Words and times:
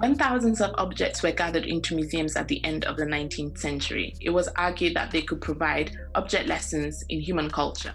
When 0.00 0.14
thousands 0.14 0.62
of 0.62 0.74
objects 0.78 1.22
were 1.22 1.30
gathered 1.30 1.66
into 1.66 1.94
museums 1.94 2.34
at 2.34 2.48
the 2.48 2.64
end 2.64 2.86
of 2.86 2.96
the 2.96 3.04
19th 3.04 3.58
century, 3.58 4.14
it 4.22 4.30
was 4.30 4.48
argued 4.56 4.96
that 4.96 5.10
they 5.10 5.20
could 5.20 5.42
provide 5.42 5.94
object 6.14 6.48
lessons 6.48 7.04
in 7.10 7.20
human 7.20 7.50
culture. 7.50 7.92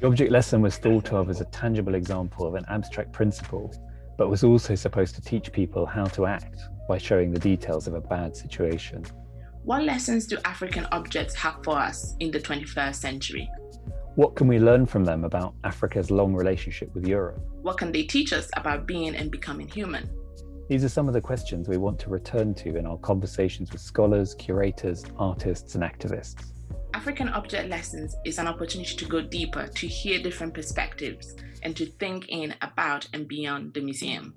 The 0.00 0.06
object 0.06 0.30
lesson 0.30 0.62
was 0.62 0.76
thought 0.76 1.12
of 1.12 1.28
as 1.28 1.40
a 1.40 1.46
tangible 1.46 1.96
example 1.96 2.46
of 2.46 2.54
an 2.54 2.64
abstract 2.68 3.12
principle, 3.12 3.74
but 4.16 4.30
was 4.30 4.44
also 4.44 4.76
supposed 4.76 5.16
to 5.16 5.20
teach 5.20 5.50
people 5.50 5.84
how 5.84 6.04
to 6.04 6.26
act 6.26 6.60
by 6.88 6.96
showing 6.96 7.32
the 7.32 7.40
details 7.40 7.88
of 7.88 7.94
a 7.94 8.00
bad 8.00 8.36
situation. 8.36 9.04
What 9.64 9.82
lessons 9.82 10.28
do 10.28 10.38
African 10.44 10.86
objects 10.92 11.34
have 11.34 11.56
for 11.64 11.76
us 11.76 12.14
in 12.20 12.30
the 12.30 12.38
21st 12.38 12.94
century? 12.94 13.50
What 14.14 14.36
can 14.36 14.46
we 14.46 14.60
learn 14.60 14.86
from 14.86 15.04
them 15.04 15.24
about 15.24 15.54
Africa's 15.64 16.12
long 16.12 16.34
relationship 16.34 16.94
with 16.94 17.04
Europe? 17.04 17.40
What 17.62 17.78
can 17.78 17.90
they 17.90 18.04
teach 18.04 18.32
us 18.32 18.48
about 18.56 18.86
being 18.86 19.16
and 19.16 19.28
becoming 19.28 19.66
human? 19.66 20.08
These 20.68 20.84
are 20.84 20.90
some 20.90 21.08
of 21.08 21.14
the 21.14 21.20
questions 21.20 21.66
we 21.66 21.78
want 21.78 21.98
to 22.00 22.10
return 22.10 22.52
to 22.56 22.76
in 22.76 22.86
our 22.86 22.98
conversations 22.98 23.72
with 23.72 23.80
scholars, 23.80 24.34
curators, 24.34 25.02
artists, 25.18 25.74
and 25.74 25.82
activists. 25.82 26.52
African 26.92 27.30
Object 27.30 27.70
Lessons 27.70 28.14
is 28.26 28.38
an 28.38 28.46
opportunity 28.46 28.94
to 28.94 29.04
go 29.06 29.22
deeper, 29.22 29.66
to 29.66 29.86
hear 29.86 30.22
different 30.22 30.52
perspectives, 30.52 31.34
and 31.62 31.74
to 31.74 31.86
think 31.86 32.28
in, 32.28 32.54
about, 32.60 33.08
and 33.14 33.26
beyond 33.26 33.72
the 33.72 33.80
museum. 33.80 34.34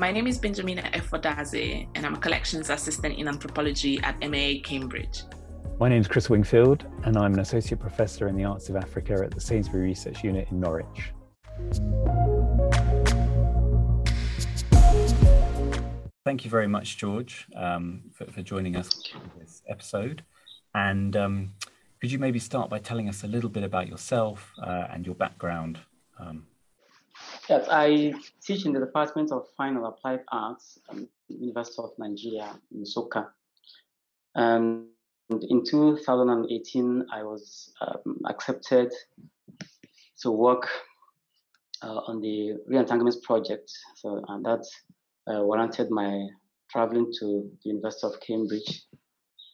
My 0.00 0.10
name 0.10 0.26
is 0.26 0.38
Benjamina 0.38 0.90
Efua 0.92 1.20
Dadzie, 1.20 1.88
and 1.94 2.06
I'm 2.06 2.14
a 2.14 2.18
collections 2.18 2.70
assistant 2.70 3.18
in 3.18 3.28
anthropology 3.28 4.00
at 4.02 4.18
MAA 4.20 4.62
Cambridge. 4.64 5.24
My 5.78 5.90
name 5.90 6.00
is 6.00 6.08
Chris 6.08 6.30
Wingfield, 6.30 6.86
and 7.04 7.18
I'm 7.18 7.34
an 7.34 7.40
associate 7.40 7.80
professor 7.80 8.28
in 8.28 8.36
the 8.36 8.44
arts 8.44 8.70
of 8.70 8.76
Africa 8.76 9.20
at 9.22 9.30
the 9.30 9.42
Sainsbury 9.42 9.82
Research 9.84 10.24
Unit 10.24 10.48
in 10.50 10.58
Norwich. 10.58 11.12
Thank 16.26 16.44
you 16.44 16.50
very 16.50 16.66
much, 16.66 16.96
George, 16.96 17.46
um, 17.54 18.02
for, 18.12 18.24
for, 18.32 18.42
joining 18.42 18.74
us 18.74 18.88
for 19.12 19.38
this 19.38 19.62
episode. 19.68 20.24
And 20.74 21.14
um, 21.14 21.52
could 22.00 22.10
you 22.10 22.18
maybe 22.18 22.40
start 22.40 22.68
by 22.68 22.80
telling 22.80 23.08
us 23.08 23.22
a 23.22 23.28
little 23.28 23.48
bit 23.48 23.62
about 23.62 23.86
yourself 23.86 24.52
uh, 24.60 24.88
and 24.90 25.06
your 25.06 25.14
background? 25.14 25.78
Um, 26.18 26.48
yes, 27.48 27.68
I 27.70 28.12
teach 28.44 28.66
in 28.66 28.72
the 28.72 28.80
Department 28.80 29.30
of 29.30 29.46
Fine 29.56 29.76
and 29.76 29.86
Applied 29.86 30.22
Arts 30.32 30.80
the 30.90 31.06
University 31.28 31.80
of 31.80 31.90
Nigeria 31.96 32.58
in 32.74 32.82
Nsukka. 32.82 33.28
And 34.34 34.86
in 35.30 35.64
2018, 35.64 37.06
I 37.12 37.22
was 37.22 37.72
um, 37.80 38.20
accepted 38.26 38.92
to 40.22 40.32
work 40.32 40.68
uh, 41.84 42.00
on 42.08 42.20
the 42.20 42.54
re-entanglement 42.66 43.22
project. 43.22 43.70
So, 43.94 44.24
and 44.26 44.44
that's 44.44 44.74
warranted 45.26 45.90
my 45.90 46.28
traveling 46.70 47.12
to 47.20 47.50
the 47.62 47.70
University 47.70 48.06
of 48.06 48.20
Cambridge 48.20 48.84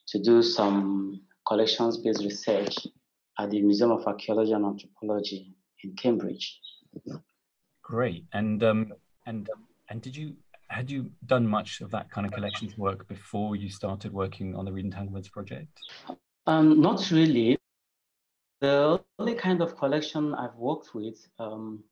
to 0.07 0.19
do 0.19 0.41
some 0.41 1.21
collections 1.47 1.97
based 1.97 2.23
research 2.23 2.75
at 3.39 3.49
the 3.49 3.61
Museum 3.61 3.91
of 3.91 4.05
Archaeology 4.05 4.51
and 4.51 4.65
Anthropology 4.65 5.55
in 5.83 5.95
Cambridge. 5.95 6.59
Great. 7.81 8.25
And 8.33 8.63
um, 8.63 8.93
and 9.25 9.49
and 9.89 10.01
did 10.01 10.15
you 10.15 10.35
had 10.67 10.89
you 10.89 11.11
done 11.25 11.47
much 11.47 11.81
of 11.81 11.91
that 11.91 12.09
kind 12.09 12.25
of 12.25 12.33
collections 12.33 12.77
work 12.77 13.07
before 13.07 13.55
you 13.55 13.69
started 13.69 14.11
working 14.11 14.55
on 14.55 14.65
the 14.65 14.71
Re-entanglements 14.71 15.29
project? 15.29 15.79
Um, 16.47 16.81
not 16.81 17.11
really. 17.11 17.57
The 18.61 18.99
only 19.19 19.35
kind 19.35 19.61
of 19.61 19.77
collection 19.77 20.33
I've 20.33 20.55
worked 20.55 20.95
with 20.95 21.27
um, 21.37 21.83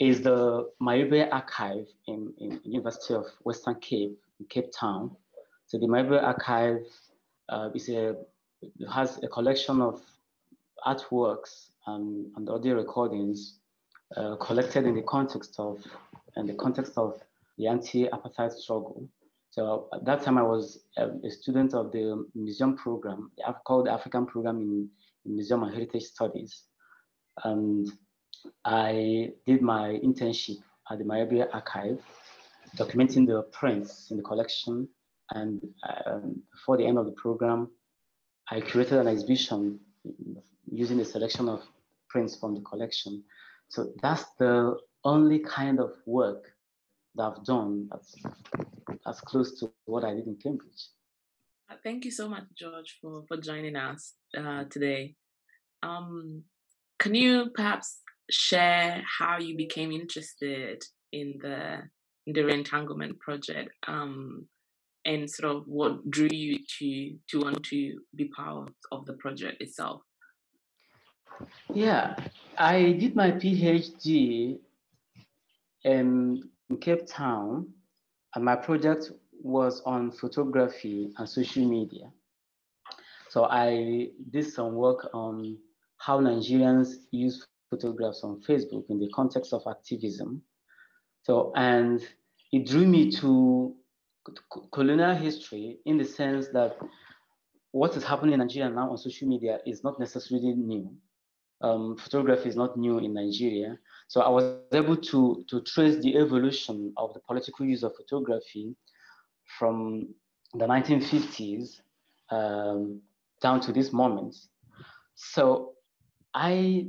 is 0.00 0.22
the 0.22 0.68
Mayibuye 0.82 1.30
Archive 1.30 1.86
in, 2.06 2.32
in 2.38 2.60
University 2.64 3.14
of 3.14 3.26
Western 3.42 3.74
Cape, 3.76 4.18
in 4.40 4.46
Cape 4.46 4.72
Town. 4.72 5.14
So 5.66 5.78
the 5.78 5.86
Mayibuye 5.86 6.22
Archive 6.22 6.86
uh, 7.50 7.68
is 7.74 7.88
a, 7.90 8.16
has 8.92 9.20
a 9.22 9.28
collection 9.28 9.80
of 9.82 10.00
artworks 10.86 11.68
and, 11.86 12.26
and 12.36 12.48
audio 12.48 12.74
recordings 12.74 13.58
uh, 14.16 14.36
collected 14.36 14.86
in 14.86 14.94
the 14.94 15.02
context 15.02 15.54
of 15.58 15.84
in 16.36 16.46
the 16.46 16.54
context 16.54 16.92
of 16.96 17.20
the 17.58 17.66
anti-apartheid 17.66 18.52
struggle. 18.52 19.08
So 19.50 19.88
at 19.92 20.04
that 20.04 20.22
time, 20.22 20.38
I 20.38 20.42
was 20.42 20.78
a, 20.96 21.08
a 21.24 21.30
student 21.30 21.74
of 21.74 21.90
the 21.90 22.24
museum 22.34 22.76
program, 22.76 23.32
called 23.66 23.86
the 23.86 23.92
African 23.92 24.26
Program 24.26 24.60
in, 24.60 24.88
in 25.26 25.34
Museum 25.34 25.64
and 25.64 25.72
Heritage 25.72 26.04
Studies. 26.04 26.62
And 27.42 27.90
I 28.64 29.32
did 29.46 29.62
my 29.62 29.98
internship 30.04 30.58
at 30.90 30.98
the 30.98 31.04
Mayibuye 31.04 31.48
Archive, 31.52 32.00
documenting 32.76 33.26
the 33.26 33.42
prints 33.52 34.10
in 34.10 34.16
the 34.16 34.22
collection. 34.22 34.88
And 35.32 35.60
um, 36.06 36.42
before 36.52 36.76
the 36.76 36.86
end 36.86 36.98
of 36.98 37.06
the 37.06 37.12
program, 37.12 37.70
I 38.50 38.60
created 38.60 38.98
an 38.98 39.06
exhibition 39.06 39.78
using 40.70 41.00
a 41.00 41.04
selection 41.04 41.48
of 41.48 41.62
prints 42.08 42.36
from 42.36 42.54
the 42.54 42.60
collection. 42.60 43.22
So 43.68 43.92
that's 44.02 44.24
the 44.38 44.76
only 45.04 45.38
kind 45.38 45.78
of 45.78 45.92
work 46.06 46.52
that 47.14 47.22
I've 47.22 47.44
done 47.44 47.88
that's, 47.90 48.14
that's 49.04 49.20
close 49.20 49.58
to 49.60 49.70
what 49.84 50.04
I 50.04 50.14
did 50.14 50.26
in 50.26 50.36
Cambridge. 50.36 50.88
Thank 51.84 52.04
you 52.04 52.10
so 52.10 52.28
much, 52.28 52.44
George, 52.56 52.98
for, 53.00 53.24
for 53.28 53.36
joining 53.36 53.76
us 53.76 54.14
uh, 54.36 54.64
today. 54.64 55.14
Um, 55.82 56.42
can 56.98 57.14
you 57.14 57.50
perhaps 57.54 58.00
share 58.30 59.02
how 59.18 59.38
you 59.38 59.56
became 59.56 59.92
interested 59.92 60.82
in 61.12 61.38
the 61.40 61.82
in 62.26 62.32
the 62.34 62.42
re-entanglement 62.42 63.18
project 63.18 63.70
um, 63.86 64.46
and 65.04 65.28
sort 65.28 65.56
of 65.56 65.66
what 65.66 66.10
drew 66.10 66.28
you 66.30 66.58
to 66.78 67.16
to 67.28 67.40
want 67.40 67.62
to 67.64 67.98
be 68.14 68.26
part 68.26 68.70
of 68.92 69.06
the 69.06 69.14
project 69.14 69.60
itself? 69.62 70.02
Yeah 71.72 72.16
i 72.58 72.92
did 72.92 73.16
my 73.16 73.30
phd 73.32 74.58
in 75.84 76.42
cape 76.80 77.06
town 77.06 77.66
and 78.34 78.44
my 78.44 78.54
project 78.54 79.10
was 79.42 79.80
on 79.86 80.12
photography 80.12 81.10
and 81.16 81.28
social 81.28 81.64
media. 81.64 82.12
So 83.30 83.44
i 83.44 84.08
did 84.30 84.52
some 84.52 84.74
work 84.74 85.08
on 85.14 85.56
how 85.96 86.20
nigerians 86.20 86.96
use 87.10 87.46
photographs 87.70 88.22
on 88.24 88.40
Facebook 88.40 88.84
in 88.90 88.98
the 88.98 89.08
context 89.14 89.52
of 89.52 89.62
activism. 89.68 90.42
So, 91.22 91.52
and 91.54 92.00
it 92.52 92.66
drew 92.66 92.86
me 92.86 93.10
to 93.12 93.74
colonial 94.72 95.14
history 95.14 95.78
in 95.86 95.96
the 95.96 96.04
sense 96.04 96.48
that 96.48 96.76
what 97.72 97.96
is 97.96 98.04
happening 98.04 98.34
in 98.34 98.40
Nigeria 98.40 98.68
now 98.68 98.90
on 98.90 98.98
social 98.98 99.28
media 99.28 99.60
is 99.64 99.84
not 99.84 100.00
necessarily 100.00 100.52
new. 100.54 100.92
Um, 101.62 101.96
photography 101.96 102.48
is 102.48 102.56
not 102.56 102.76
new 102.76 102.98
in 102.98 103.14
Nigeria. 103.14 103.78
So 104.08 104.22
I 104.22 104.28
was 104.28 104.44
able 104.72 104.96
to, 104.96 105.44
to 105.48 105.60
trace 105.62 106.02
the 106.02 106.16
evolution 106.16 106.92
of 106.96 107.14
the 107.14 107.20
political 107.20 107.66
use 107.66 107.82
of 107.82 107.94
photography 107.94 108.74
from 109.58 110.08
the 110.54 110.64
1950s 110.66 111.80
um, 112.30 113.00
down 113.40 113.60
to 113.60 113.72
this 113.72 113.92
moment. 113.92 114.36
So 115.14 115.74
I 116.34 116.88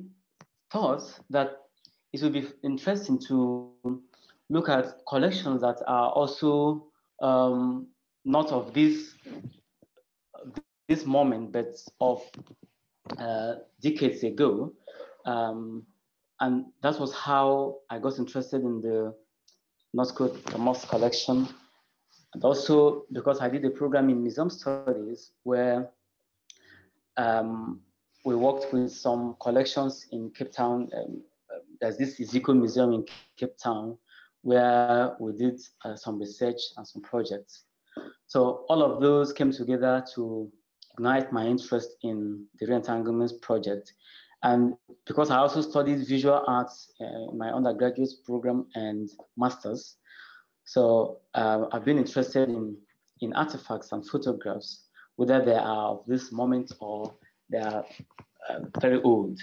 thought 0.71 1.03
that 1.29 1.57
it 2.13 2.21
would 2.21 2.33
be 2.33 2.47
interesting 2.63 3.19
to 3.27 3.71
look 4.49 4.69
at 4.69 4.85
collections 5.07 5.61
that 5.61 5.81
are 5.87 6.09
also 6.11 6.87
um, 7.21 7.87
not 8.25 8.51
of 8.51 8.73
this 8.73 9.13
this 10.87 11.05
moment, 11.05 11.53
but 11.53 11.73
of 12.01 12.21
uh, 13.17 13.55
decades 13.81 14.23
ago. 14.23 14.73
Um, 15.25 15.85
and 16.41 16.65
that 16.81 16.99
was 16.99 17.13
how 17.13 17.77
I 17.89 17.99
got 17.99 18.17
interested 18.17 18.61
in 18.63 18.81
the 18.81 19.15
Northcote 19.93 20.45
Thomas 20.47 20.83
collection. 20.85 21.47
And 22.33 22.43
also 22.43 23.05
because 23.11 23.39
I 23.39 23.47
did 23.47 23.63
a 23.65 23.69
program 23.69 24.09
in 24.09 24.21
museum 24.21 24.49
studies 24.49 25.31
where 25.43 25.89
um, 27.17 27.81
we 28.23 28.35
worked 28.35 28.71
with 28.71 28.91
some 28.91 29.35
collections 29.41 30.07
in 30.11 30.31
Cape 30.31 30.51
Town. 30.51 30.89
Um, 30.95 31.21
there's 31.79 31.97
this 31.97 32.19
Iziko 32.19 32.55
Museum 32.55 32.93
in 32.93 33.05
Cape 33.37 33.57
Town 33.57 33.97
where 34.43 35.15
we 35.19 35.33
did 35.33 35.59
uh, 35.85 35.95
some 35.95 36.19
research 36.19 36.59
and 36.77 36.87
some 36.87 37.01
projects. 37.01 37.63
So 38.27 38.65
all 38.69 38.81
of 38.81 39.01
those 39.01 39.33
came 39.33 39.51
together 39.51 40.03
to 40.15 40.51
ignite 40.93 41.31
my 41.31 41.45
interest 41.45 41.95
in 42.03 42.45
the 42.59 42.67
re-entanglements 42.67 43.33
project. 43.41 43.93
And 44.43 44.73
because 45.05 45.29
I 45.29 45.37
also 45.37 45.61
studied 45.61 46.07
visual 46.07 46.43
arts 46.47 46.91
uh, 46.99 47.31
in 47.31 47.37
my 47.37 47.49
undergraduate 47.51 48.09
program 48.25 48.67
and 48.75 49.09
master's, 49.37 49.97
so 50.63 51.19
uh, 51.35 51.65
I've 51.71 51.85
been 51.85 51.97
interested 51.97 52.49
in, 52.49 52.77
in 53.19 53.33
artifacts 53.33 53.91
and 53.91 54.07
photographs, 54.07 54.87
whether 55.17 55.43
they 55.43 55.55
are 55.55 55.89
of 55.89 56.03
this 56.07 56.31
moment 56.31 56.71
or 56.79 57.13
they 57.51 57.59
are 57.59 57.85
uh, 58.49 58.59
very 58.79 59.01
old, 59.01 59.39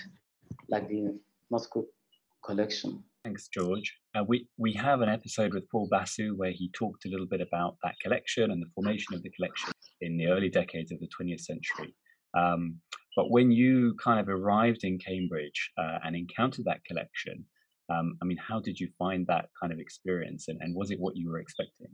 like 0.69 0.89
the 0.89 1.19
Moscow 1.51 1.85
collection. 2.45 3.03
Thanks, 3.25 3.49
George. 3.49 3.95
Uh, 4.17 4.25
we, 4.27 4.49
we 4.57 4.73
have 4.73 5.01
an 5.01 5.09
episode 5.09 5.53
with 5.53 5.69
Paul 5.71 5.89
Basu 5.91 6.35
where 6.37 6.53
he 6.53 6.71
talked 6.73 7.05
a 7.05 7.09
little 7.09 7.27
bit 7.27 7.41
about 7.41 7.77
that 7.83 7.95
collection 8.03 8.51
and 8.51 8.63
the 8.63 8.71
formation 8.75 9.15
of 9.15 9.23
the 9.23 9.31
collection 9.31 9.71
in 10.01 10.17
the 10.17 10.29
early 10.29 10.49
decades 10.49 10.93
of 10.93 11.01
the 11.01 11.09
20th 11.09 11.41
century. 11.41 11.95
Um, 12.37 12.77
but 13.17 13.31
when 13.31 13.51
you 13.51 13.95
kind 14.03 14.21
of 14.21 14.29
arrived 14.29 14.85
in 14.85 14.99
Cambridge 14.99 15.73
uh, 15.77 15.99
and 16.05 16.15
encountered 16.17 16.65
that 16.67 16.85
collection, 16.85 17.45
um, 17.91 18.17
I 18.23 18.25
mean, 18.25 18.39
how 18.39 18.61
did 18.61 18.79
you 18.79 18.89
find 18.99 19.27
that 19.27 19.49
kind 19.61 19.73
of 19.73 19.79
experience 19.79 20.49
and, 20.49 20.59
and 20.61 20.75
was 20.75 20.91
it 20.91 21.01
what 21.01 21.17
you 21.17 21.31
were 21.31 21.41
expecting? 21.41 21.89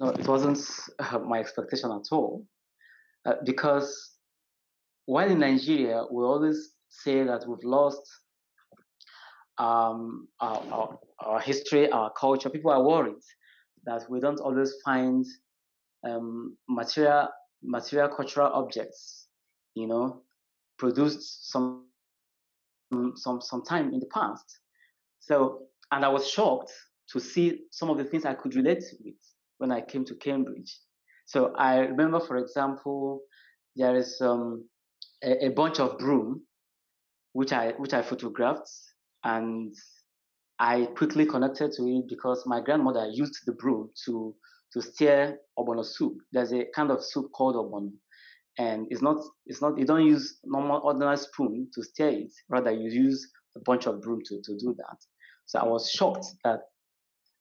No, 0.00 0.08
it 0.10 0.26
wasn't 0.26 0.60
uh, 0.98 1.18
my 1.18 1.38
expectation 1.38 1.90
at 1.90 2.06
all. 2.12 2.46
Uh, 3.26 3.34
because 3.44 4.17
while 5.08 5.30
in 5.30 5.38
Nigeria, 5.38 6.04
we 6.12 6.22
always 6.22 6.74
say 6.90 7.24
that 7.24 7.48
we've 7.48 7.64
lost 7.64 8.02
um, 9.56 10.28
our, 10.38 10.62
our, 10.70 10.98
our, 11.20 11.40
history, 11.40 11.90
our 11.90 12.12
culture. 12.12 12.50
People 12.50 12.70
are 12.70 12.82
worried 12.82 13.24
that 13.86 14.02
we 14.10 14.20
don't 14.20 14.38
always 14.38 14.74
find 14.84 15.24
um, 16.04 16.58
material, 16.68 17.28
material 17.62 18.10
cultural 18.14 18.52
objects, 18.52 19.28
you 19.74 19.86
know, 19.86 20.24
produced 20.78 21.50
some, 21.50 21.86
some, 23.14 23.40
some 23.40 23.62
time 23.62 23.94
in 23.94 24.00
the 24.00 24.10
past. 24.12 24.58
So, 25.20 25.62
and 25.90 26.04
I 26.04 26.08
was 26.08 26.28
shocked 26.28 26.70
to 27.12 27.18
see 27.18 27.62
some 27.70 27.88
of 27.88 27.96
the 27.96 28.04
things 28.04 28.26
I 28.26 28.34
could 28.34 28.54
relate 28.54 28.84
with 29.02 29.14
when 29.56 29.72
I 29.72 29.80
came 29.80 30.04
to 30.04 30.14
Cambridge. 30.16 30.78
So 31.24 31.54
I 31.56 31.78
remember, 31.78 32.20
for 32.20 32.36
example, 32.36 33.22
there 33.74 33.96
is 33.96 34.20
um, 34.20 34.64
a, 35.22 35.46
a 35.46 35.48
bunch 35.50 35.80
of 35.80 35.98
broom 35.98 36.42
which 37.32 37.52
I 37.52 37.72
which 37.78 37.92
I 37.92 38.02
photographed, 38.02 38.70
and 39.24 39.72
I 40.58 40.86
quickly 40.96 41.26
connected 41.26 41.72
to 41.72 41.84
it 41.86 42.08
because 42.08 42.42
my 42.46 42.60
grandmother 42.60 43.06
used 43.12 43.38
the 43.46 43.52
broom 43.52 43.90
to 44.06 44.34
to 44.72 44.82
stir 44.82 45.38
ogbono 45.58 45.84
soup. 45.84 46.14
There's 46.32 46.52
a 46.52 46.64
kind 46.74 46.90
of 46.90 47.04
soup 47.04 47.30
called 47.32 47.56
ogbono, 47.56 47.92
and 48.58 48.86
it's 48.90 49.02
not 49.02 49.18
it's 49.46 49.60
not 49.62 49.78
you 49.78 49.84
don't 49.84 50.06
use 50.06 50.38
normal 50.44 50.80
ordinary 50.82 51.16
spoon 51.16 51.68
to 51.74 51.82
stir 51.82 52.08
it. 52.08 52.32
Rather, 52.48 52.72
you 52.72 52.90
use 52.90 53.30
a 53.56 53.60
bunch 53.60 53.86
of 53.86 54.00
broom 54.00 54.20
to 54.24 54.40
to 54.42 54.58
do 54.58 54.74
that. 54.78 54.96
So 55.46 55.60
I 55.60 55.64
was 55.64 55.90
shocked 55.90 56.26
that 56.44 56.60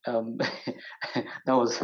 um, 0.06 0.38
that 1.15 1.56
was 1.56 1.81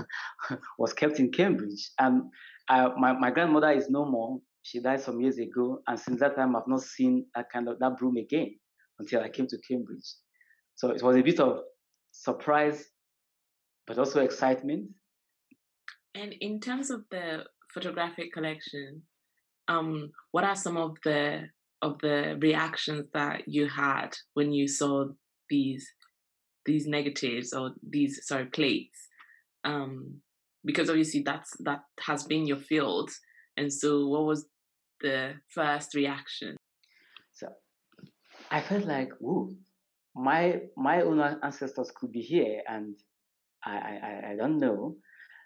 was 0.77 0.93
kept 0.93 1.19
in 1.19 1.31
Cambridge. 1.31 1.91
And 1.99 2.23
I, 2.69 2.89
my 2.97 3.13
my 3.13 3.31
grandmother 3.31 3.71
is 3.71 3.89
no 3.89 4.05
more. 4.05 4.39
She 4.63 4.79
died 4.79 5.01
some 5.01 5.19
years 5.21 5.37
ago, 5.37 5.81
and 5.87 5.99
since 5.99 6.19
that 6.21 6.35
time, 6.35 6.55
I've 6.55 6.67
not 6.67 6.81
seen 6.81 7.27
that 7.35 7.47
kind 7.51 7.67
of 7.67 7.79
that 7.79 7.97
broom 7.97 8.17
again 8.17 8.55
until 8.99 9.21
I 9.21 9.29
came 9.29 9.47
to 9.47 9.57
Cambridge. 9.67 10.15
So 10.75 10.89
it 10.89 11.03
was 11.03 11.15
a 11.15 11.21
bit 11.21 11.39
of 11.39 11.59
surprise, 12.11 12.85
but 13.85 13.99
also 13.99 14.21
excitement. 14.21 14.89
And 16.15 16.33
in 16.39 16.59
terms 16.59 16.89
of 16.89 17.01
the 17.11 17.43
photographic 17.73 18.31
collection, 18.33 19.03
um, 19.67 20.11
what 20.31 20.43
are 20.43 20.55
some 20.55 20.77
of 20.77 20.97
the 21.03 21.49
of 21.81 21.99
the 21.99 22.37
reactions 22.41 23.05
that 23.13 23.41
you 23.45 23.67
had 23.67 24.15
when 24.35 24.53
you 24.53 24.67
saw 24.67 25.05
these 25.49 25.85
these 26.65 26.87
negatives 26.87 27.51
or 27.51 27.71
these 27.87 28.21
sorry 28.23 28.45
plates 28.45 29.09
um 29.65 30.21
because 30.63 30.89
obviously 30.89 31.21
that's 31.21 31.51
that 31.59 31.81
has 31.99 32.23
been 32.23 32.47
your 32.47 32.57
field 32.57 33.11
and 33.57 33.71
so 33.71 34.07
what 34.07 34.23
was 34.23 34.45
the 35.03 35.35
first 35.49 35.93
reaction? 35.93 36.55
So 37.33 37.47
i 38.51 38.59
felt 38.61 38.85
like 38.85 39.09
ooh 39.21 39.55
my 40.15 40.61
my 40.75 41.01
own 41.01 41.19
ancestors 41.43 41.91
could 41.95 42.11
be 42.11 42.21
here 42.21 42.61
and 42.67 42.95
i 43.65 43.75
i 43.75 44.31
i 44.31 44.35
don't 44.35 44.59
know. 44.59 44.95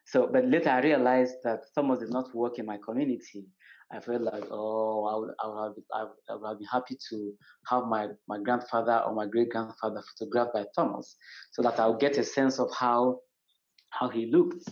So 0.06 0.30
but 0.32 0.46
later 0.46 0.70
i 0.70 0.80
realized 0.82 1.36
that 1.44 1.60
thomas 1.76 2.00
did 2.00 2.12
not 2.12 2.34
work 2.34 2.60
in 2.60 2.66
my 2.66 2.78
community. 2.78 3.46
I 3.90 4.02
felt 4.02 4.22
like, 4.22 4.44
oh, 4.52 5.06
I 5.06 5.16
would, 5.16 5.34
I 5.42 5.48
would, 5.48 5.76
have, 5.94 6.10
I 6.30 6.36
would 6.36 6.48
have 6.50 6.60
been 6.60 6.68
happy 6.70 6.98
to 7.10 7.34
have 7.70 7.84
my, 7.86 8.08
my 8.28 8.38
grandfather 8.38 9.02
or 9.06 9.14
my 9.16 9.28
great 9.28 9.50
grandfather 9.50 10.04
photographed 10.10 10.54
by 10.54 10.66
Thomas, 10.76 11.16
so 11.54 11.62
that 11.62 11.80
I'll 11.80 11.96
get 11.96 12.18
a 12.18 12.24
sense 12.24 12.60
of 12.60 12.70
how 12.78 13.20
how 13.92 14.10
he 14.10 14.30
looked. 14.30 14.64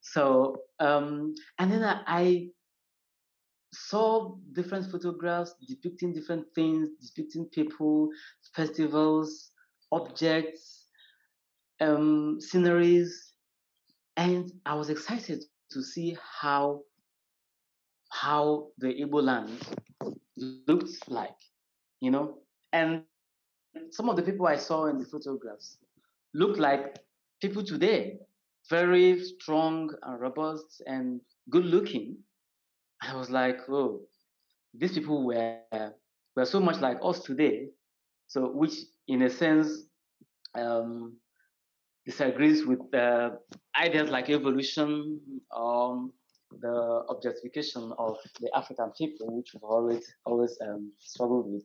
So, 0.00 0.56
um, 0.78 1.34
and 1.58 1.72
then 1.72 1.82
I, 1.82 2.02
I 2.06 2.48
saw 3.76 4.36
different 4.52 4.90
photographs 4.90 5.54
depicting 5.68 6.12
different 6.12 6.46
things, 6.54 6.90
depicting 7.14 7.46
people, 7.46 8.08
festivals, 8.54 9.50
objects, 9.92 10.86
um, 11.80 12.40
sceneries, 12.40 13.32
and 14.16 14.50
I 14.64 14.74
was 14.74 14.90
excited 14.90 15.44
to 15.70 15.82
see 15.82 16.16
how 16.40 16.82
how 18.10 18.68
the 18.78 18.88
Igbo 18.88 19.22
land 19.22 19.50
looked 20.36 21.08
like, 21.08 21.36
you 22.00 22.10
know. 22.10 22.38
And 22.72 23.02
some 23.90 24.08
of 24.08 24.16
the 24.16 24.22
people 24.22 24.46
I 24.46 24.56
saw 24.56 24.86
in 24.86 24.98
the 24.98 25.04
photographs 25.04 25.78
looked 26.34 26.58
like 26.58 26.98
people 27.42 27.62
today, 27.62 28.18
very 28.70 29.22
strong 29.22 29.90
and 30.02 30.20
robust 30.20 30.82
and 30.86 31.20
good 31.50 31.66
looking. 31.66 32.16
I 33.08 33.14
was 33.14 33.30
like, 33.30 33.58
oh, 33.68 34.00
these 34.74 34.92
people 34.92 35.24
were 35.24 35.60
were 36.34 36.44
so 36.44 36.60
much 36.60 36.80
like 36.80 36.98
us 37.02 37.20
today. 37.20 37.68
So, 38.28 38.50
which 38.50 38.74
in 39.08 39.22
a 39.22 39.30
sense 39.30 39.84
um, 40.54 41.16
disagrees 42.04 42.66
with 42.66 42.80
uh, 42.94 43.30
ideas 43.80 44.10
like 44.10 44.30
evolution, 44.30 45.20
um, 45.56 46.12
the 46.60 47.04
objectification 47.08 47.92
of 47.98 48.16
the 48.40 48.50
African 48.54 48.90
people, 48.96 49.36
which 49.36 49.50
we've 49.54 49.62
always 49.62 50.12
always 50.24 50.56
um, 50.62 50.92
struggled 50.98 51.52
with. 51.52 51.64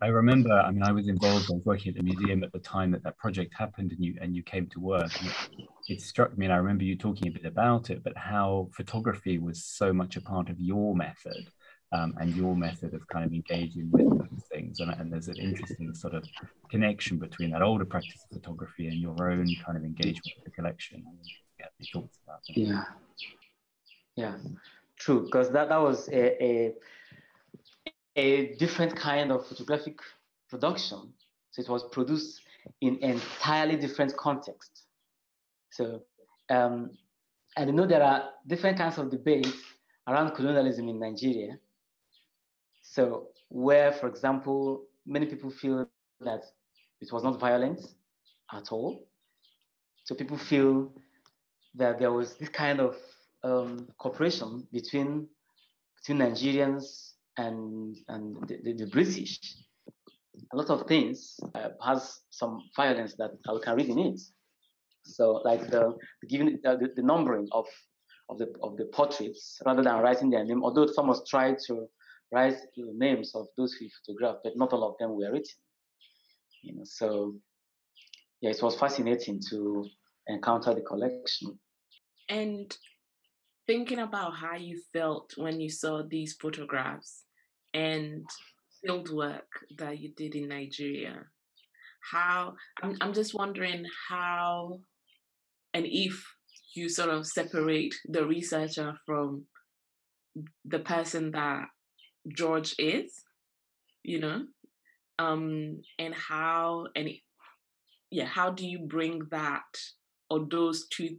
I, 0.00 0.08
remember. 0.08 0.52
I 0.52 0.70
mean, 0.70 0.82
I 0.82 0.90
was 0.90 1.08
involved. 1.08 1.46
I 1.50 1.54
was 1.54 1.64
working 1.64 1.90
at 1.90 1.96
the 1.96 2.02
museum 2.02 2.42
at 2.42 2.52
the 2.52 2.58
time 2.58 2.90
that 2.90 3.04
that 3.04 3.16
project 3.16 3.54
happened, 3.56 3.92
and 3.92 4.04
you 4.04 4.16
and 4.20 4.34
you 4.34 4.42
came 4.42 4.66
to 4.68 4.80
work. 4.80 5.10
It, 5.22 5.68
it, 5.88 6.00
struck 6.00 6.36
me, 6.36 6.46
and 6.46 6.52
I 6.52 6.56
remember 6.56 6.84
you 6.84 6.96
talking 6.96 7.28
a 7.28 7.30
bit 7.30 7.44
about 7.44 7.90
it, 7.90 8.02
but 8.02 8.16
how 8.16 8.70
photography 8.74 9.38
was 9.38 9.64
so 9.64 9.92
much 9.92 10.16
a 10.16 10.20
part 10.20 10.48
of 10.48 10.58
your 10.58 10.96
method. 10.96 11.50
Um, 11.90 12.12
and 12.20 12.36
your 12.36 12.54
method 12.54 12.92
of 12.92 13.08
kind 13.08 13.24
of 13.24 13.32
engaging 13.32 13.88
with 13.90 14.10
those 14.10 14.44
things. 14.52 14.80
And, 14.80 14.90
and, 14.90 15.10
there's 15.10 15.28
an 15.28 15.36
interesting 15.36 15.94
sort 15.94 16.12
of 16.12 16.22
connection 16.70 17.16
between 17.16 17.50
that 17.52 17.62
older 17.62 17.86
practice 17.86 18.26
of 18.30 18.36
photography 18.36 18.88
and 18.88 18.98
your 18.98 19.30
own 19.30 19.46
kind 19.64 19.78
of 19.78 19.84
engagement 19.84 20.34
with 20.36 20.44
the 20.44 20.50
collection. 20.50 21.02
Yeah, 21.58 21.64
about 21.94 22.10
that. 22.26 22.54
Yeah. 22.54 22.84
Yeah, 24.16 24.34
true. 24.98 25.24
Because 25.24 25.50
that, 25.52 25.70
that 25.70 25.80
was 25.80 26.08
a, 26.08 26.44
a, 26.44 26.74
a 28.18 28.56
different 28.56 28.96
kind 28.96 29.30
of 29.30 29.46
photographic 29.46 30.00
production. 30.50 31.14
So 31.52 31.62
it 31.62 31.68
was 31.68 31.84
produced 31.92 32.40
in 32.80 32.98
entirely 33.00 33.76
different 33.76 34.16
context. 34.16 34.82
So, 35.70 36.02
um, 36.50 36.90
and 37.56 37.70
you 37.70 37.76
know 37.76 37.86
there 37.86 38.02
are 38.02 38.30
different 38.46 38.76
kinds 38.76 38.98
of 38.98 39.10
debates 39.10 39.52
around 40.08 40.32
colonialism 40.34 40.88
in 40.88 40.98
Nigeria. 40.98 41.58
So, 42.82 43.28
where, 43.50 43.92
for 43.92 44.08
example, 44.08 44.82
many 45.06 45.26
people 45.26 45.50
feel 45.50 45.88
that 46.20 46.42
it 47.00 47.12
was 47.12 47.22
not 47.22 47.38
violent 47.38 47.80
at 48.52 48.72
all. 48.72 49.06
So 50.04 50.14
people 50.14 50.38
feel 50.38 50.90
that 51.76 52.00
there 52.00 52.10
was 52.10 52.34
this 52.34 52.48
kind 52.48 52.80
of 52.80 52.96
um, 53.44 53.86
cooperation 53.98 54.66
between 54.72 55.28
between 55.96 56.18
Nigerians 56.18 57.12
and 57.38 57.96
and 58.08 58.36
the, 58.48 58.74
the, 58.74 58.86
British. 58.86 59.38
A 60.52 60.56
lot 60.56 60.70
of 60.70 60.86
things 60.86 61.38
uh, 61.54 61.70
has 61.84 62.20
some 62.30 62.60
violence 62.76 63.14
that 63.18 63.30
read 63.74 63.88
in 63.88 63.98
it. 63.98 64.20
So, 65.04 65.40
like 65.44 65.70
the, 65.70 65.96
the 66.20 66.28
giving 66.28 66.58
uh, 66.66 66.76
the, 66.76 66.88
the, 66.94 67.02
numbering 67.02 67.48
of 67.52 67.66
of 68.28 68.38
the 68.38 68.52
of 68.62 68.76
the 68.76 68.86
portraits 68.86 69.60
rather 69.64 69.82
than 69.82 69.96
writing 69.96 70.30
their 70.30 70.44
name. 70.44 70.62
Although 70.62 70.86
Thomas 70.86 71.22
tried 71.28 71.56
to 71.66 71.86
write 72.32 72.56
the 72.76 72.92
names 72.94 73.34
of 73.34 73.46
those 73.56 73.74
he 73.74 73.90
photographed, 74.06 74.40
but 74.44 74.56
not 74.56 74.72
all 74.72 74.84
of 74.88 74.98
them 74.98 75.16
were 75.16 75.32
written. 75.32 75.58
You 76.62 76.76
know, 76.76 76.84
so 76.84 77.34
yeah, 78.40 78.50
it 78.50 78.62
was 78.62 78.76
fascinating 78.76 79.40
to 79.50 79.86
encounter 80.26 80.74
the 80.74 80.82
collection. 80.82 81.58
And 82.28 82.76
thinking 83.66 83.98
about 83.98 84.34
how 84.34 84.56
you 84.56 84.80
felt 84.92 85.32
when 85.36 85.60
you 85.60 85.70
saw 85.70 86.02
these 86.02 86.34
photographs 86.34 87.24
and 87.74 88.26
field 88.84 89.10
work 89.12 89.48
that 89.78 89.98
you 89.98 90.12
did 90.16 90.34
in 90.34 90.48
Nigeria, 90.48 91.24
how 92.12 92.54
I'm, 92.82 92.96
I'm 93.00 93.12
just 93.12 93.34
wondering 93.34 93.84
how 94.08 94.80
and 95.74 95.86
if 95.86 96.24
you 96.74 96.88
sort 96.88 97.10
of 97.10 97.26
separate 97.26 97.94
the 98.06 98.26
researcher 98.26 98.94
from 99.04 99.44
the 100.64 100.78
person 100.78 101.32
that 101.32 101.64
George 102.36 102.74
is, 102.78 103.24
you 104.02 104.20
know, 104.20 104.42
um, 105.18 105.80
and 105.98 106.14
how 106.14 106.86
and 106.94 107.10
yeah, 108.10 108.26
how 108.26 108.50
do 108.50 108.66
you 108.66 108.80
bring 108.80 109.22
that 109.30 109.62
or 110.30 110.46
those 110.50 110.86
two 110.88 111.16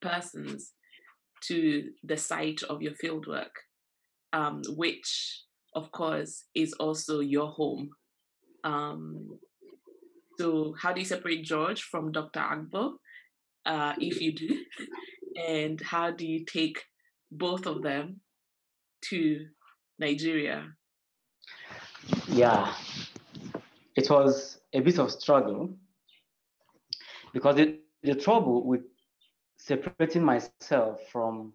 persons 0.00 0.72
to 1.42 1.90
the 2.02 2.16
site 2.16 2.62
of 2.68 2.82
your 2.82 2.92
fieldwork, 2.92 3.50
um, 4.32 4.62
which 4.76 5.42
of 5.74 5.90
course 5.92 6.44
is 6.54 6.72
also 6.74 7.20
your 7.20 7.48
home. 7.48 7.90
Um, 8.64 9.38
so, 10.38 10.74
how 10.80 10.92
do 10.92 11.00
you 11.00 11.06
separate 11.06 11.44
George 11.44 11.82
from 11.82 12.12
Dr. 12.12 12.40
Agbo, 12.40 12.94
uh, 13.66 13.94
if 13.98 14.20
you 14.20 14.32
do? 14.32 14.64
And 15.48 15.80
how 15.80 16.10
do 16.10 16.26
you 16.26 16.44
take 16.44 16.82
both 17.30 17.64
of 17.66 17.82
them 17.82 18.20
to 19.06 19.46
Nigeria? 19.98 20.66
Yeah, 22.28 22.74
it 23.96 24.10
was 24.10 24.58
a 24.72 24.80
bit 24.80 24.98
of 24.98 25.10
struggle 25.10 25.70
because 27.32 27.58
it, 27.58 27.80
the 28.02 28.14
trouble 28.14 28.66
with 28.66 28.82
separating 29.56 30.24
myself 30.24 31.00
from 31.12 31.52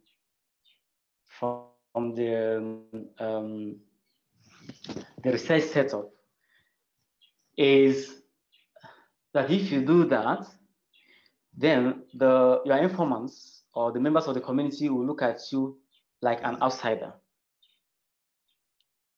from 1.40 1.66
the 2.16 2.82
um, 3.20 3.76
the 5.24 5.32
research 5.32 5.64
setup 5.64 6.10
is 7.58 8.14
that 9.34 9.50
if 9.52 9.72
you 9.72 9.86
do 9.86 10.06
that, 10.06 10.46
then 11.58 12.04
the 12.14 12.62
your 12.66 12.78
informants 12.78 13.64
or 13.74 13.92
the 13.92 14.00
members 14.00 14.28
of 14.28 14.34
the 14.36 14.42
community 14.42 14.90
will 14.90 15.06
look 15.06 15.22
at 15.22 15.40
you 15.52 15.78
like 16.22 16.40
an 16.44 16.58
outsider. 16.62 17.14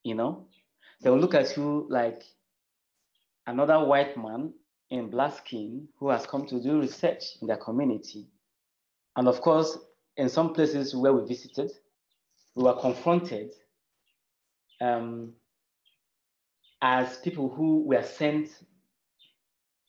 You 0.04 0.16
know, 0.16 0.48
they 1.02 1.10
will 1.10 1.20
look 1.20 1.34
at 1.34 1.56
you 1.58 1.88
like 1.90 2.24
another 3.46 3.84
white 3.86 4.18
man 4.18 4.54
in 4.90 5.10
black 5.10 5.38
skin 5.38 5.88
who 6.00 6.10
has 6.10 6.26
come 6.26 6.46
to 6.48 6.62
do 6.62 6.80
research 6.80 7.24
in 7.42 7.48
their 7.48 7.58
community. 7.58 8.28
And 9.16 9.28
of 9.28 9.42
course, 9.42 9.78
in 10.16 10.30
some 10.30 10.54
places 10.54 10.96
where 10.96 11.14
we 11.14 11.28
visited, 11.28 11.72
we 12.56 12.64
were 12.64 12.80
confronted 12.80 13.52
um, 14.80 15.34
as 16.82 17.18
people 17.18 17.50
who 17.50 17.84
were 17.84 18.04
sent 18.04 18.50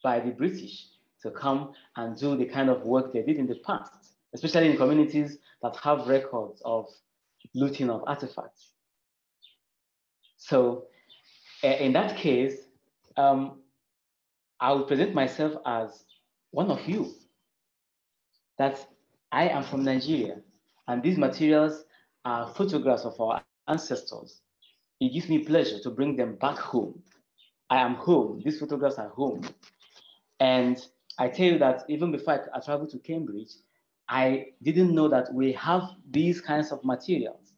by 0.03 0.21
the 0.21 0.31
British 0.31 0.87
to 1.23 1.31
come 1.31 1.73
and 1.97 2.17
do 2.17 2.37
the 2.37 2.45
kind 2.45 2.69
of 2.69 2.83
work 2.83 3.13
they 3.13 3.23
did 3.23 3.37
in 3.37 3.47
the 3.47 3.57
past, 3.67 3.93
especially 4.35 4.71
in 4.71 4.77
communities 4.77 5.39
that 5.63 5.77
have 5.77 6.07
records 6.07 6.63
of 6.65 6.87
looting 7.55 7.91
of 7.91 8.05
artifacts. 8.07 8.73
So 10.37 10.85
in 11.63 11.93
that 11.95 12.17
case, 12.17 12.57
um, 13.17 13.61
I 14.61 14.73
would 14.73 14.87
present 14.87 15.15
myself 15.15 15.55
as 15.67 16.05
one 16.51 16.71
of 16.71 16.89
you. 16.89 17.15
That 18.59 18.85
I 19.31 19.49
am 19.49 19.63
from 19.63 19.85
Nigeria, 19.85 20.41
and 20.89 21.01
these 21.01 21.17
materials 21.17 21.85
are 22.25 22.53
photographs 22.55 23.05
of 23.05 23.21
our 23.21 23.41
ancestors. 23.69 24.41
It 25.01 25.13
gives 25.13 25.29
me 25.29 25.39
pleasure 25.39 25.79
to 25.81 25.91
bring 25.91 26.17
them 26.17 26.37
back 26.37 26.59
home. 26.59 27.03
I 27.71 27.79
am 27.79 27.95
home. 27.95 28.43
These 28.45 28.59
photographs 28.59 28.99
are 28.99 29.11
home. 29.11 29.43
And 30.41 30.85
I 31.19 31.29
tell 31.29 31.47
you 31.47 31.59
that 31.59 31.85
even 31.89 32.13
before 32.13 32.35
I, 32.35 32.59
I 32.59 32.61
traveled 32.61 32.91
to 32.91 32.99
Cambridge, 32.99 33.51
I 34.09 34.47
didn't 34.63 34.95
know 34.95 35.09
that 35.09 35.33
we 35.33 35.53
have 35.53 35.83
these 36.11 36.41
kinds 36.41 36.73
of 36.73 36.83
materials, 36.83 37.53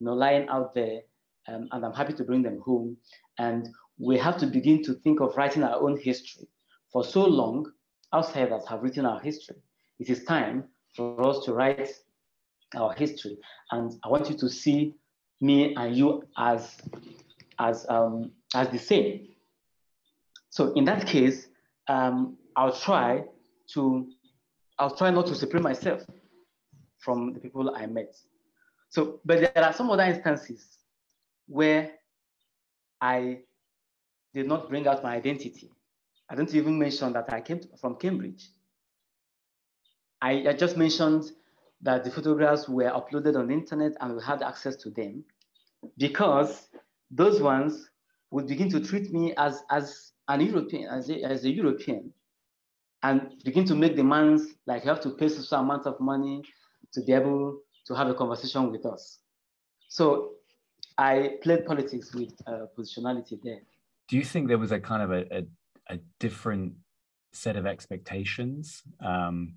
you 0.00 0.06
know, 0.06 0.14
lying 0.14 0.48
out 0.48 0.74
there, 0.74 1.00
um, 1.46 1.68
and 1.70 1.84
I'm 1.84 1.92
happy 1.92 2.14
to 2.14 2.24
bring 2.24 2.42
them 2.42 2.60
home. 2.64 2.96
And 3.38 3.68
we 3.98 4.18
have 4.18 4.38
to 4.38 4.46
begin 4.46 4.82
to 4.84 4.94
think 4.94 5.20
of 5.20 5.36
writing 5.36 5.62
our 5.62 5.80
own 5.80 5.98
history. 5.98 6.48
For 6.92 7.04
so 7.04 7.24
long, 7.24 7.70
outsiders 8.12 8.66
have 8.68 8.82
written 8.82 9.06
our 9.06 9.20
history. 9.20 9.56
It 10.00 10.10
is 10.10 10.24
time 10.24 10.64
for 10.94 11.26
us 11.26 11.44
to 11.44 11.52
write 11.52 11.88
our 12.76 12.92
history. 12.92 13.38
And 13.70 13.92
I 14.04 14.08
want 14.08 14.28
you 14.28 14.36
to 14.36 14.48
see 14.48 14.94
me 15.44 15.74
and 15.74 15.94
you 15.94 16.22
as, 16.38 16.76
as, 17.58 17.86
um, 17.88 18.32
as 18.54 18.68
the 18.70 18.78
same. 18.78 19.28
So 20.48 20.72
in 20.72 20.84
that 20.86 21.06
case, 21.06 21.48
um, 21.88 22.36
I'll 22.56 22.74
try 22.74 23.24
to, 23.74 24.08
I'll 24.78 24.96
try 24.96 25.10
not 25.10 25.26
to 25.26 25.34
separate 25.34 25.62
myself 25.62 26.02
from 26.98 27.34
the 27.34 27.40
people 27.40 27.74
I 27.76 27.86
met. 27.86 28.14
So, 28.88 29.20
but 29.24 29.40
there 29.40 29.64
are 29.64 29.72
some 29.72 29.90
other 29.90 30.04
instances 30.04 30.78
where 31.46 31.90
I 33.00 33.40
did 34.32 34.46
not 34.46 34.70
bring 34.70 34.86
out 34.86 35.02
my 35.02 35.14
identity. 35.14 35.70
I 36.30 36.36
didn't 36.36 36.54
even 36.54 36.78
mention 36.78 37.12
that 37.12 37.30
I 37.32 37.40
came 37.40 37.60
from 37.80 37.96
Cambridge. 37.96 38.48
I, 40.22 40.48
I 40.48 40.52
just 40.54 40.76
mentioned 40.78 41.32
that 41.82 42.02
the 42.02 42.10
photographs 42.10 42.66
were 42.66 42.90
uploaded 42.90 43.36
on 43.36 43.48
the 43.48 43.52
internet 43.52 43.92
and 44.00 44.16
we 44.16 44.22
had 44.22 44.42
access 44.42 44.74
to 44.76 44.90
them 44.90 45.22
because 45.98 46.68
those 47.10 47.40
ones 47.40 47.90
would 48.30 48.46
begin 48.46 48.68
to 48.70 48.80
treat 48.80 49.12
me 49.12 49.34
as, 49.36 49.62
as 49.70 50.12
an 50.28 50.40
European, 50.40 50.88
as 50.88 51.10
a, 51.10 51.22
as 51.22 51.44
a 51.44 51.50
European, 51.50 52.12
and 53.02 53.42
begin 53.44 53.64
to 53.66 53.74
make 53.74 53.96
demands 53.96 54.42
like 54.66 54.84
you 54.84 54.90
have 54.90 55.00
to 55.02 55.10
pay 55.10 55.28
some 55.28 55.66
amount 55.66 55.86
of 55.86 56.00
money 56.00 56.42
to 56.92 57.02
be 57.02 57.12
able 57.12 57.60
to 57.86 57.94
have 57.94 58.08
a 58.08 58.14
conversation 58.14 58.70
with 58.70 58.86
us. 58.86 59.18
So 59.88 60.32
I 60.96 61.36
played 61.42 61.66
politics 61.66 62.14
with 62.14 62.32
uh, 62.46 62.66
positionality 62.76 63.38
there. 63.42 63.60
Do 64.08 64.16
you 64.16 64.24
think 64.24 64.48
there 64.48 64.58
was 64.58 64.72
a 64.72 64.80
kind 64.80 65.02
of 65.02 65.10
a, 65.12 65.38
a, 65.38 65.94
a 65.94 65.98
different 66.18 66.74
set 67.32 67.56
of 67.56 67.66
expectations 67.66 68.82
um, 69.04 69.54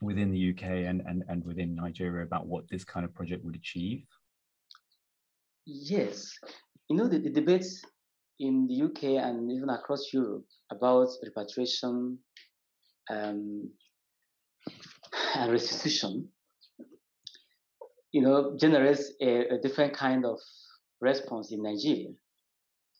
within 0.00 0.30
the 0.30 0.50
UK 0.50 0.64
and, 0.64 1.02
and, 1.06 1.24
and 1.28 1.44
within 1.44 1.74
Nigeria 1.74 2.24
about 2.24 2.46
what 2.46 2.68
this 2.68 2.84
kind 2.84 3.04
of 3.04 3.14
project 3.14 3.44
would 3.44 3.54
achieve? 3.54 4.04
Yes. 5.66 6.30
You 6.88 6.96
know, 6.96 7.08
the, 7.08 7.18
the 7.18 7.30
debates 7.30 7.82
in 8.38 8.66
the 8.66 8.82
UK 8.84 9.24
and 9.24 9.50
even 9.50 9.70
across 9.70 10.12
Europe 10.12 10.44
about 10.70 11.08
repatriation 11.22 12.18
um, 13.10 13.70
and 15.36 15.52
restitution, 15.52 16.28
you 18.12 18.22
know, 18.22 18.56
generates 18.58 19.12
a, 19.20 19.48
a 19.54 19.58
different 19.60 19.94
kind 19.94 20.24
of 20.24 20.38
response 21.00 21.52
in 21.52 21.62
Nigeria. 21.62 22.10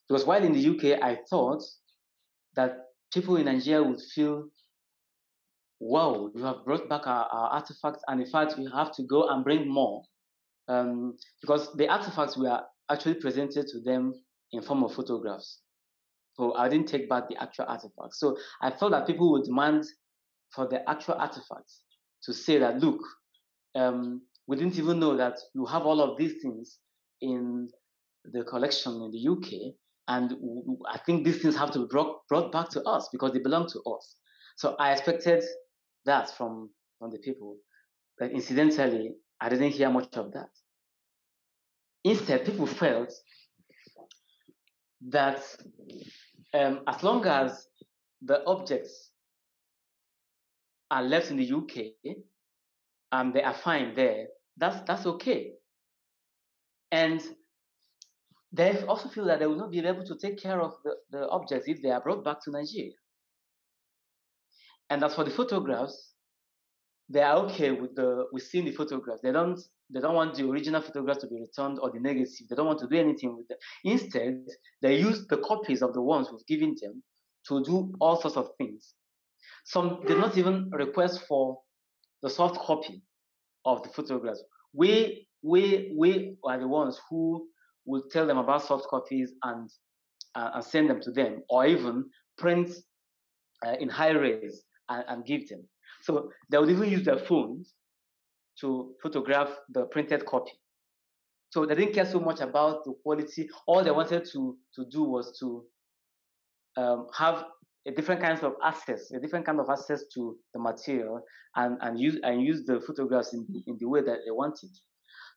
Because 0.09 0.27
while 0.27 0.43
in 0.43 0.53
the 0.53 0.69
UK, 0.69 1.03
I 1.03 1.19
thought 1.29 1.63
that 2.57 2.73
people 3.13 3.37
in 3.37 3.47
Nigeria 3.47 3.83
would 3.83 4.01
feel 4.15 4.49
wow, 5.81 6.31
you 6.35 6.43
have 6.43 6.65
brought 6.65 6.89
back 6.89 7.07
our, 7.07 7.27
our 7.27 7.51
artifacts, 7.51 8.03
and 8.09 8.21
in 8.21 8.31
fact, 8.31 8.55
we 8.57 8.67
have 8.75 8.91
to 8.93 9.03
go 9.03 9.29
and 9.29 9.45
bring 9.45 9.69
more 9.69 10.03
um, 10.69 11.17
because 11.41 11.73
the 11.77 11.89
artifacts 11.89 12.37
were 12.37 12.61
actually 12.91 13.15
presented 13.15 13.67
to 13.69 13.81
them 13.81 14.15
in 14.53 14.63
form 14.63 14.85
of 14.85 14.95
photographs. 14.95 15.61
So 16.35 16.55
I 16.55 16.69
didn't 16.69 16.89
take 16.89 17.09
back 17.09 17.29
the 17.29 17.41
actual 17.41 17.67
artifacts. 17.67 18.19
So 18.19 18.37
I 18.61 18.71
thought 18.71 18.91
that 18.91 19.07
people 19.07 19.31
would 19.33 19.45
demand 19.45 19.85
for 20.55 20.67
the 20.67 20.89
actual 20.89 21.15
artifacts 21.15 21.81
to 22.25 22.33
say 22.33 22.59
that, 22.59 22.79
look, 22.79 23.01
um, 23.75 24.23
we 24.47 24.57
didn't 24.57 24.79
even 24.79 24.99
know 24.99 25.17
that 25.17 25.39
you 25.55 25.65
have 25.67 25.83
all 25.83 26.01
of 26.01 26.19
these 26.19 26.43
things 26.43 26.79
in 27.21 27.69
the 28.25 28.45
collection 28.45 28.93
in 28.95 29.11
the 29.11 29.29
UK, 29.29 29.75
and 30.09 30.35
I 30.93 30.99
think 30.99 31.25
these 31.25 31.41
things 31.41 31.57
have 31.57 31.71
to 31.73 31.81
be 31.81 31.87
brought, 31.91 32.27
brought 32.29 32.53
back 32.53 32.69
to 32.71 32.83
us 32.83 33.09
because 33.11 33.33
they 33.33 33.39
belong 33.39 33.69
to 33.69 33.81
us. 33.81 34.17
So 34.57 34.77
I 34.79 34.93
expected 34.93 35.43
that 36.05 36.31
from, 36.37 36.71
from 36.99 37.11
the 37.11 37.19
people. 37.19 37.57
But 38.19 38.31
incidentally, 38.33 39.15
I 39.45 39.51
didn't 39.51 39.73
hear 39.73 39.91
much 39.91 40.17
of 40.17 40.33
that. 40.33 40.49
Instead, 42.03 42.47
people 42.47 42.67
felt 42.67 43.13
that 45.09 45.43
um, 46.55 46.81
as 46.87 47.03
long 47.03 47.27
as 47.27 47.67
the 48.23 48.43
objects 48.47 49.11
are 50.91 51.03
left 51.03 51.31
in 51.31 51.37
the 51.37 51.53
UK 51.53 52.15
and 53.13 53.35
they 53.35 53.43
are 53.43 53.53
fine 53.53 53.95
there, 53.95 54.29
that's 54.57 54.81
that's 54.87 55.05
okay. 55.05 55.53
And 56.91 57.21
they 58.51 58.83
also 58.85 59.11
feel 59.11 59.27
that 59.27 59.41
they 59.41 59.47
will 59.47 59.59
not 59.59 59.73
be 59.73 59.81
able 59.81 60.07
to 60.07 60.17
take 60.17 60.41
care 60.41 60.63
of 60.63 60.73
the, 60.85 60.95
the 61.11 61.29
objects 61.29 61.69
if 61.69 61.83
they 61.83 61.91
are 61.91 62.01
brought 62.01 62.25
back 62.25 62.41
to 62.45 62.51
Nigeria. 62.51 62.93
And 64.89 65.05
as 65.05 65.15
for 65.15 65.25
the 65.25 65.31
photographs, 65.31 66.14
they 67.09 67.23
are 67.23 67.37
okay 67.45 67.71
with 67.71 67.95
the 67.95 68.27
with 68.33 68.43
seeing 68.43 68.65
the 68.65 68.73
photographs. 68.73 69.21
They 69.23 69.33
don't 69.33 69.61
they 69.93 70.01
don't 70.01 70.15
want 70.15 70.35
the 70.35 70.49
original 70.49 70.81
photographs 70.81 71.21
to 71.21 71.27
be 71.29 71.37
returned 71.41 71.79
or 71.81 71.91
the 71.91 72.01
negative. 72.01 72.49
They 72.49 72.57
don't 72.57 72.67
want 72.67 72.81
to 72.81 72.89
do 72.89 72.97
anything 72.97 73.37
with 73.37 73.47
them. 73.49 73.59
Instead, 73.85 74.47
they 74.83 74.99
use 74.99 75.27
the 75.29 75.39
copies 75.39 75.83
of 75.83 75.93
the 75.93 76.01
ones 76.01 76.29
we've 76.31 76.47
given 76.47 76.75
them 76.81 77.03
to 77.49 77.63
do 77.65 77.95
all 78.01 78.21
sorts 78.21 78.37
of 78.37 78.49
things. 78.59 78.95
Some 79.65 80.03
did 80.07 80.19
not 80.19 80.37
even 80.39 80.71
request 80.71 81.23
for 81.29 81.59
the 82.23 82.31
soft 82.31 82.59
copy 82.61 83.03
of 83.65 83.83
the 83.83 83.91
photographs. 83.91 84.43
We 84.73 85.27
we 85.43 85.95
we 85.97 86.37
are 86.45 86.59
the 86.59 86.69
ones 86.69 86.99
who 87.11 87.47
will 87.85 88.05
tell 88.11 88.27
them 88.27 88.39
about 88.39 88.63
soft 88.63 88.87
copies 88.89 89.33
and 89.43 89.69
uh, 90.35 90.51
and 90.55 90.65
send 90.65 90.91
them 90.91 91.01
to 91.03 91.11
them, 91.11 91.43
or 91.49 91.67
even 91.67 92.11
print 92.39 92.71
uh, 93.67 93.77
in 93.79 93.89
high 93.89 94.11
res 94.11 94.65
and, 94.89 95.05
and, 95.09 95.25
give 95.25 95.49
them. 95.49 95.63
So 96.05 96.31
they 96.51 96.59
would 96.59 96.69
even 96.69 96.91
use 96.91 97.05
their 97.05 97.19
phones 97.19 97.73
to 98.61 98.95
photograph 99.03 99.49
the 99.71 99.87
printed 99.87 100.27
copy. 100.27 100.53
So 101.49 101.65
they 101.65 101.75
didn't 101.75 101.95
care 101.95 102.05
so 102.05 102.21
much 102.21 102.41
about 102.41 102.85
the 102.85 102.93
quality. 103.03 103.49
All 103.67 103.83
they 103.83 103.91
wanted 103.91 104.27
to, 104.33 104.59
to 104.75 104.85
do 104.91 105.05
was 105.05 105.39
to 105.41 105.65
um, 106.77 107.07
have 107.17 107.47
a 107.87 107.91
different 107.91 108.21
kinds 108.21 108.43
of 108.43 108.53
access, 108.63 109.11
a 109.13 109.19
different 109.19 109.47
kind 109.47 109.61
of 109.61 109.71
access 109.71 110.05
to 110.15 110.37
the 110.53 110.61
material, 110.61 111.23
and, 111.57 111.79
and 111.81 111.99
use 111.99 112.19
and 112.23 112.43
use 112.43 112.65
the 112.67 112.81
photographs 112.87 113.33
in, 113.33 113.47
in 113.67 113.79
the 113.81 113.89
way 113.89 114.03
that 114.03 114.19
they 114.27 114.31
wanted. 114.31 114.71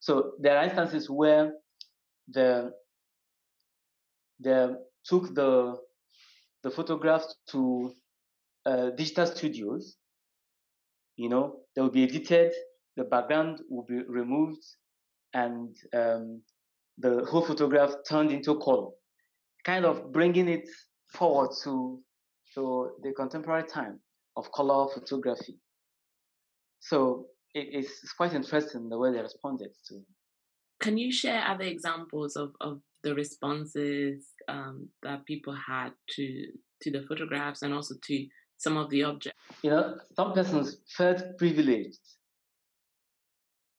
So 0.02 0.34
there 0.42 0.58
are 0.58 0.66
instances 0.66 1.10
where 1.10 1.54
the 2.28 2.72
they 4.40 4.68
took 5.06 5.34
the 5.34 5.78
the 6.64 6.72
photographs 6.72 7.36
to 7.52 7.94
uh, 8.66 8.90
digital 8.92 9.28
studios. 9.28 9.96
You 11.18 11.30
know, 11.30 11.58
they 11.76 11.82
will 11.82 11.90
be 11.90 12.04
edited, 12.04 12.54
the 12.96 13.04
background 13.04 13.62
will 13.70 13.86
be 13.86 14.02
removed, 14.08 14.64
and 15.34 15.76
um, 15.94 16.42
the 16.98 17.26
whole 17.26 17.46
photograph 17.46 17.94
turned 18.08 18.32
into 18.32 18.58
color, 18.60 18.92
kind 19.66 19.86
of 19.86 20.12
bringing 20.12 20.48
it 20.48 20.70
forward 21.14 21.52
to 21.64 22.00
to 22.54 22.92
the 23.04 23.12
contemporary 23.14 23.68
time 23.68 24.00
of 24.36 24.52
color 24.52 24.88
photography. 24.94 25.60
So 26.80 27.28
it, 27.54 27.68
it's 27.72 28.14
quite 28.14 28.34
interesting 28.34 28.90
the 28.90 28.98
way 28.98 29.12
they 29.12 29.20
responded 29.20 29.72
to. 29.90 30.02
Can 30.80 30.98
you 30.98 31.12
share 31.12 31.44
other 31.46 31.66
examples 31.66 32.36
of, 32.36 32.52
of 32.62 32.80
the 33.04 33.16
responses 33.16 34.28
um, 34.48 34.90
that 35.04 35.26
people 35.26 35.56
had 35.56 35.90
to 36.16 36.46
to 36.82 36.92
the 36.92 37.04
photographs 37.08 37.64
and 37.64 37.74
also 37.74 37.96
to 38.04 38.28
some 38.58 38.78
of 38.78 38.90
the 38.90 39.04
objects? 39.04 39.40
You 39.62 39.72
know, 39.72 39.98
some 40.16 40.34
persons 40.34 40.78
felt 40.96 41.38
privileged 41.38 42.00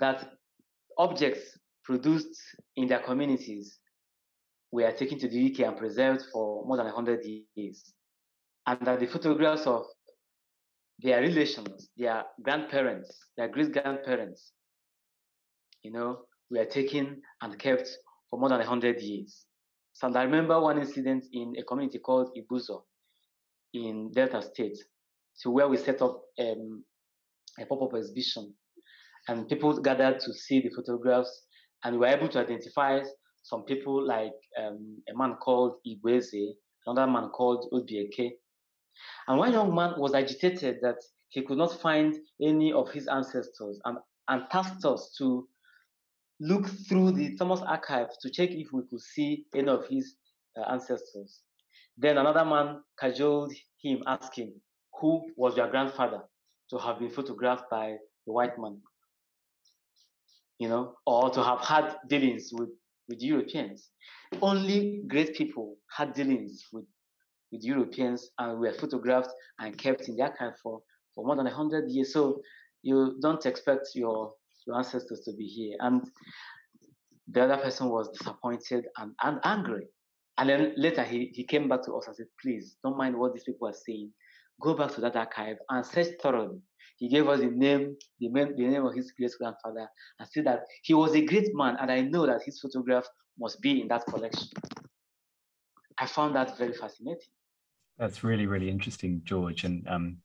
that 0.00 0.32
objects 0.96 1.58
produced 1.84 2.38
in 2.76 2.88
their 2.88 3.00
communities 3.00 3.78
were 4.70 4.90
taken 4.92 5.18
to 5.18 5.28
the 5.28 5.50
UK 5.50 5.66
and 5.66 5.76
preserved 5.76 6.22
for 6.32 6.64
more 6.66 6.76
than 6.76 6.86
100 6.86 7.24
years. 7.54 7.82
And 8.66 8.78
that 8.82 9.00
the 9.00 9.06
photographs 9.06 9.66
of 9.66 9.84
their 10.98 11.20
relations, 11.20 11.88
their 11.96 12.24
grandparents, 12.42 13.18
their 13.36 13.48
great 13.48 13.72
grandparents, 13.72 14.52
you 15.82 15.92
know, 15.92 16.24
were 16.50 16.66
taken 16.66 17.22
and 17.40 17.58
kept 17.58 17.88
for 18.28 18.38
more 18.38 18.48
than 18.50 18.58
100 18.58 19.00
years. 19.00 19.46
So 19.94 20.12
I 20.12 20.22
remember 20.22 20.60
one 20.60 20.78
incident 20.78 21.24
in 21.32 21.54
a 21.58 21.64
community 21.64 21.98
called 21.98 22.36
Ibuzo 22.36 22.82
in 23.74 24.10
Delta 24.12 24.42
State, 24.42 24.78
so 25.34 25.50
where 25.50 25.68
we 25.68 25.76
set 25.76 26.02
up 26.02 26.22
um, 26.40 26.84
a 27.60 27.66
pop-up 27.66 27.94
exhibition, 27.94 28.54
and 29.28 29.48
people 29.48 29.78
gathered 29.80 30.20
to 30.20 30.32
see 30.32 30.60
the 30.60 30.70
photographs, 30.70 31.44
and 31.84 31.94
we 31.94 32.00
were 32.00 32.06
able 32.06 32.28
to 32.28 32.40
identify 32.40 33.00
some 33.42 33.64
people 33.64 34.06
like 34.06 34.32
um, 34.60 35.02
a 35.08 35.16
man 35.16 35.36
called 35.36 35.76
Igweze, 35.86 36.54
another 36.86 37.10
man 37.10 37.28
called 37.30 37.66
Obieke. 37.72 38.32
And 39.26 39.38
one 39.38 39.52
young 39.52 39.74
man 39.74 39.94
was 39.96 40.14
agitated 40.14 40.78
that 40.82 40.96
he 41.30 41.42
could 41.42 41.58
not 41.58 41.80
find 41.80 42.16
any 42.42 42.72
of 42.72 42.90
his 42.90 43.06
ancestors 43.06 43.80
and, 43.84 43.98
and 44.28 44.42
tasked 44.50 44.84
us 44.84 45.14
to 45.18 45.46
look 46.40 46.66
through 46.88 47.12
the 47.12 47.36
Thomas 47.36 47.60
archives 47.60 48.16
to 48.22 48.30
check 48.30 48.50
if 48.50 48.68
we 48.72 48.82
could 48.90 49.00
see 49.00 49.44
any 49.54 49.68
of 49.68 49.86
his 49.88 50.16
uh, 50.58 50.70
ancestors. 50.70 51.40
Then 51.98 52.16
another 52.18 52.44
man 52.44 52.82
cajoled 52.98 53.52
him, 53.82 54.02
asking, 54.06 54.54
Who 55.00 55.26
was 55.36 55.56
your 55.56 55.68
grandfather 55.68 56.22
to 56.70 56.78
have 56.78 57.00
been 57.00 57.10
photographed 57.10 57.64
by 57.70 57.96
the 58.26 58.32
white 58.32 58.58
man? 58.58 58.80
You 60.58 60.68
know, 60.68 60.94
or 61.06 61.30
to 61.30 61.42
have 61.42 61.60
had 61.60 61.96
dealings 62.08 62.50
with, 62.52 62.70
with 63.08 63.20
Europeans. 63.20 63.90
Only 64.40 65.02
great 65.08 65.34
people 65.34 65.76
had 65.96 66.14
dealings 66.14 66.64
with, 66.72 66.84
with 67.50 67.62
Europeans 67.62 68.30
and 68.38 68.60
were 68.60 68.72
photographed 68.72 69.30
and 69.58 69.76
kept 69.76 70.08
in 70.08 70.16
their 70.16 70.28
archive 70.28 70.58
for, 70.62 70.80
for 71.14 71.24
more 71.26 71.36
than 71.36 71.46
100 71.46 71.90
years. 71.90 72.12
So 72.12 72.40
you 72.82 73.18
don't 73.20 73.44
expect 73.44 73.88
your 73.94 74.32
your 74.68 74.76
ancestors 74.76 75.20
to 75.24 75.32
be 75.32 75.46
here. 75.46 75.76
And 75.80 76.02
the 77.26 77.42
other 77.42 77.56
person 77.56 77.88
was 77.88 78.08
disappointed 78.10 78.86
and, 78.98 79.12
and 79.22 79.40
angry. 79.42 79.86
And 80.38 80.48
then 80.48 80.72
later 80.76 81.02
he, 81.02 81.32
he 81.34 81.44
came 81.44 81.68
back 81.68 81.84
to 81.84 81.92
us 81.94 82.06
and 82.06 82.16
said, 82.16 82.26
please 82.40 82.76
don't 82.82 82.96
mind 82.96 83.18
what 83.18 83.34
these 83.34 83.44
people 83.44 83.68
are 83.68 83.74
saying. 83.74 84.12
Go 84.60 84.74
back 84.74 84.92
to 84.94 85.00
that 85.02 85.16
archive 85.16 85.56
and 85.68 85.84
search 85.84 86.14
thoroughly. 86.22 86.60
He 86.96 87.08
gave 87.08 87.28
us 87.28 87.40
the 87.40 87.46
name, 87.46 87.96
the, 88.18 88.28
name, 88.28 88.54
the 88.56 88.66
name 88.66 88.84
of 88.84 88.94
his 88.94 89.12
great 89.12 89.32
grandfather, 89.38 89.88
and 90.18 90.28
said 90.28 90.46
that 90.46 90.62
he 90.82 90.94
was 90.94 91.14
a 91.14 91.24
great 91.24 91.54
man, 91.54 91.76
and 91.80 91.92
I 91.92 92.00
know 92.00 92.26
that 92.26 92.42
his 92.42 92.60
photograph 92.60 93.06
must 93.38 93.60
be 93.60 93.80
in 93.80 93.88
that 93.88 94.04
collection. 94.06 94.48
I 95.96 96.06
found 96.06 96.34
that 96.34 96.58
very 96.58 96.72
fascinating. 96.72 97.20
That's 97.98 98.24
really, 98.24 98.46
really 98.46 98.68
interesting, 98.68 99.22
George. 99.24 99.64
And 99.64 99.86
um, 99.88 100.18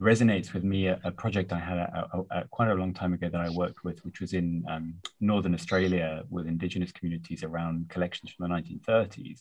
resonates 0.00 0.52
with 0.52 0.62
me 0.62 0.88
a, 0.88 1.00
a 1.04 1.10
project 1.10 1.52
I 1.52 1.58
had 1.58 1.78
a, 1.78 2.22
a, 2.30 2.48
quite 2.48 2.68
a 2.68 2.74
long 2.74 2.92
time 2.92 3.14
ago 3.14 3.28
that 3.30 3.40
I 3.40 3.48
worked 3.50 3.82
with, 3.82 4.04
which 4.04 4.20
was 4.20 4.34
in 4.34 4.64
um, 4.68 4.94
Northern 5.20 5.54
Australia 5.54 6.22
with 6.28 6.46
Indigenous 6.46 6.92
communities 6.92 7.42
around 7.42 7.88
collections 7.88 8.32
from 8.32 8.48
the 8.48 8.54
1930s. 8.54 9.40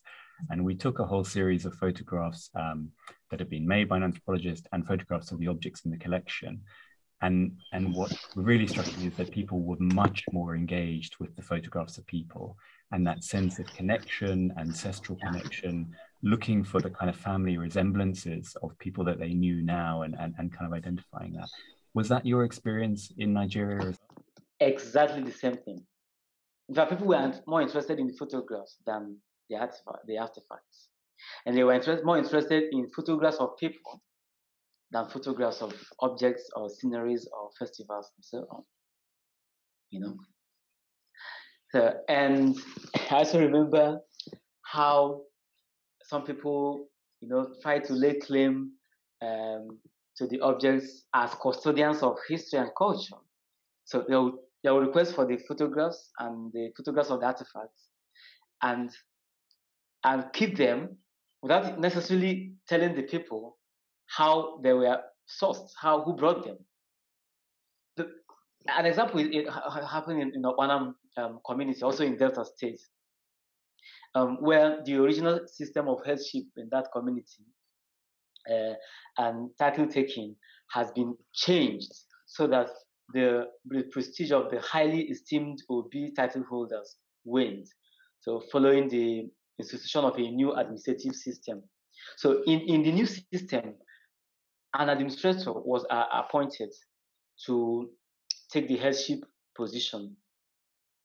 And 0.50 0.64
we 0.64 0.76
took 0.76 1.00
a 1.00 1.06
whole 1.06 1.24
series 1.24 1.66
of 1.66 1.76
photographs 1.76 2.50
um, 2.56 2.92
that 3.32 3.40
had 3.40 3.50
been 3.50 3.68
made 3.68 3.90
by 3.90 3.98
an 3.98 4.04
anthropologist 4.04 4.68
and 4.72 4.88
photographs 4.88 5.32
of 5.32 5.40
the 5.40 5.48
objects 5.48 5.84
in 5.86 5.92
the 5.92 5.98
collection. 5.98 6.62
And, 7.22 7.58
and 7.74 7.94
what 7.94 8.14
really 8.36 8.68
struck 8.68 8.86
me 8.98 9.08
is 9.08 9.16
that 9.16 9.32
people 9.32 9.62
were 9.62 9.78
much 9.80 10.24
more 10.32 10.56
engaged 10.56 11.16
with 11.20 11.36
the 11.36 11.42
photographs 11.42 11.98
of 11.98 12.06
people 12.08 12.58
and 12.92 13.06
that 13.08 13.24
sense 13.24 13.58
of 13.60 13.66
connection, 13.74 14.54
ancestral 14.58 15.18
connection, 15.18 15.94
looking 16.26 16.64
for 16.64 16.82
the 16.82 16.90
kind 16.90 17.08
of 17.08 17.16
family 17.16 17.58
resemblances 17.58 18.58
of 18.64 18.78
people 18.80 19.04
that 19.06 19.20
they 19.20 19.34
knew 19.34 19.62
now 19.62 20.02
and, 20.02 20.16
and, 20.20 20.34
and 20.40 20.52
kind 20.52 20.66
of 20.66 20.74
identifying 20.76 21.34
that. 21.34 21.48
Was 21.94 22.10
that 22.10 22.26
your 22.26 22.44
experience 22.44 23.14
in 23.20 23.32
Nigeria? 23.32 23.94
Exactly 24.60 25.22
the 25.22 25.32
same 25.32 25.56
thing. 25.56 25.86
In 26.68 26.74
fact, 26.74 26.90
people 26.90 27.06
were 27.06 27.32
more 27.46 27.62
interested 27.62 28.00
in 28.00 28.08
the 28.08 28.14
photographs 28.14 28.78
than 28.88 29.18
the, 29.52 29.56
artifact, 29.58 30.08
the 30.08 30.18
artifacts. 30.18 30.90
And 31.46 31.56
they 31.56 31.64
were 31.64 31.80
more 32.04 32.18
interested 32.18 32.64
in 32.72 32.90
photographs 32.90 33.38
of 33.38 33.56
people 33.58 34.02
than 34.92 35.08
photographs 35.08 35.62
of 35.62 35.74
objects 36.00 36.50
or 36.56 36.70
sceneries 36.72 37.30
or 37.32 37.52
festivals 37.60 38.12
and 38.18 38.26
so 38.26 38.48
on. 38.50 38.64
You 39.92 40.00
know? 40.00 40.18
So, 41.72 41.94
and 42.10 42.58
I 43.12 43.18
also 43.18 43.40
remember 43.40 44.00
how 44.64 45.22
some 46.16 46.24
people, 46.24 46.88
you 47.20 47.28
know, 47.28 47.50
try 47.62 47.78
to 47.78 47.94
lay 47.94 48.14
claim 48.14 48.72
um, 49.22 49.80
to 50.16 50.26
the 50.28 50.40
objects 50.40 51.04
as 51.14 51.34
custodians 51.42 52.02
of 52.02 52.16
history 52.30 52.60
and 52.60 52.70
culture. 52.78 53.20
So 53.84 54.06
they 54.08 54.16
will, 54.16 54.40
they 54.64 54.72
will 54.72 54.80
request 54.80 55.14
for 55.14 55.26
the 55.26 55.38
photographs 55.48 56.12
and 56.20 56.54
the 56.54 56.72
photographs 56.78 57.10
of 57.10 57.20
the 57.20 57.26
artifacts 57.26 57.90
and 58.62 58.90
and 60.06 60.24
keep 60.32 60.56
them 60.56 60.98
without 61.42 61.80
necessarily 61.80 62.54
telling 62.70 62.96
the 62.96 63.04
people 63.04 63.58
how 64.06 64.60
they 64.64 64.72
were 64.72 65.00
sourced, 65.28 65.72
how 65.82 66.02
who 66.04 66.16
brought 66.16 66.46
them. 66.46 66.58
The, 67.98 68.06
an 68.68 68.86
example 68.86 69.20
it, 69.20 69.50
happened 69.96 70.22
in, 70.22 70.32
in 70.36 70.42
the 70.44 70.54
Okpanam 70.54 70.94
um, 71.18 71.40
community, 71.46 71.82
also 71.82 72.06
in 72.06 72.16
Delta 72.18 72.46
State 72.46 72.80
um, 74.16 74.38
where 74.40 74.82
the 74.86 74.96
original 74.96 75.40
system 75.46 75.88
of 75.88 76.00
headship 76.06 76.46
in 76.58 76.70
that 76.72 76.88
community 76.94 77.44
uh, 78.50 78.74
and 79.18 79.50
title 79.60 79.88
taking 79.88 80.36
has 80.72 80.92
been 80.92 81.16
changed 81.34 81.92
so 82.26 82.48
that 82.48 82.70
the, 83.14 83.46
the 83.68 83.84
prestige 83.92 84.32
of 84.32 84.50
the 84.50 84.60
highly 84.62 85.02
esteemed 85.04 85.62
Obi 85.70 86.12
title 86.16 86.44
holders 86.50 86.96
waned. 87.24 87.68
So 88.22 88.42
following 88.52 88.88
the 88.90 89.30
institution 89.60 90.04
of 90.04 90.16
a 90.18 90.32
new 90.32 90.54
administrative 90.54 91.14
system. 91.14 91.62
So 92.18 92.42
in, 92.48 92.62
in 92.62 92.84
the 92.84 92.92
new 92.92 93.06
system, 93.06 93.76
an 94.74 94.90
administrator 94.90 95.54
was 95.54 95.86
uh, 95.90 96.06
appointed 96.12 96.70
to 97.46 97.90
take 98.52 98.68
the 98.68 98.78
headship 98.78 99.20
position 99.56 100.16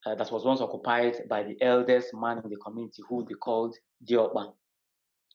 uh, 0.07 0.15
that 0.15 0.31
was 0.33 0.45
once 0.45 0.61
occupied 0.61 1.17
by 1.29 1.43
the 1.43 1.57
eldest 1.61 2.09
man 2.15 2.41
in 2.43 2.51
the 2.51 2.57
community 2.57 3.03
who 3.09 3.25
they 3.29 3.35
called 3.35 3.75
Diokpa. 4.09 4.53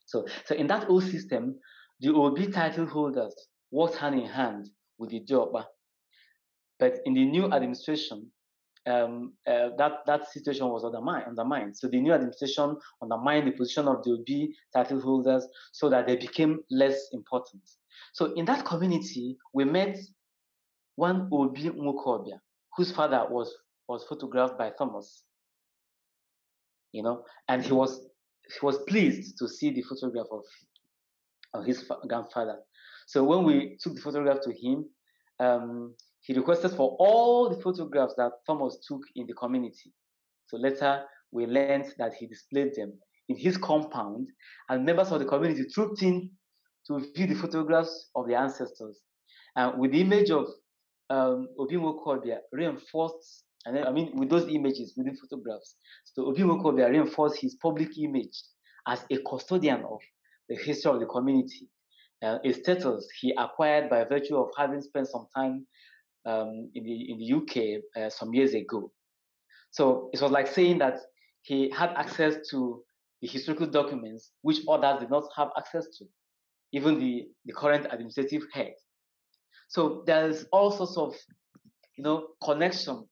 So, 0.06 0.25
so 0.45 0.56
in 0.56 0.67
that 0.67 0.89
old 0.89 1.04
system, 1.04 1.56
the 1.99 2.13
Obi 2.13 2.47
title 2.47 2.86
holders 2.86 3.34
worked 3.71 3.95
hand 3.97 4.19
in 4.19 4.28
hand 4.28 4.69
with 4.97 5.12
the 5.12 5.21
Diokpa. 5.21 5.65
But 6.80 6.99
in 7.06 7.13
the 7.13 7.25
new 7.25 7.45
administration, 7.51 8.32
um, 8.88 9.34
uh, 9.47 9.69
that 9.78 10.06
that 10.06 10.30
situation 10.32 10.67
was 10.67 10.84
undermined, 10.84 11.25
undermined. 11.28 11.75
So 11.78 11.88
the 11.88 11.99
new 11.99 12.13
administration 12.13 12.78
undermined 13.01 13.47
the 13.47 13.51
position 13.51 13.88
of 13.88 14.04
the 14.04 14.12
Obi 14.12 14.54
title 14.73 15.01
holders 15.01 15.47
so 15.71 15.89
that 15.89 16.06
they 16.06 16.17
became 16.17 16.60
less 16.69 17.10
important. 17.13 17.63
So 18.13 18.34
in 18.34 18.45
that 18.45 18.65
community, 18.65 19.38
we 19.54 19.65
met 19.65 19.97
one 20.95 21.30
Obi 21.32 21.69
Mukobia, 21.69 22.39
whose 22.75 22.91
father 22.91 23.25
was 23.30 23.54
was 23.87 24.03
photographed 24.05 24.57
by 24.57 24.71
Thomas. 24.77 25.23
You 26.91 27.03
know, 27.03 27.25
and 27.47 27.63
he 27.63 27.73
was 27.73 28.07
he 28.47 28.65
was 28.65 28.77
pleased 28.87 29.37
to 29.39 29.47
see 29.47 29.71
the 29.71 29.81
photograph 29.81 30.27
of, 30.31 30.43
of 31.53 31.65
his 31.65 31.89
grandfather. 32.07 32.57
So 33.07 33.23
when 33.23 33.43
we 33.43 33.77
took 33.81 33.95
the 33.95 34.01
photograph 34.01 34.39
to 34.41 34.53
him, 34.53 34.85
um, 35.39 35.95
he 36.21 36.33
requested 36.33 36.71
for 36.71 36.95
all 36.99 37.49
the 37.49 37.61
photographs 37.61 38.13
that 38.17 38.31
Thomas 38.45 38.77
took 38.87 39.01
in 39.15 39.27
the 39.27 39.33
community. 39.33 39.91
So 40.47 40.57
later 40.57 41.03
we 41.31 41.47
learned 41.47 41.93
that 41.97 42.13
he 42.13 42.27
displayed 42.27 42.75
them 42.75 42.93
in 43.29 43.37
his 43.37 43.57
compound, 43.57 44.27
and 44.69 44.85
members 44.85 45.11
of 45.11 45.19
the 45.19 45.25
community 45.25 45.65
trooped 45.73 46.03
in 46.03 46.29
to 46.87 46.99
view 47.15 47.25
the 47.25 47.35
photographs 47.35 48.09
of 48.15 48.27
the 48.27 48.35
ancestors. 48.35 49.01
And 49.55 49.79
with 49.79 49.91
the 49.91 50.01
image 50.01 50.29
of 50.29 50.45
um, 51.09 51.47
Obimo 51.59 52.03
Kobia 52.03 52.37
reinforced, 52.51 53.44
and 53.65 53.75
then, 53.75 53.88
I 53.88 53.91
mean, 53.91 54.12
with 54.15 54.30
those 54.30 54.47
images, 54.49 54.93
with 54.95 55.08
the 55.08 55.17
photographs, 55.19 55.75
so 56.04 56.32
Obimo 56.32 56.62
Kobia 56.62 56.89
reinforced 56.89 57.41
his 57.41 57.56
public 57.56 57.97
image 57.97 58.43
as 58.88 59.04
a 59.10 59.17
custodian 59.28 59.84
of 59.84 59.99
the 60.49 60.56
history 60.56 60.91
of 60.91 60.99
the 60.99 61.08
community, 61.08 61.67
uh, 62.23 62.38
a 62.43 62.51
status 62.54 63.08
he 63.19 63.34
acquired 63.38 63.89
by 63.89 64.04
virtue 64.04 64.38
of 64.38 64.49
having 64.56 64.82
spent 64.82 65.08
some 65.08 65.25
time 65.36 65.65
um, 66.25 66.69
in 66.75 66.84
the 66.84 67.12
in 67.12 67.17
the 67.17 67.34
UK 67.34 67.82
uh, 67.97 68.10
some 68.10 68.34
years 68.34 68.54
ago. 68.54 68.91
So 69.71 70.10
it 70.13 70.21
was 70.21 70.32
like 70.32 70.47
saying 70.47 70.78
that 70.80 70.99
he 71.41 71.71
had 71.71 71.91
access 71.95 72.36
to 72.51 72.84
the 73.21 73.28
historical 73.28 73.67
documents 73.67 74.32
which 74.41 74.60
others 74.69 74.99
did 74.99 75.10
not 75.10 75.23
have 75.36 75.49
access 75.58 75.88
to, 75.97 76.06
even 76.71 76.99
the, 76.99 77.28
the 77.45 77.54
current 77.54 77.88
administrative 77.91 78.43
head. 78.54 78.73
So 79.67 80.04
there's 80.06 80.45
all 80.51 80.71
sorts 80.71 80.97
of 80.97 81.15
you 81.97 82.04
know 82.04 82.28
connection 82.43 83.08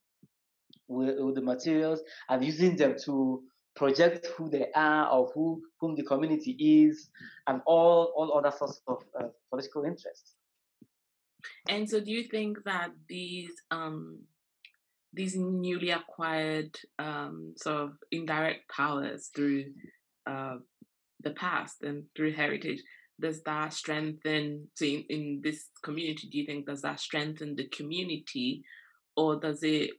with, 0.87 1.17
with 1.19 1.35
the 1.35 1.41
materials 1.41 2.01
and 2.29 2.43
using 2.43 2.75
them 2.75 2.95
to 3.05 3.43
project 3.75 4.27
who 4.37 4.49
they 4.49 4.67
are 4.75 5.09
or 5.09 5.31
who 5.33 5.61
whom 5.79 5.95
the 5.95 6.03
community 6.03 6.51
is 6.85 7.09
and 7.47 7.61
all 7.65 8.13
all 8.15 8.37
other 8.37 8.55
sorts 8.55 8.81
of 8.87 9.03
uh, 9.19 9.27
political 9.49 9.83
interests 9.83 10.35
and 11.69 11.89
so 11.89 11.99
do 11.99 12.11
you 12.11 12.23
think 12.23 12.63
that 12.65 12.91
these 13.09 13.49
um 13.71 14.19
these 15.11 15.35
newly 15.35 15.89
acquired 15.89 16.75
um 16.99 17.53
sort 17.57 17.77
of 17.77 17.93
indirect 18.11 18.69
powers 18.69 19.31
through 19.35 19.65
uh 20.27 20.57
the 21.21 21.31
past 21.31 21.81
and 21.83 22.03
through 22.15 22.33
heritage 22.33 22.81
does 23.19 23.41
that 23.43 23.73
strengthen 23.73 24.67
so 24.75 24.85
in, 24.85 25.03
in 25.09 25.41
this 25.43 25.69
community 25.81 26.27
do 26.29 26.37
you 26.37 26.45
think 26.45 26.65
does 26.65 26.81
that 26.81 26.99
strengthen 26.99 27.55
the 27.55 27.67
community 27.69 28.63
or 29.15 29.39
does 29.39 29.63
it 29.63 29.91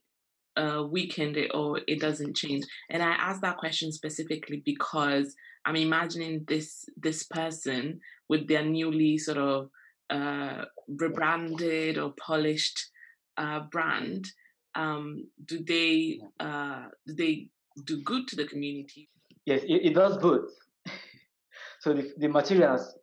uh, 0.57 0.85
weakened 0.89 1.37
it 1.37 1.51
or 1.55 1.81
it 1.87 2.01
doesn't 2.01 2.37
change? 2.37 2.65
And 2.91 3.03
I 3.03 3.11
ask 3.13 3.41
that 3.43 3.57
question 3.57 3.93
specifically 3.93 4.63
because 4.65 5.35
I'm 5.65 5.77
imagining 5.77 6.45
this 6.47 6.85
this 6.97 7.25
person 7.25 8.01
with 8.29 8.49
their 8.49 8.65
newly 8.65 9.19
sort 9.19 9.39
of 9.39 9.71
uh, 10.11 10.65
rebranded 10.89 11.99
or 11.99 12.13
polished 12.19 12.91
uh, 13.37 13.61
brand. 13.71 14.27
Um, 14.75 15.29
do 15.45 15.63
they 15.63 16.21
uh, 16.41 16.87
do 17.07 17.15
they 17.15 17.49
do 17.85 18.03
good 18.03 18.29
to 18.29 18.37
the 18.37 18.47
community? 18.47 19.09
Yes, 19.47 19.63
it, 19.63 19.87
it 19.87 19.95
does 19.95 20.17
good. 20.19 20.43
so 21.81 21.93
the, 21.93 22.13
the 22.19 22.29
materials 22.29 22.95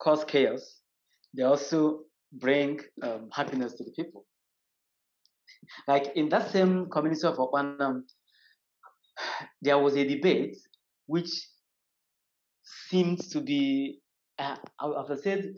cause 0.00 0.24
chaos. 0.24 0.80
They 1.34 1.42
also 1.42 2.00
bring 2.32 2.80
um, 3.02 3.28
happiness 3.32 3.74
to 3.74 3.84
the 3.84 3.90
people. 3.90 4.26
Like 5.86 6.12
in 6.16 6.28
that 6.30 6.50
same 6.50 6.88
community 6.90 7.26
of 7.26 7.36
Okpanam, 7.36 8.02
there 9.62 9.78
was 9.78 9.96
a 9.96 10.06
debate 10.06 10.56
which 11.06 11.30
seemed 12.88 13.20
to 13.30 13.40
be, 13.40 14.00
uh, 14.38 14.56
I 14.80 15.16
said, 15.22 15.52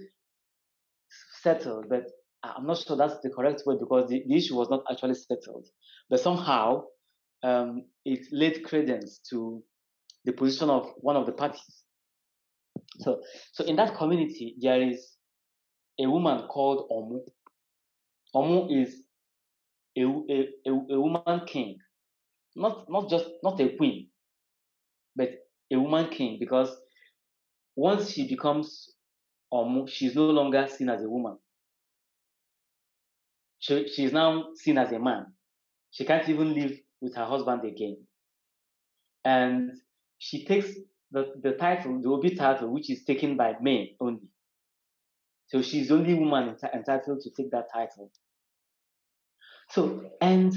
settled, 1.43 1.87
but 1.89 2.05
I'm 2.43 2.67
not 2.67 2.79
sure 2.79 2.97
that's 2.97 3.21
the 3.23 3.31
correct 3.31 3.63
word 3.67 3.79
because 3.81 4.09
the, 4.09 4.23
the 4.27 4.37
issue 4.37 4.57
was 4.57 4.69
not 4.69 4.85
actually 4.91 5.15
settled. 5.15 5.67
But 6.11 6.21
somehow 6.21 6.85
um, 7.43 7.85
it 8.05 8.27
laid 8.33 8.65
credence 8.65 9.21
to 9.31 9.63
the 10.25 10.33
position 10.33 10.71
of 10.71 10.93
one 10.99 11.17
of 11.17 11.27
the 11.27 11.33
parties. 11.33 11.85
So, 12.99 13.21
so 13.53 13.65
in 13.65 13.77
that 13.77 13.97
community, 13.97 14.57
there 14.61 14.81
is 14.83 15.17
a 16.01 16.07
woman 16.09 16.47
called 16.49 16.89
Omu. 16.91 17.21
Omu 18.35 18.83
is 18.83 19.03
a, 19.97 20.03
a, 20.67 20.71
a, 20.71 21.01
woman 21.01 21.41
king, 21.47 21.79
not 22.55 22.91
not 22.91 23.09
just 23.11 23.27
not 23.43 23.61
a 23.61 23.77
queen, 23.77 24.09
but 25.15 25.31
a 25.73 25.77
woman 25.77 26.09
king 26.09 26.37
because 26.39 26.71
once 27.75 28.11
she 28.11 28.29
becomes 28.29 28.95
um, 29.53 29.87
she's 29.87 30.15
no 30.15 30.27
longer 30.27 30.67
seen 30.69 30.89
as 30.89 31.03
a 31.03 31.09
woman. 31.09 31.39
She, 33.59 33.89
she 33.89 34.05
is 34.05 34.13
now 34.13 34.49
seen 34.55 34.79
as 34.79 34.93
a 34.93 34.99
man. 34.99 35.27
She 35.91 36.05
can't 36.05 36.29
even 36.29 36.55
live 36.55 36.79
with 37.01 37.15
her 37.15 37.25
husband 37.25 37.65
again. 37.65 37.97
And 39.25 39.73
she 40.19 40.45
takes 40.45 40.69
the, 41.11 41.33
the 41.43 41.53
title, 41.53 42.01
the 42.01 42.09
Obi 42.09 42.35
title, 42.35 42.69
which 42.73 42.91
is 42.91 43.05
taken 43.05 43.37
by 43.37 43.55
men 43.61 43.89
only. 44.01 44.29
So 45.49 45.63
she's 45.63 45.89
the 45.89 45.95
only 45.95 46.15
woman 46.15 46.57
entitled 46.75 47.21
to 47.21 47.31
take 47.31 47.51
that 47.53 47.73
title. 47.73 48.11
So, 49.71 50.11
and 50.21 50.55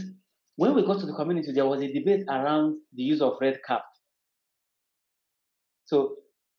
when 0.55 0.75
we 0.75 0.85
got 0.85 0.99
to 0.99 1.05
the 1.05 1.13
community, 1.13 1.51
there 1.51 1.65
was 1.65 1.81
a 1.81 1.91
debate 1.91 2.25
around 2.29 2.77
the 2.93 3.03
use 3.03 3.21
of 3.21 3.37
red 3.41 3.59
cap. 3.65 3.83
So, 5.85 6.15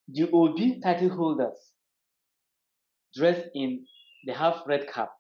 the 0.09 0.29
Obi 0.33 0.81
title 0.83 1.11
holders 1.11 1.57
dressed 3.15 3.49
in, 3.55 3.87
they 4.27 4.33
have 4.33 4.63
red 4.67 4.89
cap. 4.89 5.11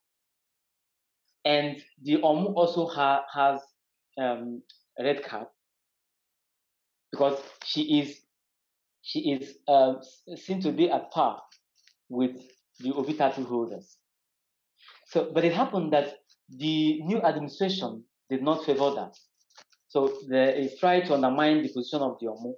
And 1.44 1.76
the 2.02 2.16
OMU 2.16 2.54
also 2.54 2.86
ha, 2.86 3.22
has 3.32 3.60
um, 4.20 4.62
red 4.98 5.24
cap 5.24 5.48
because 7.12 7.40
she 7.64 8.00
is 8.00 8.20
she 9.02 9.32
is 9.32 9.56
uh, 9.66 9.94
seen 10.36 10.60
to 10.60 10.72
be 10.72 10.90
at 10.90 11.10
par 11.10 11.40
with 12.08 12.36
the 12.80 12.92
Obi 12.92 13.14
title 13.14 13.44
holders. 13.44 13.96
So, 15.06 15.30
but 15.32 15.44
it 15.44 15.52
happened 15.52 15.92
that 15.92 16.14
the 16.56 17.00
new 17.02 17.20
administration 17.22 18.04
did 18.28 18.42
not 18.42 18.64
favor 18.64 18.90
that. 18.94 19.14
So 19.88 20.12
they 20.28 20.70
tried 20.78 21.06
to 21.06 21.14
undermine 21.14 21.62
the 21.62 21.68
position 21.72 22.00
of 22.00 22.18
the 22.20 22.26
Omu 22.26 22.52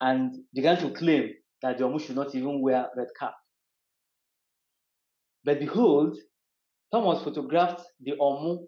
and 0.00 0.32
began 0.54 0.78
to 0.78 0.90
claim 0.90 1.30
that 1.62 1.78
the 1.78 1.84
Omu 1.84 2.00
should 2.00 2.16
not 2.16 2.34
even 2.34 2.60
wear 2.60 2.88
red 2.96 3.08
cap. 3.18 3.34
But 5.44 5.58
behold, 5.58 6.16
Thomas 6.92 7.22
photographed 7.22 7.82
the 8.00 8.12
Omu 8.20 8.66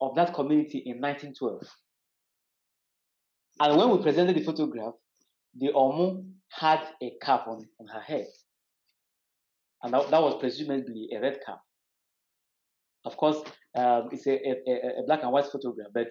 of 0.00 0.14
that 0.16 0.34
community 0.34 0.78
in 0.78 1.00
1912. 1.00 1.62
And 3.60 3.76
when 3.76 3.90
we 3.90 4.02
presented 4.02 4.36
the 4.36 4.42
photograph, 4.42 4.94
the 5.56 5.68
Omu 5.68 6.24
had 6.50 6.80
a 7.02 7.12
cap 7.22 7.46
on, 7.46 7.66
on 7.80 7.86
her 7.86 8.00
head. 8.00 8.26
And 9.82 9.94
that, 9.94 10.10
that 10.10 10.22
was 10.22 10.40
presumably 10.40 11.08
a 11.14 11.20
red 11.20 11.38
cap. 11.44 11.60
Of 13.04 13.16
course, 13.16 13.36
um, 13.76 14.08
it's 14.12 14.26
a, 14.26 14.32
a, 14.32 15.00
a, 15.00 15.06
black 15.06 15.22
and 15.22 15.32
white 15.32 15.46
photograph, 15.46 15.88
but 15.92 16.08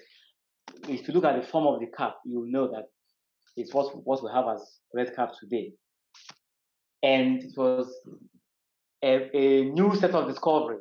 if 0.88 1.08
you 1.08 1.14
look 1.14 1.26
at 1.26 1.42
the 1.42 1.48
form 1.48 1.66
of 1.68 1.80
the 1.80 1.88
cap, 1.88 2.16
you'll 2.26 2.52
know 2.52 2.68
that 2.68 2.86
it's 3.56 3.74
what, 3.74 4.06
what 4.06 4.24
we 4.24 4.30
have 4.32 4.46
as 4.48 4.80
red 4.94 5.16
cap 5.16 5.32
today. 5.40 5.74
And 7.02 7.44
it 7.44 7.54
was 7.58 7.94
a, 9.04 9.30
a 9.36 9.66
new 9.66 9.96
set 9.96 10.12
of 10.12 10.28
discovery. 10.28 10.78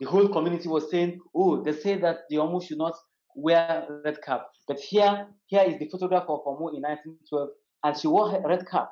The 0.00 0.06
whole 0.06 0.28
community 0.28 0.68
was 0.68 0.90
saying, 0.90 1.20
oh, 1.34 1.62
they 1.62 1.72
say 1.72 1.96
that 1.98 2.20
the 2.28 2.36
Omu 2.36 2.62
should 2.62 2.78
not 2.78 2.94
wear 3.36 3.86
red 4.04 4.18
cap. 4.22 4.46
But 4.66 4.80
here, 4.80 5.28
here 5.46 5.62
is 5.62 5.78
the 5.78 5.88
photograph 5.88 6.24
of 6.28 6.40
Omu 6.44 6.74
in 6.74 6.82
1912, 6.82 7.48
and 7.84 7.96
she 7.96 8.08
wore 8.08 8.42
red 8.46 8.66
cap. 8.68 8.90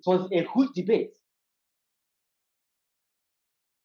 It 0.00 0.06
was 0.06 0.28
a 0.32 0.46
huge 0.54 0.70
debate. 0.74 1.17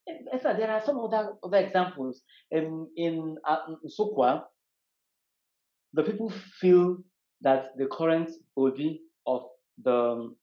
Esther, 0.08 0.56
there 0.58 0.72
are 0.72 0.84
some 0.84 1.00
other, 1.00 1.34
other 1.44 1.58
examples. 1.58 2.22
In, 2.52 3.38
uh, 3.48 3.58
Sokwa, 3.88 4.44
the 5.94 6.04
people 6.04 6.32
feel 6.60 6.98
that 7.42 7.78
the 7.78 7.86
current 7.86 8.32
Obi 8.58 9.02
of 9.26 9.44
the 9.82 9.94
um, 9.94 10.36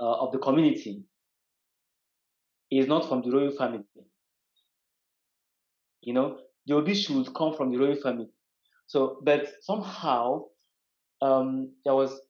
uh, 0.00 0.20
of 0.20 0.32
the 0.32 0.38
community 0.38 1.04
is 2.70 2.86
not 2.86 3.08
from 3.08 3.22
the 3.22 3.30
royal 3.30 3.52
family. 3.52 3.84
You 6.02 6.12
know, 6.14 6.38
the 6.66 6.74
Obi 6.74 6.94
should 6.94 7.32
come 7.34 7.54
from 7.54 7.70
the 7.70 7.78
royal 7.78 7.96
family. 7.96 8.28
So, 8.86 9.20
but 9.24 9.48
somehow 9.62 10.44
um, 11.22 11.72
there 11.84 11.94
was 11.94 12.20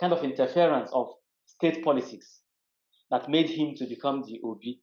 kind 0.00 0.12
of 0.12 0.24
interference 0.24 0.90
of 0.92 1.08
state 1.46 1.84
politics 1.84 2.40
that 3.10 3.28
made 3.28 3.48
him 3.48 3.74
to 3.76 3.86
become 3.86 4.22
the 4.26 4.40
Obi. 4.44 4.80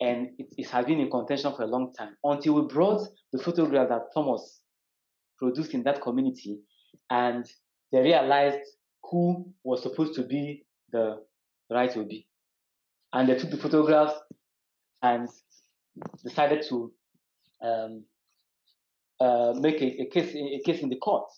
And 0.00 0.28
it, 0.38 0.48
it 0.58 0.68
has 0.70 0.84
been 0.84 1.00
in 1.00 1.10
contention 1.10 1.54
for 1.54 1.62
a 1.62 1.66
long 1.66 1.92
time 1.94 2.16
until 2.22 2.54
we 2.54 2.72
brought 2.72 3.06
the 3.32 3.42
photograph 3.42 3.88
that 3.88 4.08
Thomas 4.12 4.60
produced 5.38 5.74
in 5.74 5.82
that 5.84 6.02
community 6.02 6.60
and 7.10 7.46
they 7.92 8.00
realized 8.00 8.58
who 9.10 9.52
was 9.62 9.82
supposed 9.82 10.14
to 10.14 10.22
be 10.22 10.66
the 10.92 11.22
right 11.70 11.96
Obi. 11.96 12.26
And 13.12 13.28
they 13.28 13.36
took 13.36 13.50
the 13.50 13.56
photographs 13.56 14.14
and 15.02 15.28
decided 16.22 16.64
to 16.68 16.92
um, 17.62 18.04
uh, 19.20 19.54
make 19.56 19.80
a, 19.80 20.02
a, 20.02 20.06
case 20.06 20.34
a 20.34 20.60
case 20.64 20.82
in 20.82 20.88
the 20.88 20.96
court. 20.96 21.30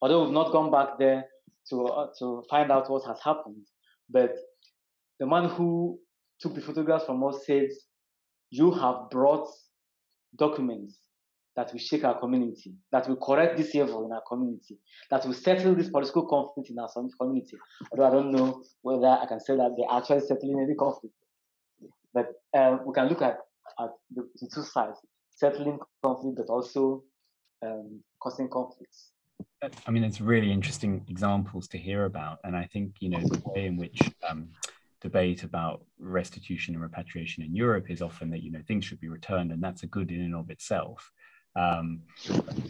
Although 0.00 0.24
we've 0.24 0.32
not 0.32 0.52
gone 0.52 0.70
back 0.70 0.98
there 0.98 1.24
to 1.70 1.86
uh, 1.86 2.06
to 2.18 2.42
find 2.48 2.70
out 2.70 2.90
what 2.90 3.04
has 3.06 3.18
happened, 3.22 3.66
but 4.08 4.34
the 5.18 5.26
man 5.26 5.48
who 5.50 5.98
took 6.40 6.54
the 6.54 6.60
photographs 6.60 7.04
from 7.04 7.22
us 7.24 7.44
said, 7.44 7.68
"You 8.50 8.70
have 8.72 9.10
brought 9.10 9.48
documents 10.36 10.98
that 11.56 11.72
will 11.72 11.80
shake 11.80 12.04
our 12.04 12.18
community, 12.18 12.74
that 12.92 13.08
will 13.08 13.16
correct 13.16 13.56
this 13.56 13.74
evil 13.74 14.06
in 14.06 14.12
our 14.12 14.22
community, 14.28 14.78
that 15.10 15.24
will 15.26 15.34
settle 15.34 15.74
this 15.74 15.90
political 15.90 16.26
conflict 16.26 16.70
in 16.70 16.78
our 16.78 16.88
community." 17.20 17.56
Although 17.90 18.06
I 18.06 18.10
don't 18.10 18.32
know 18.32 18.62
whether 18.82 19.08
I 19.08 19.26
can 19.26 19.40
say 19.40 19.56
that 19.56 19.74
they're 19.76 19.98
actually 19.98 20.20
settling 20.20 20.60
any 20.60 20.74
conflict, 20.74 21.14
but 22.14 22.28
uh, 22.54 22.78
we 22.84 22.92
can 22.94 23.08
look 23.08 23.22
at 23.22 23.38
at 23.78 23.90
the, 24.14 24.28
the 24.40 24.48
two 24.52 24.62
sides 24.62 24.98
settling 25.30 25.78
conflict, 26.02 26.36
but 26.36 26.48
also 26.52 27.04
um, 27.64 28.00
causing 28.20 28.48
conflicts. 28.48 29.10
I 29.86 29.90
mean, 29.90 30.04
it's 30.04 30.20
really 30.20 30.52
interesting 30.52 31.04
examples 31.08 31.68
to 31.68 31.78
hear 31.78 32.04
about, 32.04 32.38
and 32.44 32.56
I 32.56 32.68
think 32.72 32.96
you 33.00 33.08
know 33.10 33.20
the 33.20 33.42
way 33.46 33.66
in 33.66 33.76
which 33.76 34.00
um, 34.28 34.48
debate 35.00 35.44
about 35.44 35.84
restitution 35.98 36.74
and 36.74 36.82
repatriation 36.82 37.44
in 37.44 37.54
Europe 37.54 37.90
is 37.90 38.02
often 38.02 38.30
that 38.30 38.42
you 38.42 38.50
know 38.50 38.62
things 38.66 38.84
should 38.84 39.00
be 39.00 39.08
returned, 39.08 39.52
and 39.52 39.62
that's 39.62 39.82
a 39.82 39.88
good 39.88 40.10
in 40.10 40.20
and 40.20 40.34
of 40.34 40.50
itself. 40.50 41.10
Um, 41.56 42.02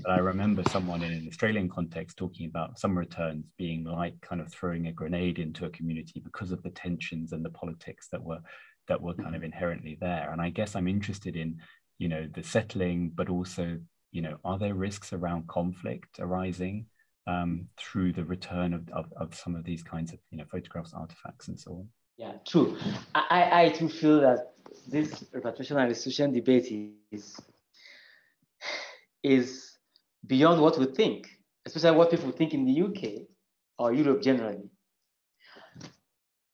but 0.03 0.11
I 0.11 0.19
remember 0.19 0.63
someone 0.71 1.03
in 1.03 1.13
an 1.13 1.27
Australian 1.29 1.69
context 1.69 2.17
talking 2.17 2.47
about 2.47 2.79
some 2.79 2.97
returns 2.97 3.45
being 3.59 3.85
like 3.85 4.19
kind 4.23 4.41
of 4.41 4.51
throwing 4.51 4.87
a 4.87 4.93
grenade 4.93 5.39
into 5.39 5.67
a 5.67 5.71
community 5.71 6.21
because 6.25 6.53
of 6.53 6.63
the 6.63 6.71
tensions 6.71 7.33
and 7.33 7.45
the 7.45 7.51
politics 7.51 8.09
that 8.13 8.23
were 8.23 8.41
that 8.87 9.03
were 9.03 9.15
kind 9.15 9.37
of 9.37 9.43
inherently 9.43 9.99
there. 10.01 10.31
And 10.33 10.41
I 10.41 10.49
guess 10.51 10.75
I'm 10.75 10.89
interested 10.89 11.37
in 11.37 11.59
you 11.99 12.09
know 12.09 12.29
the 12.33 12.43
settling 12.43 13.11
but 13.15 13.29
also 13.29 13.79
you 14.13 14.23
know 14.23 14.39
are 14.45 14.59
there 14.59 14.75
risks 14.75 15.13
around 15.13 15.49
conflict 15.49 16.19
arising 16.19 16.87
um, 17.27 17.67
through 17.77 18.15
the 18.15 18.25
return 18.25 18.73
of, 18.73 18.89
of, 18.89 19.13
of, 19.19 19.35
some 19.35 19.55
of 19.55 19.63
these 19.63 19.83
kinds 19.83 20.15
of 20.15 20.19
you 20.31 20.39
know 20.39 20.45
photographs 20.51 20.95
artifacts 20.95 21.49
and 21.49 21.61
so 21.61 21.73
on 21.73 21.89
yeah 22.19 22.33
true. 22.47 22.77
I 23.15 23.65
i 23.65 23.69
too 23.71 23.89
feel 23.89 24.21
that 24.21 24.55
this 24.87 25.25
repatriation 25.33 25.79
and 25.79 25.89
restitution 25.89 26.33
debate 26.33 26.67
is 27.13 27.41
is 29.23 29.79
beyond 30.27 30.61
what 30.61 30.77
we 30.79 30.87
think 30.87 31.29
especially 31.65 31.97
what 31.97 32.11
people 32.11 32.31
think 32.33 32.53
in 32.53 32.65
the 32.67 32.83
uk 32.83 33.27
or 33.79 33.95
europe 33.95 34.21
generally. 34.21 34.69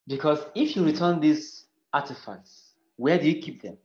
Because 0.07 0.38
if 0.55 0.77
you 0.77 0.85
return 0.85 1.18
these 1.20 1.64
artifacts 1.92 2.74
where 2.96 3.18
do 3.18 3.29
you 3.29 3.40
keep 3.40 3.62
them? 3.62 3.79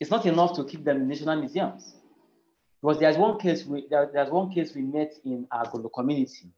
It's 0.00 0.10
not 0.10 0.26
enough 0.26 0.56
to 0.56 0.64
keep 0.64 0.84
them 0.84 0.96
in 1.02 1.08
national 1.08 1.36
museums. 1.36 1.94
Because 2.82 2.98
there's 2.98 3.16
one 3.16 3.38
case 3.38 3.64
we 3.64 3.86
there, 3.88 4.10
there's 4.12 4.30
one 4.30 4.50
case 4.50 4.74
we 4.74 4.82
met 4.82 5.14
in 5.24 5.46
our 5.52 5.70
community 5.94 6.48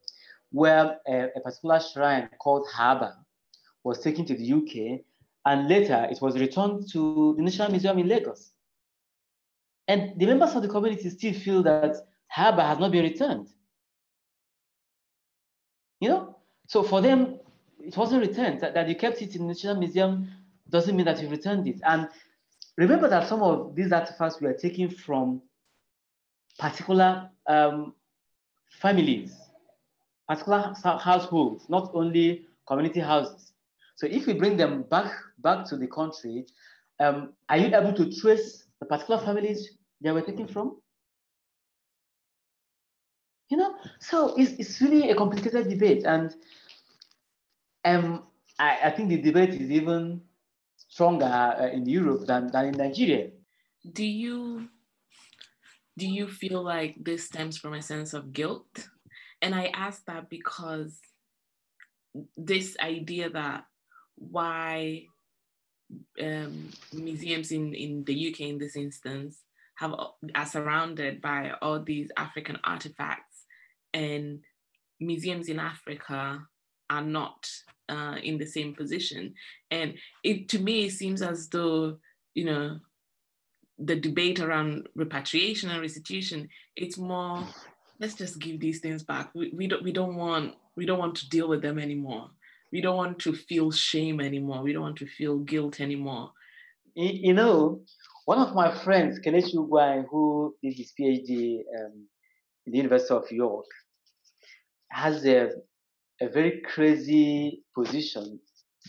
where 0.50 0.98
a, 1.06 1.28
a 1.36 1.40
particular 1.40 1.78
shrine 1.80 2.28
called 2.38 2.66
Haba 2.74 3.14
was 3.87 4.01
taken 4.01 4.25
to 4.27 4.35
the 4.35 4.53
UK 4.53 5.01
and 5.44 5.68
later 5.68 6.07
it 6.11 6.20
was 6.20 6.38
returned 6.38 6.88
to 6.92 7.35
the 7.37 7.42
National 7.42 7.70
Museum 7.70 7.99
in 7.99 8.09
Lagos. 8.09 8.53
And 9.88 10.18
the 10.18 10.27
members 10.27 10.55
of 10.55 10.62
the 10.62 10.68
community 10.68 11.09
still 11.11 11.33
feel 11.33 11.62
that 11.62 11.94
Haba 12.37 12.66
has 12.66 12.79
not 12.79 12.90
been 12.90 13.05
returned. 13.05 13.49
You 16.01 16.09
know? 16.09 16.37
So 16.66 16.83
for 16.83 17.01
them, 17.01 17.38
it 17.79 17.96
wasn't 17.96 18.22
returned. 18.22 18.61
That, 18.61 18.75
that 18.75 18.88
you 18.88 18.96
kept 18.96 19.22
it 19.22 19.37
in 19.37 19.42
the 19.42 19.49
National 19.49 19.77
Museum 19.77 20.29
doesn't 20.68 20.96
mean 20.96 21.07
that 21.07 21.22
you 21.22 21.29
returned 21.29 21.68
it. 21.68 21.81
And 21.85 22.09
Remember 22.77 23.09
that 23.09 23.27
some 23.27 23.42
of 23.42 23.75
these 23.75 23.90
artifacts 23.90 24.40
were 24.40 24.53
taken 24.53 24.90
from 24.90 25.40
particular 26.59 27.31
um, 27.46 27.94
families, 28.81 29.35
particular 30.29 30.75
households, 30.85 31.68
not 31.70 31.90
only 31.94 32.46
community 32.68 33.01
houses. 33.01 33.53
So 33.96 34.06
if 34.06 34.26
we 34.26 34.35
bring 34.35 34.56
them 34.56 34.85
back, 34.90 35.11
back 35.38 35.66
to 35.70 35.76
the 35.76 35.87
country, 35.87 36.46
um, 37.00 37.32
are 37.48 37.56
you 37.56 37.74
able 37.74 37.94
to 37.94 38.12
trace 38.20 38.64
the 38.80 38.87
particular 38.87 39.20
families 39.20 39.70
they 40.00 40.12
were 40.12 40.22
taken 40.22 40.46
from? 40.46 40.78
You 43.48 43.56
know, 43.56 43.74
so 44.00 44.35
it's, 44.37 44.52
it's 44.52 44.80
really 44.80 45.11
a 45.11 45.14
complicated 45.14 45.68
debate. 45.68 46.04
And 46.04 46.35
um, 47.85 48.24
I, 48.59 48.78
I 48.85 48.90
think 48.90 49.09
the 49.09 49.22
debate 49.22 49.54
is 49.54 49.70
even 49.70 50.20
stronger 50.76 51.24
uh, 51.24 51.68
in 51.68 51.87
Europe 51.87 52.26
than, 52.26 52.48
than 52.48 52.66
in 52.66 52.74
Nigeria. 52.74 53.30
Do 53.92 54.04
you 54.04 54.68
do 55.98 56.06
you 56.06 56.28
feel 56.28 56.62
like 56.62 56.96
this 57.00 57.24
stems 57.24 57.56
from 57.56 57.72
a 57.72 57.80
sense 57.80 58.12
of 58.12 58.32
guilt? 58.32 58.88
And 59.40 59.54
I 59.54 59.70
ask 59.72 60.04
that 60.06 60.28
because 60.28 60.98
this 62.37 62.76
idea 62.80 63.30
that 63.30 63.64
why 64.16 65.05
um, 66.20 66.70
museums 66.92 67.52
in, 67.52 67.74
in 67.74 68.05
the 68.05 68.31
UK, 68.31 68.40
in 68.40 68.59
this 68.59 68.76
instance, 68.76 69.42
have 69.76 69.94
are 70.35 70.46
surrounded 70.46 71.20
by 71.20 71.52
all 71.61 71.83
these 71.83 72.11
African 72.16 72.59
artifacts, 72.64 73.44
and 73.92 74.40
museums 75.00 75.48
in 75.48 75.59
Africa 75.59 76.42
are 76.88 77.02
not 77.02 77.48
uh, 77.88 78.16
in 78.22 78.38
the 78.38 78.46
same 78.46 78.74
position. 78.74 79.35
And 79.70 79.94
it 80.24 80.48
to 80.50 80.59
me 80.59 80.87
it 80.87 80.92
seems 80.92 81.22
as 81.22 81.48
though 81.48 81.98
you 82.35 82.44
know 82.44 82.79
the 83.79 83.96
debate 83.96 84.40
around 84.40 84.88
repatriation 84.94 85.70
and 85.70 85.83
restitution 85.83 86.48
it's 86.76 86.96
more 86.96 87.46
let's 88.00 88.14
just 88.14 88.38
give 88.38 88.61
these 88.61 88.81
things 88.81 89.02
back. 89.02 89.31
We, 89.35 89.52
we 89.55 89.66
don't 89.66 89.83
we 89.83 89.92
don't 89.92 90.16
want 90.16 90.55
we 90.76 90.87
don't 90.87 90.98
want 90.98 91.16
to 91.16 91.29
deal 91.29 91.48
with 91.48 91.62
them 91.62 91.79
anymore. 91.79 92.31
We 92.72 92.81
don't 92.81 92.96
want 92.96 93.18
to 93.20 93.33
feel 93.35 93.70
shame 93.70 94.20
anymore. 94.20 94.62
We 94.62 94.72
don't 94.72 94.83
want 94.83 94.98
to 94.98 95.07
feel 95.07 95.38
guilt 95.38 95.81
anymore. 95.81 96.33
You 96.94 97.35
know, 97.35 97.83
one 98.24 98.38
of 98.38 98.55
my 98.55 98.74
friends, 98.85 99.20
Kelechi 99.20 99.55
Ugwai, 99.55 100.05
who 100.11 100.55
did 100.62 100.74
his 100.74 100.92
PhD 100.98 101.61
um, 101.79 102.07
in 102.66 102.72
the 102.72 102.79
University 102.79 103.14
of 103.14 103.31
York, 103.31 103.66
has 104.90 105.24
a 105.26 105.50
a 106.20 106.29
very 106.29 106.62
crazy 106.62 107.62
position 107.74 108.40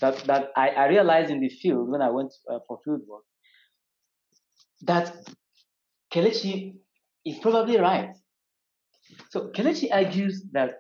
that, 0.02 0.18
that 0.26 0.50
I, 0.56 0.70
I 0.70 0.88
realized 0.88 1.30
in 1.30 1.40
the 1.40 1.50
field 1.50 1.90
when 1.90 2.02
I 2.02 2.10
went 2.10 2.34
uh, 2.50 2.60
for 2.68 2.80
field 2.84 3.02
work 3.08 3.24
that 4.84 5.14
Kelechi 6.14 6.76
is 7.26 7.40
probably 7.40 7.78
right. 7.78 8.12
So 9.30 9.50
Kelechi 9.50 9.90
argues 9.92 10.44
that 10.52 10.80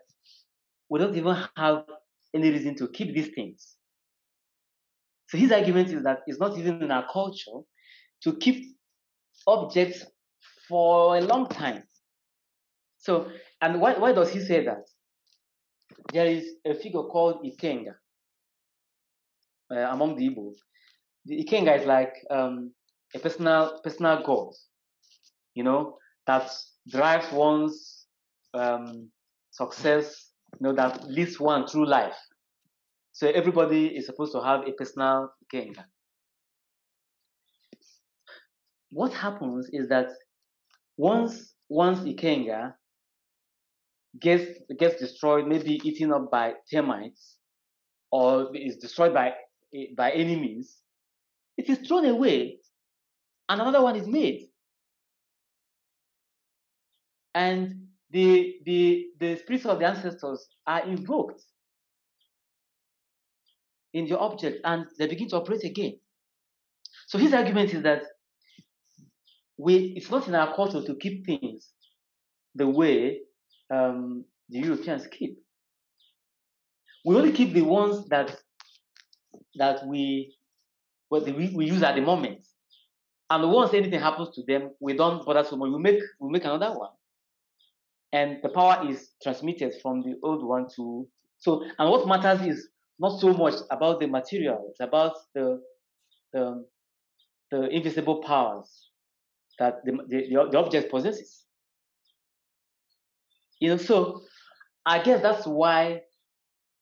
we 0.89 0.99
don't 0.99 1.15
even 1.15 1.35
have 1.57 1.83
any 2.33 2.51
reason 2.51 2.75
to 2.75 2.87
keep 2.89 3.13
these 3.13 3.33
things. 3.33 3.75
So 5.29 5.37
his 5.37 5.51
argument 5.51 5.89
is 5.89 6.03
that 6.03 6.19
it's 6.27 6.39
not 6.39 6.57
even 6.57 6.81
in 6.81 6.91
our 6.91 7.05
culture 7.11 7.59
to 8.23 8.35
keep 8.37 8.75
objects 9.45 10.05
for 10.67 11.17
a 11.17 11.21
long 11.21 11.47
time. 11.47 11.83
So, 12.97 13.29
and 13.61 13.79
why, 13.81 13.93
why 13.97 14.13
does 14.13 14.31
he 14.31 14.39
say 14.41 14.65
that? 14.65 14.83
there 16.13 16.25
is 16.25 16.55
a 16.65 16.73
figure 16.73 17.03
called 17.03 17.43
Ikenga 17.43 17.95
uh, 19.71 19.75
among 19.91 20.15
the 20.15 20.29
Igbos. 20.29 20.55
The 21.25 21.43
Ikenga 21.43 21.81
is 21.81 21.85
like 21.85 22.13
um, 22.29 22.71
a 23.13 23.19
personal 23.19 23.79
personal 23.83 24.23
god, 24.23 24.53
you 25.53 25.63
know, 25.63 25.97
that 26.25 26.51
drives 26.89 27.31
one's 27.31 28.05
um, 28.53 29.09
success, 29.51 30.26
you 30.59 30.67
know, 30.67 30.73
that 30.73 31.07
leads 31.09 31.39
one 31.39 31.67
through 31.67 31.87
life. 31.87 32.15
So 33.13 33.27
everybody 33.29 33.87
is 33.87 34.05
supposed 34.05 34.33
to 34.33 34.41
have 34.41 34.61
a 34.67 34.71
personal 34.73 35.31
Ikenga. 35.45 35.83
What 38.91 39.13
happens 39.13 39.69
is 39.73 39.89
that 39.89 40.07
once 40.97 41.53
once 41.69 41.99
Ikenga 41.99 42.73
gets 44.19 44.59
gets 44.79 44.99
destroyed, 44.99 45.47
maybe 45.47 45.79
eaten 45.83 46.13
up 46.13 46.31
by 46.31 46.53
termites, 46.71 47.37
or 48.11 48.55
is 48.55 48.77
destroyed 48.77 49.13
by 49.13 49.33
eh, 49.75 49.87
by 49.95 50.11
enemies, 50.11 50.77
it 51.57 51.69
is 51.69 51.79
thrown 51.87 52.05
away, 52.05 52.59
and 53.49 53.61
another 53.61 53.81
one 53.81 53.95
is 53.95 54.07
made. 54.07 54.47
and 57.37 57.86
the 58.11 58.55
the 58.65 59.07
the 59.19 59.35
spirits 59.37 59.65
of 59.65 59.79
the 59.79 59.85
ancestors 59.85 60.47
are 60.65 60.87
invoked 60.87 61.41
in 63.93 64.07
the 64.07 64.17
object 64.17 64.59
and 64.63 64.85
they 64.97 65.07
begin 65.07 65.27
to 65.29 65.37
operate 65.37 65.63
again. 65.63 65.93
So 67.07 67.17
his 67.17 67.33
argument 67.33 67.73
is 67.73 67.83
that 67.83 68.03
we 69.57 69.93
it's 69.95 70.09
not 70.09 70.27
in 70.27 70.35
our 70.35 70.55
culture 70.55 70.83
to 70.83 70.95
keep 70.95 71.25
things 71.25 71.71
the 72.55 72.67
way 72.67 73.21
um, 73.73 74.23
the 74.49 74.59
Europeans 74.59 75.07
keep. 75.07 75.39
We 77.05 77.15
only 77.15 77.31
keep 77.31 77.53
the 77.53 77.61
ones 77.61 78.07
that 78.09 78.35
that 79.55 79.85
we 79.85 80.35
what 81.09 81.25
we, 81.25 81.51
we 81.55 81.65
use 81.65 81.83
at 81.83 81.95
the 81.95 82.01
moment. 82.01 82.45
And 83.29 83.51
once 83.51 83.73
anything 83.73 83.99
happens 83.99 84.35
to 84.35 84.43
them, 84.43 84.71
we 84.79 84.93
don't 84.93 85.25
bother 85.25 85.43
so 85.43 85.57
much. 85.57 85.69
We 85.71 85.79
make 85.79 85.99
we 86.19 86.29
make 86.29 86.45
another 86.45 86.77
one. 86.77 86.91
And 88.13 88.37
the 88.41 88.49
power 88.49 88.89
is 88.89 89.09
transmitted 89.21 89.73
from 89.81 90.01
the 90.01 90.15
old 90.23 90.45
one 90.45 90.67
to 90.75 91.07
so 91.39 91.63
and 91.77 91.89
what 91.89 92.07
matters 92.07 92.45
is 92.47 92.69
not 92.99 93.19
so 93.19 93.33
much 93.33 93.55
about 93.69 93.99
the 93.99 94.07
material, 94.07 94.67
it's 94.69 94.79
about 94.79 95.13
the 95.35 95.61
the, 96.33 96.65
the 97.51 97.69
invisible 97.69 98.21
powers 98.21 98.89
that 99.59 99.83
the, 99.85 99.97
the, 100.07 100.47
the 100.51 100.57
object 100.57 100.91
possesses. 100.91 101.45
You 103.59 103.69
know, 103.69 103.77
so 103.77 104.21
I 104.85 105.01
guess 105.01 105.21
that's 105.21 105.47
why 105.47 106.01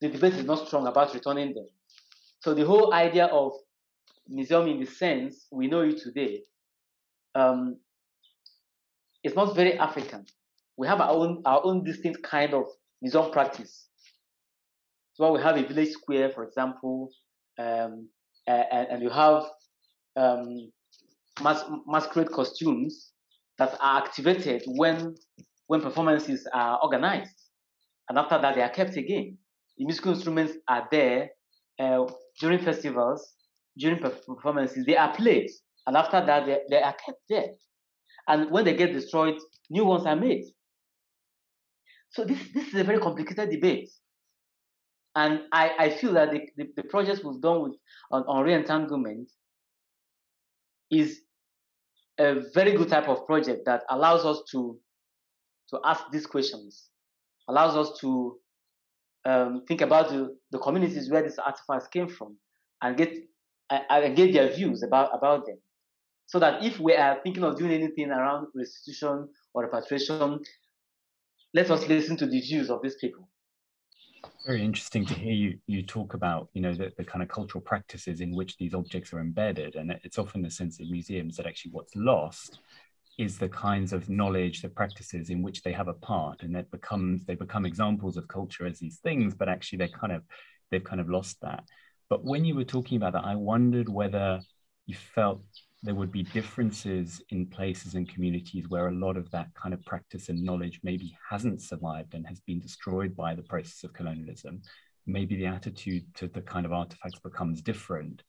the 0.01 0.09
debate 0.09 0.33
is 0.33 0.45
not 0.45 0.67
strong 0.67 0.87
about 0.87 1.13
returning 1.13 1.53
them. 1.53 1.67
So 2.41 2.53
the 2.53 2.65
whole 2.65 2.93
idea 2.93 3.25
of 3.25 3.53
museum 4.27 4.67
in 4.67 4.79
the 4.79 4.85
sense 4.85 5.47
we 5.51 5.67
know 5.67 5.81
it 5.81 5.97
today 5.97 6.41
um, 7.33 7.77
is 9.23 9.35
not 9.35 9.55
very 9.55 9.77
African. 9.77 10.25
We 10.77 10.87
have 10.87 11.01
our 11.01 11.11
own 11.11 11.41
our 11.45 11.61
own 11.63 11.83
distinct 11.83 12.23
kind 12.23 12.53
of 12.53 12.65
museum 13.01 13.31
practice. 13.31 13.87
So 15.13 15.31
we 15.31 15.41
have 15.41 15.55
a 15.57 15.63
village 15.65 15.91
square, 15.91 16.29
for 16.29 16.43
example, 16.43 17.09
um, 17.57 18.09
and, 18.47 18.87
and, 18.91 19.01
you 19.01 19.09
have 19.09 19.43
um, 20.17 20.71
mas- 21.41 21.63
masquerade 21.87 22.29
costumes 22.31 23.11
that 23.57 23.77
are 23.81 24.01
activated 24.01 24.63
when 24.67 25.15
when 25.67 25.81
performances 25.81 26.45
are 26.53 26.79
organized, 26.83 27.35
and 28.09 28.17
after 28.17 28.39
that 28.41 28.55
they 28.55 28.61
are 28.61 28.69
kept 28.69 28.97
again. 28.97 29.37
The 29.77 29.85
musical 29.85 30.13
instruments 30.13 30.53
are 30.69 30.87
there 30.91 31.29
uh, 31.79 32.05
during 32.39 32.59
festivals, 32.59 33.33
during 33.77 33.99
performances. 33.99 34.85
They 34.85 34.97
are 34.97 35.13
played, 35.13 35.49
and 35.87 35.95
after 35.95 36.25
that 36.25 36.45
they, 36.45 36.59
they 36.69 36.81
are 36.81 36.93
kept 36.93 37.19
there. 37.29 37.47
And 38.27 38.51
when 38.51 38.65
they 38.65 38.75
get 38.75 38.93
destroyed, 38.93 39.35
new 39.69 39.85
ones 39.85 40.05
are 40.05 40.15
made. 40.15 40.45
So 42.15 42.23
this 42.23 42.39
this 42.53 42.69
is 42.69 42.75
a 42.75 42.83
very 42.85 42.99
complicated 42.99 43.49
debate. 43.49 43.89
And 45.15 45.41
I, 45.51 45.71
I 45.77 45.89
feel 45.89 46.13
that 46.13 46.31
the, 46.31 46.41
the, 46.55 46.69
the 46.77 46.83
project 46.83 47.23
we've 47.25 47.41
done 47.41 47.61
with 47.63 47.73
on, 48.11 48.23
on 48.23 48.43
re-entanglement 48.43 49.29
is 50.91 51.21
a 52.17 52.41
very 52.53 52.71
good 52.71 52.89
type 52.89 53.09
of 53.09 53.25
project 53.25 53.65
that 53.65 53.83
allows 53.89 54.23
us 54.23 54.43
to 54.51 54.79
to 55.71 55.79
ask 55.83 56.03
these 56.11 56.25
questions, 56.25 56.89
allows 57.49 57.75
us 57.75 57.99
to 57.99 58.37
um, 59.25 59.63
think 59.67 59.81
about 59.81 60.09
the, 60.09 60.37
the 60.51 60.59
communities 60.59 61.11
where 61.11 61.21
these 61.21 61.37
artifacts 61.37 61.87
came 61.87 62.07
from 62.07 62.37
and 62.81 62.95
get 62.95 63.11
and 63.69 64.15
get 64.15 64.31
their 64.31 64.53
views 64.53 64.83
about, 64.83 65.09
about 65.13 65.45
them. 65.47 65.57
So 66.27 66.39
that 66.39 66.63
if 66.63 66.79
we 66.79 66.95
are 66.95 67.19
thinking 67.23 67.43
of 67.43 67.57
doing 67.57 67.71
anything 67.71 68.09
around 68.09 68.47
restitution 68.55 69.27
or 69.53 69.63
repatriation, 69.63 70.39
let 71.55 71.71
us 71.71 71.87
listen 71.87 72.17
to 72.17 72.25
the 72.27 72.41
views 72.41 72.69
of 72.69 72.81
these 72.83 72.95
people. 72.95 73.29
Very 74.45 74.63
interesting 74.63 75.05
to 75.05 75.13
hear 75.13 75.33
you 75.33 75.57
you 75.65 75.81
talk 75.81 76.13
about 76.13 76.49
you 76.53 76.61
know 76.61 76.73
the, 76.73 76.91
the 76.97 77.03
kind 77.03 77.23
of 77.23 77.29
cultural 77.29 77.61
practices 77.61 78.19
in 78.19 78.35
which 78.35 78.57
these 78.57 78.73
objects 78.73 79.13
are 79.13 79.19
embedded, 79.19 79.75
and 79.75 79.91
it's 80.03 80.19
often 80.19 80.41
the 80.41 80.51
sense 80.51 80.79
in 80.79 80.91
museums 80.91 81.37
that 81.37 81.47
actually 81.47 81.71
what's 81.71 81.95
lost 81.95 82.59
is 83.17 83.37
the 83.37 83.47
kinds 83.47 83.93
of 83.93 84.09
knowledge, 84.09 84.61
the 84.61 84.67
practices 84.67 85.29
in 85.29 85.41
which 85.41 85.63
they 85.63 85.71
have 85.71 85.87
a 85.87 85.93
part, 85.93 86.43
and 86.43 86.53
that 86.53 86.69
becomes 86.69 87.23
they 87.25 87.35
become 87.35 87.65
examples 87.65 88.17
of 88.17 88.27
culture 88.27 88.65
as 88.67 88.79
these 88.79 88.97
things, 88.97 89.33
but 89.33 89.47
actually 89.47 89.77
they 89.77 89.87
kind 89.87 90.11
of 90.11 90.23
they've 90.69 90.83
kind 90.83 90.99
of 90.99 91.09
lost 91.09 91.37
that. 91.41 91.63
But 92.09 92.23
when 92.23 92.43
you 92.43 92.55
were 92.55 92.65
talking 92.65 92.97
about 92.97 93.13
that, 93.13 93.25
I 93.25 93.35
wondered 93.35 93.87
whether 93.87 94.41
you 94.85 94.95
felt 94.95 95.41
there 95.85 95.95
would 95.95 96.11
be 96.11 96.23
differences 96.23 97.21
in 97.29 97.45
places 97.45 97.93
and 97.93 98.09
communities 98.09 98.67
where 98.67 98.87
a 98.87 98.93
lot 98.93 99.17
of 99.17 99.29
that 99.29 99.53
kind 99.53 99.73
of 99.73 99.85
practice 99.85 100.29
and 100.29 100.43
knowledge 100.43 100.79
maybe 100.83 101.15
hasn't 101.29 101.61
survived 101.61 102.15
and 102.15 102.25
has 102.25 102.39
been 102.41 102.59
destroyed 102.59 103.15
by 103.15 103.35
the 103.35 103.43
process 103.43 103.83
of 103.83 103.93
colonialism. 103.93 104.61
Maybe 105.05 105.35
the 105.35 105.45
attitude 105.45 106.03
to 106.15 106.27
the 106.27 106.41
kind 106.41 106.65
of 106.65 106.73
artifacts 106.73 107.19
becomes 107.19 107.61
different. 107.61 108.23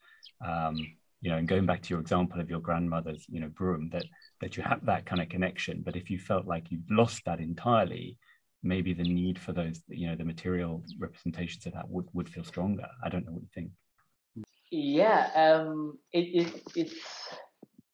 Um, 0.46 0.76
you 1.22 1.30
know, 1.30 1.38
and 1.38 1.48
going 1.48 1.64
back 1.64 1.80
to 1.82 1.90
your 1.90 2.00
example 2.00 2.40
of 2.40 2.50
your 2.50 2.60
grandmother's, 2.60 3.24
you 3.28 3.40
know, 3.40 3.48
broom, 3.48 3.88
that 3.90 4.04
that 4.42 4.58
you 4.58 4.62
have 4.62 4.84
that 4.84 5.06
kind 5.06 5.22
of 5.22 5.30
connection. 5.30 5.82
But 5.82 5.96
if 5.96 6.10
you 6.10 6.18
felt 6.18 6.46
like 6.46 6.70
you've 6.70 6.90
lost 6.90 7.22
that 7.24 7.40
entirely, 7.40 8.18
maybe 8.62 8.92
the 8.92 9.02
need 9.02 9.38
for 9.38 9.52
those, 9.52 9.80
you 9.88 10.08
know, 10.08 10.14
the 10.14 10.24
material 10.24 10.84
representations 10.98 11.64
of 11.64 11.72
that 11.72 11.88
would, 11.88 12.06
would 12.12 12.28
feel 12.28 12.44
stronger. 12.44 12.86
I 13.02 13.08
don't 13.08 13.24
know 13.24 13.32
what 13.32 13.42
you 13.42 13.48
think. 13.54 13.70
Yeah, 14.70 15.30
um, 15.34 15.98
it, 16.12 16.46
it, 16.46 16.62
it's 16.74 16.94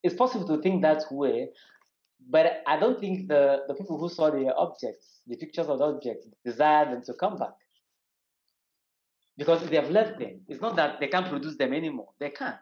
it's 0.03 0.15
possible 0.15 0.47
to 0.49 0.63
think 0.63 0.83
that 0.83 1.05
way, 1.11 1.49
but 2.29 2.63
I 2.67 2.79
don't 2.79 3.01
think 3.01 3.29
the, 3.29 3.63
the 3.69 3.75
people 3.75 3.99
who 3.99 4.09
saw 4.09 4.31
the 4.31 4.55
objects, 4.55 5.21
the 5.27 5.37
pictures 5.37 5.69
of 5.69 5.79
the 5.79 5.85
objects, 5.85 6.27
desire 6.45 6.87
them 6.87 7.03
to 7.05 7.15
come 7.15 7.37
back. 7.37 7.55
Because 9.37 9.67
they 9.69 9.77
have 9.77 9.91
left 9.91 10.19
them. 10.19 10.41
It's 10.49 10.61
not 10.61 10.77
that 10.77 11.01
they 11.01 11.09
can't 11.09 11.29
produce 11.29 11.57
them 11.57 11.73
anymore. 11.73 12.11
They 12.19 12.31
can. 12.31 12.55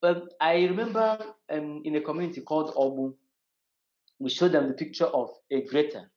But 0.00 0.32
I 0.40 0.64
remember 0.64 1.18
um, 1.50 1.82
in 1.84 1.96
a 1.96 2.00
community 2.00 2.40
called 2.40 2.74
Obu, 2.74 3.14
we 4.18 4.30
showed 4.30 4.52
them 4.52 4.68
the 4.68 4.74
picture 4.74 5.06
of 5.06 5.30
a 5.50 5.62
grater. 5.62 6.10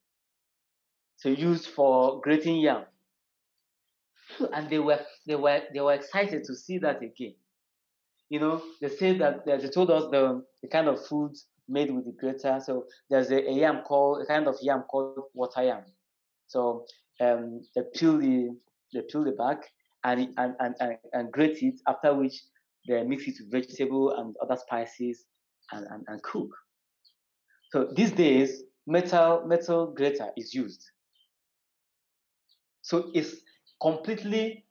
So 1.17 1.29
used 1.29 1.67
for 1.67 2.21
grating 2.21 2.57
yam. 2.57 2.83
And 4.53 4.69
they 4.69 4.79
were 4.79 4.99
they 5.27 5.35
were 5.35 5.61
they 5.73 5.81
were 5.81 5.93
excited 5.93 6.45
to 6.45 6.55
see 6.55 6.77
that 6.79 7.01
again 7.03 7.35
you 8.31 8.39
know, 8.39 8.61
they 8.79 8.87
say 8.87 9.17
that 9.17 9.45
they 9.45 9.57
told 9.67 9.91
us 9.91 10.05
the, 10.09 10.41
the 10.61 10.67
kind 10.69 10.87
of 10.87 11.05
food 11.05 11.33
made 11.67 11.91
with 11.91 12.05
the 12.05 12.13
grater. 12.13 12.61
So 12.65 12.85
there's 13.09 13.29
a, 13.29 13.45
a, 13.45 13.51
yam 13.51 13.81
called 13.81 14.21
a 14.21 14.25
kind 14.25 14.47
of 14.47 14.55
yam 14.61 14.83
called 14.83 15.19
water 15.33 15.63
yam. 15.63 15.83
So 16.47 16.85
um, 17.19 17.59
they 17.75 17.81
peel 17.93 18.17
the 18.17 18.55
they 18.93 19.01
peel 19.01 19.25
the 19.25 19.33
back 19.33 19.57
and, 20.05 20.29
and, 20.37 20.55
and, 20.61 20.75
and, 20.79 20.97
and 21.11 21.31
grate 21.31 21.61
it. 21.61 21.75
After 21.85 22.13
which 22.15 22.41
they 22.87 23.03
mix 23.03 23.27
it 23.27 23.35
with 23.41 23.51
vegetable 23.51 24.11
and 24.17 24.33
other 24.41 24.55
spices 24.55 25.25
and, 25.73 25.85
and, 25.91 26.05
and 26.07 26.23
cook. 26.23 26.49
So 27.73 27.89
these 27.97 28.13
days, 28.13 28.63
metal 28.87 29.43
metal 29.45 29.87
grater 29.93 30.29
is 30.37 30.53
used. 30.53 30.89
So 32.81 33.11
it's 33.13 33.35
completely 33.81 34.63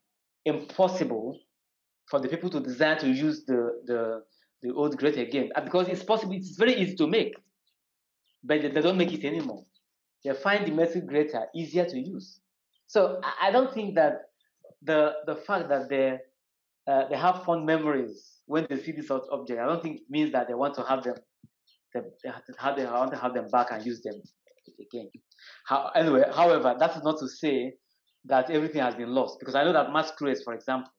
impossible 0.45 1.37
for 2.11 2.19
the 2.19 2.27
people 2.27 2.49
to 2.49 2.59
desire 2.59 2.97
to 2.99 3.09
use 3.09 3.45
the 3.45 3.81
the, 3.85 4.21
the 4.61 4.73
old 4.73 4.97
grate 4.97 5.17
again 5.17 5.49
uh, 5.55 5.61
because 5.61 5.87
it's 5.87 6.03
possible 6.03 6.33
it's 6.33 6.57
very 6.57 6.75
easy 6.75 6.95
to 6.95 7.07
make 7.07 7.33
but 8.43 8.61
they 8.61 8.81
don't 8.81 8.97
make 8.97 9.13
it 9.13 9.23
anymore. 9.23 9.63
They 10.23 10.33
find 10.33 10.65
the 10.67 10.71
metal 10.71 11.01
grater 11.01 11.45
easier 11.55 11.85
to 11.85 11.99
use. 11.99 12.39
So 12.87 13.21
i 13.41 13.49
don't 13.51 13.73
think 13.73 13.95
that 13.95 14.13
the 14.81 15.13
the 15.25 15.35
fact 15.35 15.69
that 15.69 15.87
they 15.89 16.17
uh, 16.87 17.07
they 17.09 17.15
have 17.15 17.43
fond 17.45 17.65
memories 17.65 18.41
when 18.47 18.67
they 18.69 18.77
see 18.83 18.91
this 18.91 19.07
sort 19.07 19.23
of 19.23 19.39
object 19.39 19.59
i 19.61 19.65
don't 19.65 19.81
think 19.81 20.01
it 20.01 20.09
means 20.09 20.31
that 20.33 20.47
they 20.47 20.53
want 20.53 20.73
to 20.75 20.83
have 20.83 21.01
them 21.03 21.15
they, 21.93 22.01
have 22.57 22.75
they 22.75 22.85
want 22.85 23.11
to 23.11 23.17
have 23.17 23.33
them 23.33 23.47
back 23.49 23.67
and 23.71 23.85
use 23.85 24.01
them 24.01 24.15
again. 24.79 25.09
How, 25.65 25.91
anyway 25.95 26.23
however 26.33 26.75
that's 26.77 27.01
not 27.03 27.19
to 27.19 27.27
say 27.29 27.75
that 28.25 28.49
everything 28.49 28.81
has 28.81 28.95
been 28.95 29.09
lost 29.09 29.39
because 29.39 29.55
i 29.55 29.63
know 29.63 29.73
that 29.73 29.93
mass 29.93 30.07
masquerades 30.09 30.43
for 30.43 30.53
example 30.53 30.91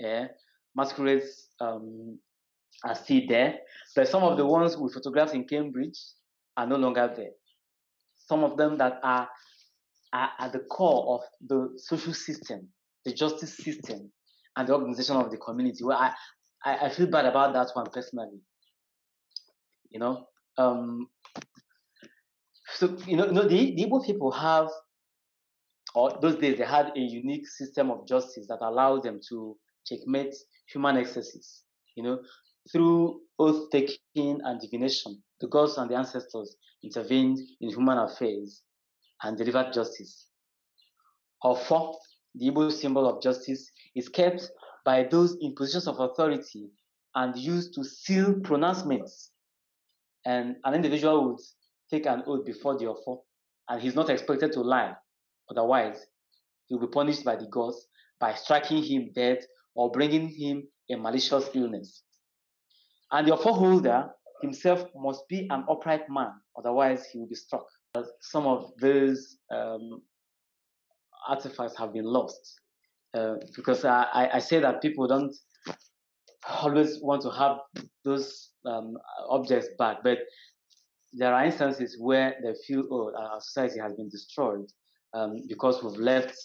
yeah, 0.00 0.28
masquerades 0.74 1.48
um, 1.60 2.18
are 2.84 2.94
still 2.94 3.20
there, 3.28 3.58
but 3.94 4.08
some 4.08 4.22
of 4.22 4.36
the 4.36 4.46
ones 4.46 4.76
we 4.76 4.90
photographed 4.90 5.34
in 5.34 5.44
Cambridge 5.46 5.98
are 6.56 6.66
no 6.66 6.76
longer 6.76 7.12
there. 7.14 7.32
Some 8.16 8.42
of 8.44 8.56
them 8.56 8.78
that 8.78 8.98
are, 9.02 9.28
are 10.12 10.30
at 10.38 10.52
the 10.52 10.60
core 10.60 11.16
of 11.16 11.20
the 11.46 11.72
social 11.76 12.14
system, 12.14 12.68
the 13.04 13.12
justice 13.12 13.56
system, 13.56 14.10
and 14.56 14.68
the 14.68 14.72
organization 14.72 15.16
of 15.16 15.30
the 15.30 15.36
community. 15.36 15.84
Well, 15.84 15.98
I, 15.98 16.12
I, 16.64 16.86
I 16.86 16.88
feel 16.90 17.06
bad 17.06 17.26
about 17.26 17.52
that 17.54 17.68
one 17.74 17.86
personally. 17.92 18.40
You 19.90 20.00
know, 20.00 20.26
um, 20.56 21.08
so 22.74 22.96
you 23.06 23.16
know, 23.16 23.26
you 23.26 23.32
know 23.32 23.42
the, 23.42 23.74
the 23.74 23.84
Igbo 23.84 24.06
people 24.06 24.30
have, 24.30 24.68
or 25.94 26.16
those 26.22 26.36
days 26.36 26.58
they 26.58 26.64
had 26.64 26.92
a 26.96 27.00
unique 27.00 27.46
system 27.48 27.90
of 27.90 28.06
justice 28.06 28.46
that 28.48 28.58
allowed 28.62 29.02
them 29.02 29.20
to 29.28 29.56
checkmate 29.86 30.34
human 30.72 30.96
excesses, 30.96 31.62
you 31.96 32.02
know, 32.02 32.20
through 32.72 33.20
oath 33.38 33.70
taking 33.70 34.40
and 34.44 34.60
divination. 34.60 35.22
the 35.40 35.48
gods 35.48 35.78
and 35.78 35.90
the 35.90 35.94
ancestors 35.96 36.56
intervened 36.84 37.38
in 37.60 37.70
human 37.70 37.98
affairs 37.98 38.62
and 39.22 39.36
delivered 39.36 39.72
justice. 39.72 40.26
Or 41.42 41.56
Ofo, 41.56 41.96
the 42.34 42.50
Igbo 42.50 42.70
symbol 42.70 43.08
of 43.08 43.22
justice, 43.22 43.70
is 43.96 44.08
kept 44.08 44.50
by 44.84 45.04
those 45.04 45.36
in 45.40 45.54
positions 45.54 45.86
of 45.88 45.98
authority 45.98 46.70
and 47.14 47.36
used 47.36 47.74
to 47.74 47.84
seal 47.84 48.34
pronouncements. 48.44 49.32
And 50.26 50.56
an 50.64 50.74
individual 50.74 51.28
would 51.30 51.40
take 51.90 52.06
an 52.06 52.22
oath 52.26 52.44
before 52.44 52.78
the 52.78 52.84
Ofo, 52.84 53.22
and 53.68 53.80
he's 53.80 53.94
not 53.94 54.10
expected 54.10 54.52
to 54.52 54.60
lie. 54.60 54.94
Otherwise, 55.50 56.06
he 56.66 56.74
will 56.74 56.86
be 56.86 56.92
punished 56.92 57.24
by 57.24 57.36
the 57.36 57.46
gods 57.46 57.86
by 58.20 58.34
striking 58.34 58.82
him 58.82 59.10
dead 59.14 59.38
or 59.74 59.90
bringing 59.90 60.28
him 60.28 60.66
a 60.90 60.96
malicious 60.96 61.48
illness. 61.54 62.02
And 63.12 63.26
the 63.26 63.32
Ofo 63.32 63.56
holder 63.56 64.10
himself 64.42 64.84
must 64.94 65.28
be 65.28 65.46
an 65.50 65.64
upright 65.68 66.08
man, 66.08 66.32
otherwise 66.56 67.06
he 67.12 67.18
will 67.18 67.28
be 67.28 67.34
struck. 67.34 67.66
Some 68.20 68.46
of 68.46 68.70
those 68.80 69.36
um, 69.50 70.02
artifacts 71.28 71.76
have 71.76 71.92
been 71.92 72.04
lost 72.04 72.60
uh, 73.14 73.34
because 73.56 73.84
I, 73.84 74.30
I 74.34 74.38
say 74.38 74.60
that 74.60 74.80
people 74.80 75.06
don't 75.08 75.34
always 76.48 77.00
want 77.02 77.22
to 77.22 77.30
have 77.30 77.58
those 78.04 78.50
um, 78.64 78.96
objects 79.28 79.68
back, 79.78 79.98
but 80.02 80.18
there 81.12 81.34
are 81.34 81.44
instances 81.44 81.96
where 81.98 82.36
they 82.42 82.54
feel, 82.66 82.84
oh, 82.90 83.12
our 83.16 83.40
society 83.40 83.80
has 83.80 83.94
been 83.94 84.08
destroyed 84.08 84.66
um, 85.12 85.42
because 85.48 85.82
we've 85.82 85.98
left 85.98 86.36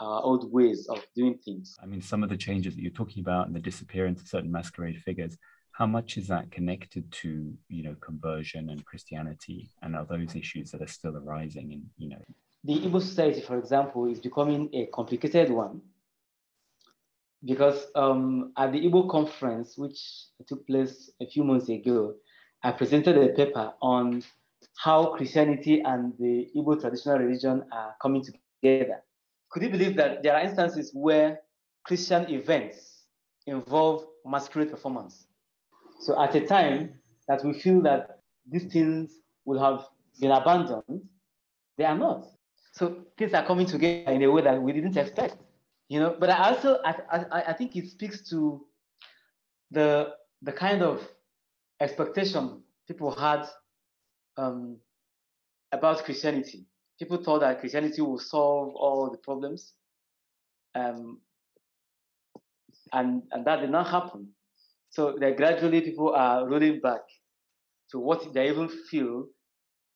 our 0.00 0.22
old 0.22 0.52
ways 0.52 0.86
of 0.88 1.04
doing 1.14 1.38
things. 1.44 1.76
I 1.82 1.86
mean, 1.86 2.02
some 2.02 2.22
of 2.22 2.28
the 2.28 2.36
changes 2.36 2.74
that 2.74 2.82
you're 2.82 2.90
talking 2.90 3.20
about 3.20 3.46
and 3.46 3.54
the 3.54 3.60
disappearance 3.60 4.20
of 4.20 4.28
certain 4.28 4.50
masquerade 4.50 4.98
figures, 5.02 5.36
how 5.72 5.86
much 5.86 6.16
is 6.16 6.28
that 6.28 6.50
connected 6.50 7.10
to, 7.12 7.52
you 7.68 7.82
know, 7.82 7.94
conversion 8.00 8.70
and 8.70 8.84
Christianity 8.84 9.70
and 9.82 9.96
are 9.96 10.04
those 10.04 10.34
issues 10.34 10.70
that 10.70 10.82
are 10.82 10.86
still 10.86 11.16
arising 11.16 11.72
in, 11.72 11.84
you 11.98 12.10
know? 12.10 12.22
The 12.64 12.74
Igbo 12.74 13.00
society, 13.00 13.40
for 13.40 13.58
example, 13.58 14.06
is 14.06 14.20
becoming 14.20 14.68
a 14.72 14.86
complicated 14.86 15.50
one 15.50 15.80
because 17.44 17.86
um, 17.94 18.52
at 18.56 18.72
the 18.72 18.80
Igbo 18.80 19.10
conference, 19.10 19.76
which 19.76 19.98
took 20.46 20.66
place 20.66 21.10
a 21.20 21.26
few 21.26 21.44
months 21.44 21.68
ago, 21.68 22.14
I 22.62 22.70
presented 22.72 23.16
a 23.18 23.28
paper 23.30 23.72
on 23.82 24.22
how 24.78 25.06
Christianity 25.16 25.80
and 25.80 26.12
the 26.18 26.48
Igbo 26.56 26.80
traditional 26.80 27.18
religion 27.18 27.64
are 27.72 27.96
coming 28.00 28.24
together. 28.62 29.02
Could 29.52 29.62
you 29.62 29.68
believe 29.68 29.96
that 29.96 30.22
there 30.22 30.34
are 30.34 30.40
instances 30.40 30.90
where 30.94 31.40
Christian 31.84 32.28
events 32.30 33.04
involve 33.46 34.06
masquerade 34.24 34.70
performance? 34.70 35.26
So 36.00 36.20
at 36.20 36.34
a 36.34 36.40
time 36.46 36.94
that 37.28 37.44
we 37.44 37.52
feel 37.52 37.82
that 37.82 38.20
these 38.50 38.64
things 38.64 39.20
will 39.44 39.60
have 39.62 39.86
been 40.20 40.30
abandoned, 40.30 41.02
they 41.76 41.84
are 41.84 41.96
not. 41.96 42.26
So 42.72 43.04
things 43.18 43.34
are 43.34 43.44
coming 43.44 43.66
together 43.66 44.10
in 44.10 44.22
a 44.22 44.30
way 44.30 44.42
that 44.42 44.60
we 44.60 44.72
didn't 44.72 44.96
expect. 44.96 45.36
You 45.88 46.00
know, 46.00 46.16
but 46.18 46.30
I 46.30 46.48
also 46.48 46.78
I, 46.84 46.94
I, 47.10 47.42
I 47.48 47.52
think 47.52 47.76
it 47.76 47.90
speaks 47.90 48.26
to 48.30 48.64
the 49.70 50.14
the 50.40 50.52
kind 50.52 50.82
of 50.82 51.06
expectation 51.80 52.62
people 52.88 53.10
had 53.10 53.46
um, 54.38 54.78
about 55.72 56.04
Christianity. 56.04 56.64
People 57.02 57.16
thought 57.16 57.40
that 57.40 57.58
Christianity 57.58 58.00
will 58.00 58.20
solve 58.20 58.76
all 58.76 59.10
the 59.10 59.18
problems, 59.18 59.72
um, 60.76 61.18
and 62.92 63.24
and 63.32 63.44
that 63.44 63.60
did 63.60 63.70
not 63.70 63.88
happen. 63.88 64.28
So 64.90 65.16
that 65.18 65.36
gradually 65.36 65.80
people 65.80 66.14
are 66.14 66.48
rolling 66.48 66.78
back 66.78 67.00
to 67.90 67.98
what 67.98 68.32
they 68.32 68.50
even 68.50 68.68
feel 68.68 69.26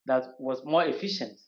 that 0.07 0.35
was 0.41 0.65
more 0.65 0.85
efficient. 0.85 1.39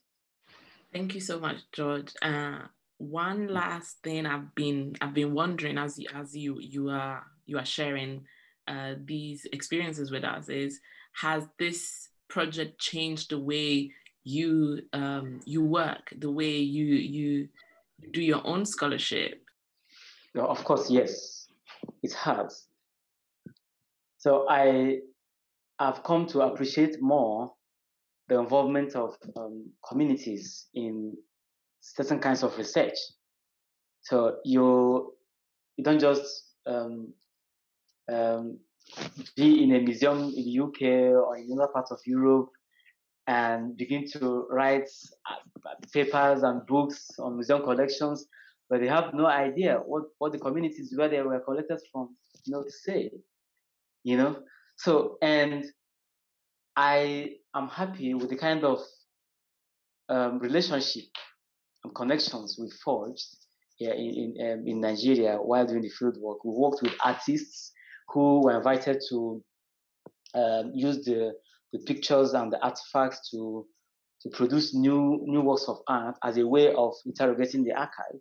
Thank 0.92 1.16
you 1.16 1.20
so 1.20 1.40
much, 1.40 1.56
George. 1.72 2.12
Uh, 2.22 2.60
one 2.98 3.48
last 3.48 3.96
thing 4.04 4.26
I've 4.26 4.54
been 4.54 4.94
I've 5.00 5.14
been 5.14 5.34
wondering 5.34 5.76
as 5.76 5.98
you, 5.98 6.06
as 6.14 6.36
you 6.36 6.60
you 6.60 6.88
are 6.90 7.24
you 7.46 7.58
are 7.58 7.64
sharing 7.64 8.26
uh, 8.68 8.94
these 9.04 9.44
experiences 9.52 10.12
with 10.12 10.22
us 10.22 10.48
is 10.48 10.78
has 11.14 11.48
this 11.58 12.10
project 12.28 12.78
changed 12.78 13.30
the 13.30 13.40
way 13.40 13.90
you 14.28 14.82
um, 14.92 15.40
you 15.46 15.64
work, 15.64 16.12
the 16.18 16.30
way 16.30 16.56
you 16.56 16.84
you 16.84 17.48
do 18.12 18.22
your 18.22 18.46
own 18.46 18.64
scholarship? 18.66 19.42
of 20.46 20.62
course, 20.64 20.90
yes, 20.90 21.48
it 22.02 22.12
has. 22.12 22.66
So 24.18 24.46
I 24.48 24.98
have 25.80 26.02
come 26.02 26.26
to 26.26 26.42
appreciate 26.42 27.00
more 27.00 27.52
the 28.28 28.38
involvement 28.38 28.94
of 28.94 29.16
um, 29.36 29.70
communities 29.88 30.66
in 30.74 31.16
certain 31.80 32.18
kinds 32.18 32.42
of 32.42 32.56
research. 32.58 32.98
So 34.02 34.36
you 34.44 35.14
you 35.76 35.84
don't 35.84 36.00
just 36.00 36.52
um, 36.66 37.14
um, 38.12 38.58
be 39.36 39.64
in 39.64 39.74
a 39.74 39.80
museum 39.80 40.32
in 40.36 40.44
the 40.44 40.60
UK 40.60 40.82
or 41.14 41.36
in 41.38 41.48
other 41.58 41.72
parts 41.72 41.90
of 41.90 42.00
Europe 42.04 42.50
and 43.28 43.76
begin 43.76 44.06
to 44.10 44.46
write 44.50 44.88
uh, 45.30 45.74
papers 45.92 46.42
and 46.42 46.66
books 46.66 47.10
on 47.18 47.34
museum 47.34 47.62
collections, 47.62 48.26
but 48.70 48.80
they 48.80 48.88
have 48.88 49.12
no 49.12 49.26
idea 49.26 49.80
what, 49.84 50.04
what 50.16 50.32
the 50.32 50.38
communities 50.38 50.94
where 50.96 51.10
they 51.10 51.20
were 51.20 51.38
collected 51.40 51.78
from, 51.92 52.16
you 52.44 52.52
know, 52.52 52.64
say, 52.66 53.10
you 54.02 54.16
know. 54.16 54.38
So, 54.76 55.18
and 55.20 55.66
I 56.74 57.34
am 57.54 57.68
happy 57.68 58.14
with 58.14 58.30
the 58.30 58.36
kind 58.36 58.64
of 58.64 58.80
um, 60.08 60.38
relationship 60.38 61.04
and 61.84 61.94
connections 61.94 62.56
we 62.58 62.70
forged 62.82 63.26
here 63.76 63.92
in 63.92 64.34
in, 64.38 64.52
um, 64.52 64.66
in 64.66 64.80
Nigeria 64.80 65.36
while 65.36 65.66
doing 65.66 65.82
the 65.82 65.90
field 65.90 66.16
work. 66.18 66.44
We 66.44 66.52
worked 66.52 66.82
with 66.82 66.94
artists 67.04 67.72
who 68.08 68.40
were 68.42 68.56
invited 68.56 69.02
to 69.10 69.44
um, 70.34 70.72
use 70.74 71.04
the, 71.04 71.32
the 71.72 71.78
pictures 71.80 72.34
and 72.34 72.52
the 72.52 72.62
artifacts 72.62 73.30
to 73.30 73.66
to 74.22 74.28
produce 74.30 74.74
new 74.74 75.20
new 75.26 75.42
works 75.42 75.66
of 75.68 75.78
art 75.86 76.16
as 76.24 76.36
a 76.36 76.46
way 76.46 76.72
of 76.74 76.94
interrogating 77.06 77.64
the 77.64 77.72
archive. 77.72 78.20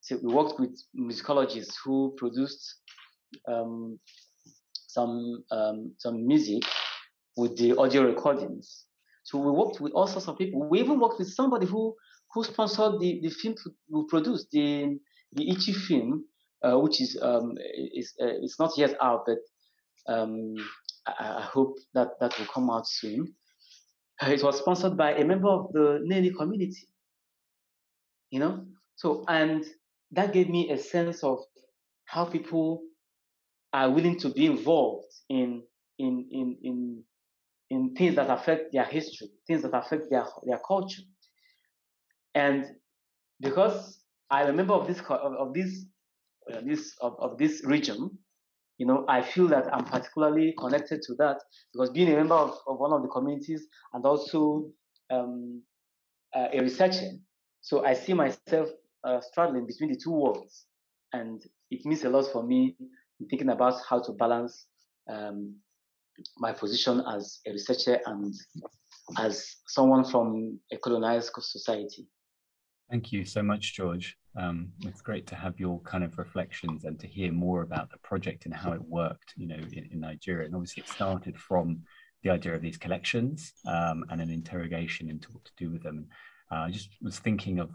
So 0.00 0.18
we 0.22 0.32
worked 0.32 0.60
with 0.60 0.80
musicologists 0.96 1.74
who 1.84 2.14
produced 2.16 2.76
um, 3.48 3.98
some 4.86 5.44
um, 5.50 5.92
some 5.98 6.26
music 6.26 6.62
with 7.36 7.56
the 7.56 7.76
audio 7.76 8.02
recordings. 8.02 8.84
So 9.24 9.38
we 9.38 9.50
worked 9.50 9.80
with 9.80 9.92
all 9.92 10.06
sorts 10.06 10.28
of 10.28 10.38
people. 10.38 10.68
We 10.68 10.80
even 10.80 11.00
worked 11.00 11.18
with 11.18 11.28
somebody 11.28 11.66
who 11.66 11.94
who 12.32 12.44
sponsored 12.44 13.00
the, 13.00 13.20
the 13.22 13.30
film 13.30 13.54
we 13.90 14.04
produced, 14.08 14.50
the 14.52 14.98
the 15.32 15.50
Ichi 15.50 15.72
film, 15.72 16.24
uh, 16.62 16.78
which 16.78 17.00
is 17.00 17.18
um, 17.20 17.52
is 17.94 18.14
uh, 18.20 18.26
it's 18.42 18.58
not 18.58 18.72
yet 18.76 18.96
out, 19.02 19.24
but 19.26 19.38
um, 20.12 20.54
I, 21.18 21.42
hope 21.42 21.76
that 21.94 22.18
that 22.20 22.38
will 22.38 22.46
come 22.46 22.70
out 22.70 22.86
soon. 22.88 23.34
Uh, 24.20 24.30
it 24.30 24.42
was 24.42 24.58
sponsored 24.58 24.96
by 24.96 25.14
a 25.14 25.24
member 25.24 25.48
of 25.48 25.72
the 25.72 26.00
Nene 26.02 26.34
community. 26.34 26.88
You 28.30 28.40
know, 28.40 28.66
so 28.96 29.24
and 29.28 29.64
that 30.12 30.32
gave 30.32 30.48
me 30.48 30.70
a 30.70 30.78
sense 30.78 31.22
of 31.22 31.38
how 32.04 32.24
people 32.24 32.82
are 33.72 33.90
willing 33.90 34.18
to 34.18 34.30
be 34.30 34.46
involved 34.46 35.12
in 35.28 35.62
in 35.98 36.26
in 36.30 36.56
in 36.62 37.04
in 37.70 37.94
things 37.94 38.16
that 38.16 38.30
affect 38.30 38.72
their 38.72 38.84
history, 38.84 39.28
things 39.46 39.62
that 39.62 39.74
affect 39.74 40.10
their 40.10 40.26
their 40.44 40.60
culture. 40.66 41.02
And 42.34 42.66
because 43.40 44.00
I'm 44.30 44.48
a 44.48 44.52
member 44.52 44.74
of 44.74 44.86
this 44.86 45.00
of, 45.00 45.32
of 45.34 45.54
this 45.54 45.84
uh, 46.52 46.60
this 46.64 46.94
of, 47.00 47.16
of 47.18 47.38
this 47.38 47.62
region, 47.64 48.18
you 48.78 48.86
know, 48.86 49.04
I 49.08 49.22
feel 49.22 49.48
that 49.48 49.72
I'm 49.74 49.84
particularly 49.84 50.54
connected 50.56 51.02
to 51.02 51.14
that 51.16 51.38
because 51.72 51.90
being 51.90 52.12
a 52.12 52.16
member 52.16 52.34
of, 52.34 52.56
of 52.66 52.78
one 52.78 52.92
of 52.92 53.02
the 53.02 53.08
communities 53.08 53.66
and 53.92 54.04
also 54.06 54.70
um, 55.10 55.62
uh, 56.34 56.46
a 56.52 56.60
researcher, 56.60 57.10
so 57.60 57.84
I 57.84 57.94
see 57.94 58.14
myself 58.14 58.68
uh, 59.04 59.20
straddling 59.20 59.66
between 59.66 59.90
the 59.90 59.98
two 60.02 60.12
worlds, 60.12 60.66
and 61.12 61.42
it 61.70 61.84
means 61.84 62.04
a 62.04 62.08
lot 62.08 62.32
for 62.32 62.42
me 62.42 62.76
in 63.20 63.28
thinking 63.28 63.50
about 63.50 63.80
how 63.88 64.00
to 64.00 64.12
balance 64.12 64.66
um, 65.10 65.56
my 66.36 66.52
position 66.52 67.02
as 67.12 67.40
a 67.46 67.52
researcher 67.52 67.98
and 68.06 68.34
as 69.18 69.56
someone 69.66 70.04
from 70.04 70.60
a 70.72 70.76
colonized 70.76 71.30
society. 71.38 72.06
Thank 72.90 73.12
you 73.12 73.24
so 73.24 73.42
much, 73.42 73.74
George. 73.74 74.16
Um, 74.36 74.72
it's 74.84 75.02
great 75.02 75.26
to 75.28 75.34
have 75.34 75.60
your 75.60 75.80
kind 75.80 76.04
of 76.04 76.16
reflections 76.16 76.84
and 76.84 76.98
to 77.00 77.06
hear 77.06 77.32
more 77.32 77.62
about 77.62 77.90
the 77.90 77.98
project 77.98 78.46
and 78.46 78.54
how 78.54 78.72
it 78.72 78.80
worked, 78.80 79.34
you 79.36 79.46
know, 79.46 79.60
in, 79.72 79.88
in 79.92 80.00
Nigeria. 80.00 80.46
And 80.46 80.54
obviously, 80.54 80.82
it 80.82 80.88
started 80.88 81.36
from 81.36 81.82
the 82.22 82.30
idea 82.30 82.54
of 82.54 82.62
these 82.62 82.78
collections 82.78 83.52
um, 83.66 84.04
and 84.10 84.20
an 84.20 84.30
interrogation 84.30 85.10
into 85.10 85.30
what 85.32 85.44
to 85.44 85.52
do 85.56 85.70
with 85.70 85.82
them. 85.82 86.06
Uh, 86.50 86.60
I 86.60 86.70
just 86.70 86.90
was 87.02 87.18
thinking 87.18 87.58
of 87.58 87.70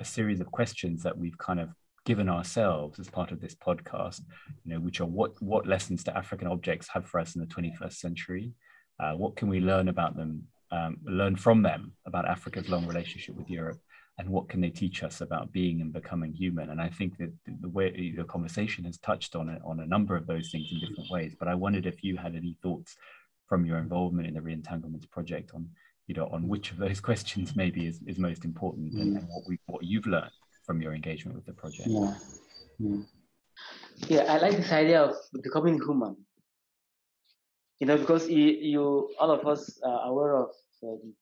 a 0.00 0.04
series 0.04 0.40
of 0.40 0.50
questions 0.50 1.02
that 1.02 1.16
we've 1.16 1.36
kind 1.38 1.60
of 1.60 1.70
given 2.04 2.28
ourselves 2.28 2.98
as 2.98 3.10
part 3.10 3.32
of 3.32 3.40
this 3.40 3.54
podcast, 3.54 4.20
you 4.64 4.72
know, 4.72 4.80
which 4.80 5.00
are 5.00 5.06
what 5.06 5.40
what 5.42 5.66
lessons 5.66 6.04
do 6.04 6.12
African 6.12 6.48
objects 6.48 6.88
have 6.88 7.06
for 7.06 7.20
us 7.20 7.34
in 7.34 7.40
the 7.40 7.46
21st 7.46 7.94
century? 7.94 8.52
Uh, 8.98 9.12
what 9.12 9.36
can 9.36 9.48
we 9.48 9.60
learn 9.60 9.88
about 9.88 10.16
them, 10.16 10.44
um, 10.70 10.96
learn 11.04 11.36
from 11.36 11.62
them 11.62 11.92
about 12.06 12.26
Africa's 12.26 12.70
long 12.70 12.86
relationship 12.86 13.34
with 13.34 13.50
Europe? 13.50 13.78
And 14.18 14.30
what 14.30 14.48
can 14.48 14.62
they 14.62 14.70
teach 14.70 15.02
us 15.02 15.20
about 15.20 15.52
being 15.52 15.82
and 15.82 15.92
becoming 15.92 16.32
human? 16.32 16.70
And 16.70 16.80
I 16.80 16.88
think 16.88 17.18
that 17.18 17.30
the 17.60 17.68
way 17.68 18.14
the 18.16 18.24
conversation 18.24 18.84
has 18.84 18.96
touched 18.98 19.36
on 19.36 19.50
it, 19.50 19.60
on 19.64 19.80
a 19.80 19.86
number 19.86 20.16
of 20.16 20.26
those 20.26 20.50
things 20.50 20.68
in 20.72 20.80
different 20.80 21.10
ways. 21.10 21.34
But 21.38 21.48
I 21.48 21.54
wondered 21.54 21.84
if 21.84 22.02
you 22.02 22.16
had 22.16 22.34
any 22.34 22.56
thoughts 22.62 22.96
from 23.46 23.66
your 23.66 23.78
involvement 23.78 24.26
in 24.26 24.34
the 24.34 24.40
Reentanglements 24.40 25.08
project 25.10 25.52
on, 25.54 25.68
you 26.06 26.14
know, 26.14 26.28
on 26.32 26.48
which 26.48 26.70
of 26.70 26.78
those 26.78 26.98
questions 27.08 27.54
maybe 27.56 27.86
is, 27.86 28.00
is 28.06 28.18
most 28.18 28.44
important 28.44 28.94
mm. 28.94 29.00
and, 29.02 29.16
and, 29.18 29.28
what 29.28 29.44
we 29.46 29.58
what 29.66 29.84
you've 29.84 30.06
learned 30.06 30.32
from 30.64 30.80
your 30.80 30.94
engagement 30.94 31.36
with 31.36 31.44
the 31.44 31.52
project. 31.52 31.88
Yeah. 31.88 32.14
yeah. 32.78 32.96
Yeah, 34.08 34.32
I 34.32 34.38
like 34.38 34.56
this 34.56 34.70
idea 34.72 35.02
of 35.02 35.16
becoming 35.42 35.80
human. 35.80 36.16
You 37.80 37.86
know, 37.86 37.96
because 37.96 38.28
you, 38.28 38.44
you 38.44 39.10
all 39.18 39.30
of 39.30 39.46
us 39.46 39.78
are 39.82 40.08
aware 40.08 40.36
of 40.36 40.50
um, 40.82 41.14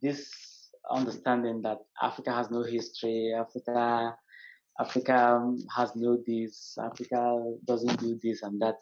this 0.00 0.49
understanding 0.90 1.62
that 1.62 1.78
Africa 2.00 2.32
has 2.32 2.50
no 2.50 2.62
history, 2.62 3.34
Africa, 3.36 4.14
Africa 4.78 5.54
has 5.76 5.94
no 5.96 6.18
this, 6.26 6.76
Africa 6.82 7.54
doesn't 7.66 8.00
do 8.00 8.18
this 8.22 8.42
and 8.42 8.60
that. 8.62 8.76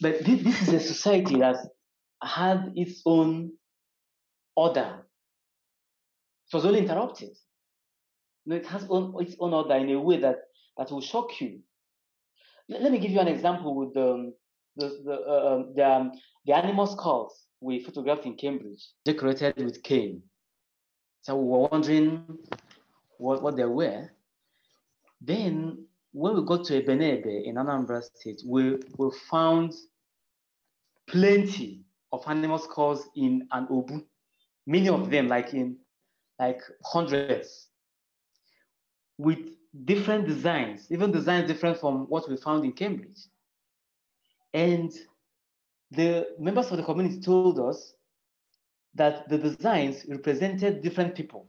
But 0.00 0.24
this, 0.24 0.42
this 0.42 0.62
is 0.62 0.68
a 0.74 0.80
society 0.80 1.36
that 1.38 1.56
had 2.22 2.72
its 2.74 3.02
own 3.04 3.52
order. 4.56 5.04
It 6.50 6.56
was 6.56 6.64
only 6.64 6.80
interrupted. 6.80 7.36
You 8.44 8.50
know, 8.50 8.56
it 8.56 8.66
has 8.66 8.86
own, 8.88 9.14
its 9.20 9.36
own 9.38 9.54
order 9.54 9.74
in 9.74 9.90
a 9.90 10.00
way 10.00 10.18
that, 10.20 10.36
that 10.78 10.90
will 10.90 11.00
shock 11.00 11.40
you. 11.40 11.60
Let 12.68 12.90
me 12.90 12.98
give 12.98 13.10
you 13.10 13.20
an 13.20 13.28
example 13.28 13.74
with 13.74 13.92
the 13.94 14.32
the 14.76 14.88
the, 15.04 15.12
uh, 15.12 15.54
um, 15.54 15.72
the, 15.74 15.86
um, 15.86 16.12
the 16.46 16.56
animal 16.56 16.86
skulls 16.86 17.46
we 17.60 17.82
photographed 17.84 18.26
in 18.26 18.34
Cambridge, 18.36 18.88
decorated 19.04 19.56
with 19.56 19.82
cane. 19.82 20.22
So 21.22 21.36
we 21.36 21.48
were 21.48 21.68
wondering 21.68 22.38
what, 23.18 23.42
what 23.42 23.56
they 23.56 23.64
were. 23.64 24.10
Then 25.20 25.86
when 26.12 26.34
we 26.34 26.44
got 26.44 26.64
to 26.66 26.82
Ebenebe 26.82 27.44
in 27.44 27.54
Anambra 27.54 28.02
State, 28.02 28.42
we, 28.44 28.78
we 28.98 29.10
found 29.30 29.72
plenty 31.06 31.84
of 32.12 32.24
animal 32.26 32.58
skulls 32.58 33.08
in 33.16 33.46
an 33.52 33.66
obu, 33.68 34.04
many 34.66 34.88
of 34.88 35.10
them 35.10 35.28
like 35.28 35.54
in 35.54 35.76
like 36.38 36.60
hundreds, 36.84 37.68
with 39.16 39.38
different 39.84 40.26
designs, 40.26 40.88
even 40.90 41.12
designs 41.12 41.46
different 41.46 41.78
from 41.78 42.06
what 42.08 42.28
we 42.28 42.36
found 42.36 42.64
in 42.64 42.72
Cambridge. 42.72 43.28
And 44.52 44.92
the 45.92 46.28
members 46.38 46.70
of 46.72 46.78
the 46.78 46.82
community 46.82 47.20
told 47.20 47.60
us 47.60 47.94
that 48.94 49.28
the 49.28 49.38
designs 49.38 50.04
represented 50.08 50.82
different 50.82 51.14
people. 51.14 51.48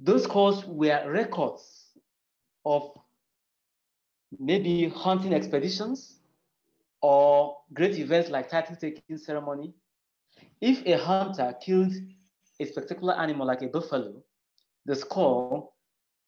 Those 0.00 0.26
calls 0.26 0.64
were 0.64 1.10
records 1.10 1.86
of 2.64 2.90
maybe 4.38 4.88
hunting 4.88 5.32
expeditions 5.34 6.18
or 7.00 7.56
great 7.72 7.98
events 7.98 8.30
like 8.30 8.48
title 8.48 8.76
taking 8.76 9.16
ceremony. 9.16 9.74
If 10.60 10.84
a 10.86 10.98
hunter 10.98 11.54
killed 11.60 11.92
a 12.58 12.64
spectacular 12.64 13.14
animal 13.14 13.46
like 13.46 13.62
a 13.62 13.68
buffalo, 13.68 14.22
the 14.86 14.96
skull 14.96 15.74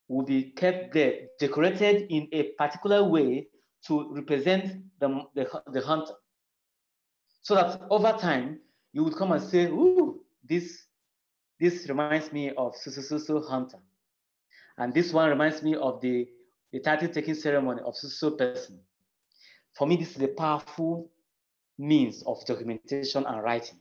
will 0.09 0.25
be 0.25 0.51
kept 0.51 0.95
there, 0.95 1.27
decorated 1.41 2.07
in 2.11 2.29
a 2.33 2.53
particular 2.59 3.03
way 3.03 3.49
to 3.87 4.15
represent 4.15 4.83
the, 5.01 5.23
the, 5.35 5.63
the 5.73 5.81
hunter. 5.81 6.15
So 7.43 7.55
that 7.55 7.83
over 7.91 8.13
time, 8.13 8.61
you 8.97 9.05
would 9.05 9.15
come 9.15 9.33
and 9.33 9.43
say, 9.43 9.67
ooh, 9.67 10.19
this, 10.49 10.87
this 11.61 11.87
reminds 11.87 12.33
me 12.33 12.53
of 12.53 12.75
Susu 12.77 13.47
hunter. 13.47 13.77
And 14.79 14.95
this 14.95 15.13
one 15.13 15.29
reminds 15.29 15.63
me 15.63 15.75
of 15.75 16.01
the, 16.01 16.27
the 16.73 16.81
title 16.81 17.09
taking 17.09 17.35
ceremony 17.35 17.83
of 17.85 17.93
Susu 17.93 18.39
person. 18.39 18.81
For 19.75 19.87
me, 19.87 19.97
this 19.97 20.17
is 20.17 20.23
a 20.23 20.29
powerful 20.29 21.11
means 21.77 22.23
of 22.23 22.43
documentation 22.47 23.27
and 23.27 23.43
writing. 23.43 23.77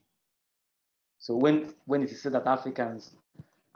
So 1.20 1.38
when, 1.38 1.74
when 1.86 2.03
it 2.03 2.11
is 2.11 2.22
said 2.22 2.34
that 2.34 2.45
Africans 2.45 3.11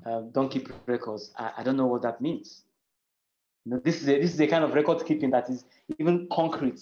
uh, 0.06 0.24
don't 0.34 0.52
keep 0.52 0.68
records, 0.88 1.32
I, 1.38 1.52
I, 1.60 1.64
don't 1.64 1.78
know 1.78 1.88
what 1.88 2.02
that 2.02 2.20
means. 2.20 2.64
You 3.64 3.72
know, 3.72 3.80
this 3.80 4.02
is 4.02 4.10
a, 4.10 4.20
this 4.20 4.34
is 4.34 4.42
a 4.42 4.48
kind 4.48 4.66
of 4.66 4.74
record 4.74 5.06
keeping 5.06 5.30
that 5.30 5.50
is 5.50 5.64
even 6.00 6.28
concrete. 6.34 6.82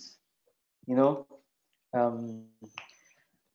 You 0.87 0.95
know, 0.95 1.27
um, 1.93 2.45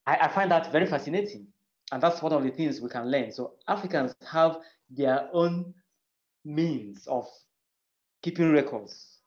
I, 0.06 0.16
I 0.16 0.28
find 0.28 0.50
that 0.50 0.72
very 0.72 0.86
fascinating, 0.86 1.46
and 1.92 2.02
that's 2.02 2.22
one 2.22 2.32
of 2.32 2.42
the 2.42 2.50
things 2.50 2.80
we 2.80 2.88
can 2.88 3.10
learn. 3.10 3.32
So 3.32 3.54
Africans 3.68 4.14
have 4.30 4.58
their 4.90 5.28
own 5.32 5.74
means 6.44 7.06
of 7.06 7.26
keeping 8.22 8.52
records 8.52 9.18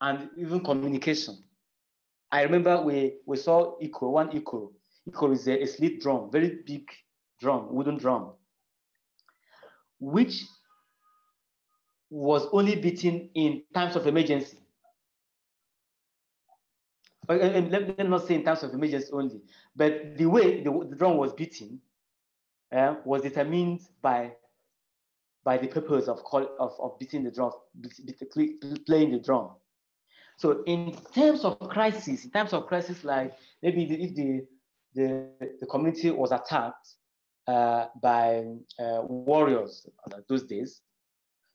and 0.00 0.30
even 0.36 0.62
communication. 0.64 1.42
I 2.30 2.42
remember 2.42 2.80
we, 2.82 3.18
we 3.26 3.36
saw 3.36 3.76
Ikoro, 3.82 4.12
one 4.12 4.30
Ikoro. 4.30 4.72
Ikoro 5.10 5.32
is 5.32 5.46
a, 5.48 5.62
a 5.62 5.66
slit 5.66 6.00
drum, 6.00 6.30
very 6.30 6.60
big 6.66 6.88
drum, 7.40 7.74
wooden 7.74 7.98
drum 7.98 8.32
which 10.02 10.44
was 12.10 12.46
only 12.52 12.74
beaten 12.74 13.30
in 13.34 13.62
times 13.72 13.94
of 13.94 14.06
emergency. 14.06 14.58
Let, 17.28 17.98
me 17.98 18.04
not 18.04 18.26
say 18.26 18.34
in 18.34 18.44
terms 18.44 18.62
of 18.62 18.74
images 18.74 19.10
only, 19.12 19.42
but 19.76 20.16
the 20.16 20.26
way 20.26 20.62
the, 20.62 20.70
the 20.90 20.96
drum 20.96 21.16
was 21.16 21.32
beaten 21.32 21.80
uh, 22.74 22.96
was 23.04 23.22
determined 23.22 23.80
by 24.00 24.32
by 25.44 25.58
the 25.58 25.66
purpose 25.66 26.06
of 26.06 26.22
call, 26.22 26.48
of, 26.60 26.72
of 26.78 26.98
beating 26.98 27.24
the 27.24 27.30
drum, 27.30 27.50
playing 28.86 29.10
the 29.10 29.18
drum. 29.18 29.50
So 30.36 30.62
in 30.66 30.96
terms 31.14 31.44
of 31.44 31.58
crisis, 31.60 32.24
in 32.24 32.30
terms 32.30 32.52
of 32.52 32.66
crisis, 32.66 33.04
like 33.04 33.32
maybe 33.62 33.84
if 33.84 34.14
the 34.14 34.46
the, 34.94 35.28
the 35.60 35.66
community 35.66 36.10
was 36.10 36.32
attacked 36.32 36.94
uh, 37.46 37.86
by 38.00 38.44
uh, 38.78 39.02
warriors 39.02 39.86
those 40.28 40.44
days. 40.44 40.80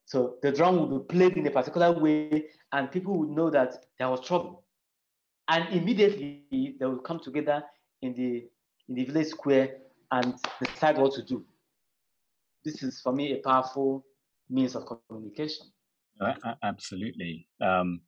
So 0.06 0.36
the 0.42 0.52
drum 0.52 0.80
would 0.80 1.08
be 1.08 1.14
played 1.14 1.38
in 1.38 1.46
a 1.48 1.52
particular 1.52 1.92
way, 1.92 2.46
and 2.72 2.92
people 2.92 3.18
would 3.18 3.30
know 3.30 3.50
that 3.50 3.86
there 4.00 4.10
was 4.10 4.26
trouble. 4.26 4.64
And 5.50 5.70
immediately 5.70 6.44
they 6.52 6.86
will 6.86 7.00
come 7.00 7.20
together 7.20 7.64
in 8.02 8.14
the 8.14 8.48
in 8.90 8.96
the 8.96 9.06
village 9.06 9.28
square 9.28 9.78
and 10.12 10.36
decide 10.64 10.98
what 10.98 11.14
to 11.14 11.24
do. 11.24 11.46
This 12.64 12.84
is 12.84 13.02
for 13.02 13.14
me 13.14 13.34
a 13.34 13.38
powerful 13.38 14.06
means 14.50 14.76
of 14.76 14.84
communication. 15.10 15.68
Absolutely. 16.64 17.48
Um, 17.62 18.02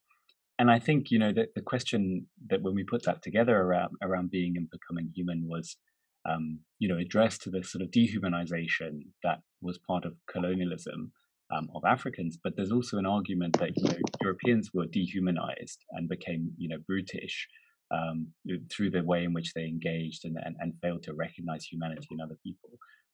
and 0.58 0.72
I 0.72 0.80
think 0.80 1.12
you 1.12 1.20
know 1.20 1.32
that 1.34 1.54
the 1.56 1.62
question 1.62 2.28
that 2.50 2.62
when 2.62 2.76
we 2.76 2.84
put 2.84 3.04
that 3.04 3.22
together 3.22 3.58
around 3.58 3.96
around 4.02 4.32
being 4.32 4.58
and 4.58 4.70
becoming 4.70 5.12
human 5.16 5.48
was 5.48 5.78
um, 6.26 6.60
you 6.80 6.88
know, 6.88 6.98
addressed 6.98 7.42
to 7.44 7.50
the 7.50 7.64
sort 7.64 7.82
of 7.82 7.92
dehumanization 7.92 9.02
that 9.24 9.40
was 9.62 9.78
part 9.78 10.06
of 10.06 10.16
colonialism 10.30 11.12
um, 11.52 11.70
of 11.76 11.84
Africans. 11.86 12.38
But 12.44 12.56
there's 12.56 12.72
also 12.72 12.98
an 12.98 13.06
argument 13.06 13.58
that 13.60 13.72
you 13.76 13.84
know 13.84 13.98
Europeans 14.22 14.72
were 14.74 14.86
dehumanized 14.86 15.84
and 15.92 16.10
became 16.10 16.52
you 16.58 16.70
know 16.70 16.78
brutish 16.88 17.48
um, 17.92 18.28
through 18.72 18.92
the 18.92 19.04
way 19.04 19.24
in 19.24 19.34
which 19.34 19.54
they 19.54 19.66
engaged 19.66 20.26
and, 20.26 20.38
and, 20.44 20.56
and 20.60 20.74
failed 20.82 21.04
to 21.04 21.14
recognize 21.14 21.66
humanity 21.66 22.08
in 22.12 22.22
other 22.22 22.38
people. 22.44 22.70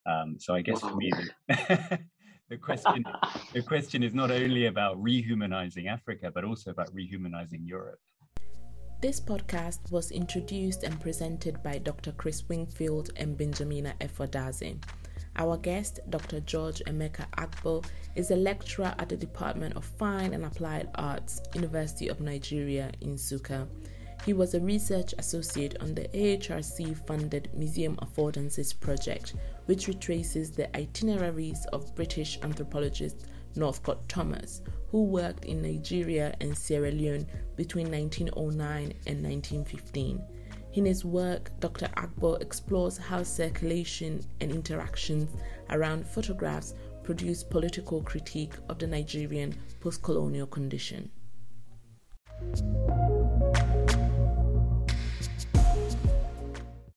Um, 0.05 0.35
so 0.39 0.53
I 0.53 0.61
guess 0.61 0.81
for 0.81 0.95
me, 0.95 1.11
the, 1.47 1.99
the 2.49 2.57
question 2.57 3.03
the 3.53 3.61
question 3.73 4.03
is 4.03 4.13
not 4.13 4.31
only 4.31 4.65
about 4.67 5.01
rehumanizing 5.01 5.87
Africa, 5.87 6.31
but 6.33 6.43
also 6.43 6.71
about 6.71 6.93
rehumanizing 6.93 7.61
Europe. 7.63 7.99
This 9.01 9.19
podcast 9.19 9.91
was 9.91 10.09
introduced 10.09 10.83
and 10.83 10.99
presented 10.99 11.61
by 11.61 11.77
Dr. 11.79 12.13
Chris 12.13 12.43
Wingfield 12.47 13.11
and 13.17 13.37
Benjamina 13.37 13.93
Efua 13.99 14.27
Dadzie. 14.31 14.77
Our 15.35 15.57
guest, 15.57 15.99
Dr. 16.09 16.39
George 16.39 16.81
Emeka 16.87 17.29
Agbo, 17.37 17.85
is 18.15 18.31
a 18.31 18.37
lecturer 18.37 18.95
at 18.97 19.09
the 19.09 19.17
Department 19.17 19.75
of 19.75 19.83
Fine 19.83 20.33
and 20.33 20.45
Applied 20.45 20.89
Arts, 20.95 21.41
University 21.53 22.07
of 22.07 22.21
Nigeria, 22.21 22.89
in 23.01 23.15
Nsukka. 23.15 23.67
He 24.25 24.33
was 24.33 24.53
a 24.55 24.61
research 24.61 25.13
associate 25.19 25.75
on 25.81 25.93
the 25.93 26.07
AHRC 26.07 26.95
funded 27.05 27.49
Museum 27.53 27.97
Affordances 27.97 28.79
project, 28.79 29.35
which 29.65 29.87
retraces 29.87 30.51
the 30.51 30.75
itineraries 30.75 31.65
of 31.73 31.93
British 31.95 32.39
anthropologist 32.41 33.27
Northcote 33.55 34.07
Thomas, 34.07 34.61
who 34.89 35.03
worked 35.03 35.45
in 35.45 35.61
Nigeria 35.61 36.35
and 36.41 36.57
Sierra 36.57 36.91
Leone 36.91 37.27
between 37.55 37.91
1909 37.91 38.93
and 39.07 39.23
1915. 39.23 40.23
In 40.73 40.85
his 40.85 41.05
work, 41.05 41.51
Dr. 41.59 41.87
Agbo 41.95 42.41
explores 42.41 42.97
how 42.97 43.23
circulation 43.23 44.21
and 44.41 44.51
interactions 44.51 45.29
around 45.69 46.05
photographs 46.05 46.73
produce 47.03 47.43
political 47.43 48.01
critique 48.01 48.53
of 48.67 48.79
the 48.79 48.87
Nigerian 48.87 49.55
post 49.79 50.01
colonial 50.03 50.47
condition. 50.47 51.09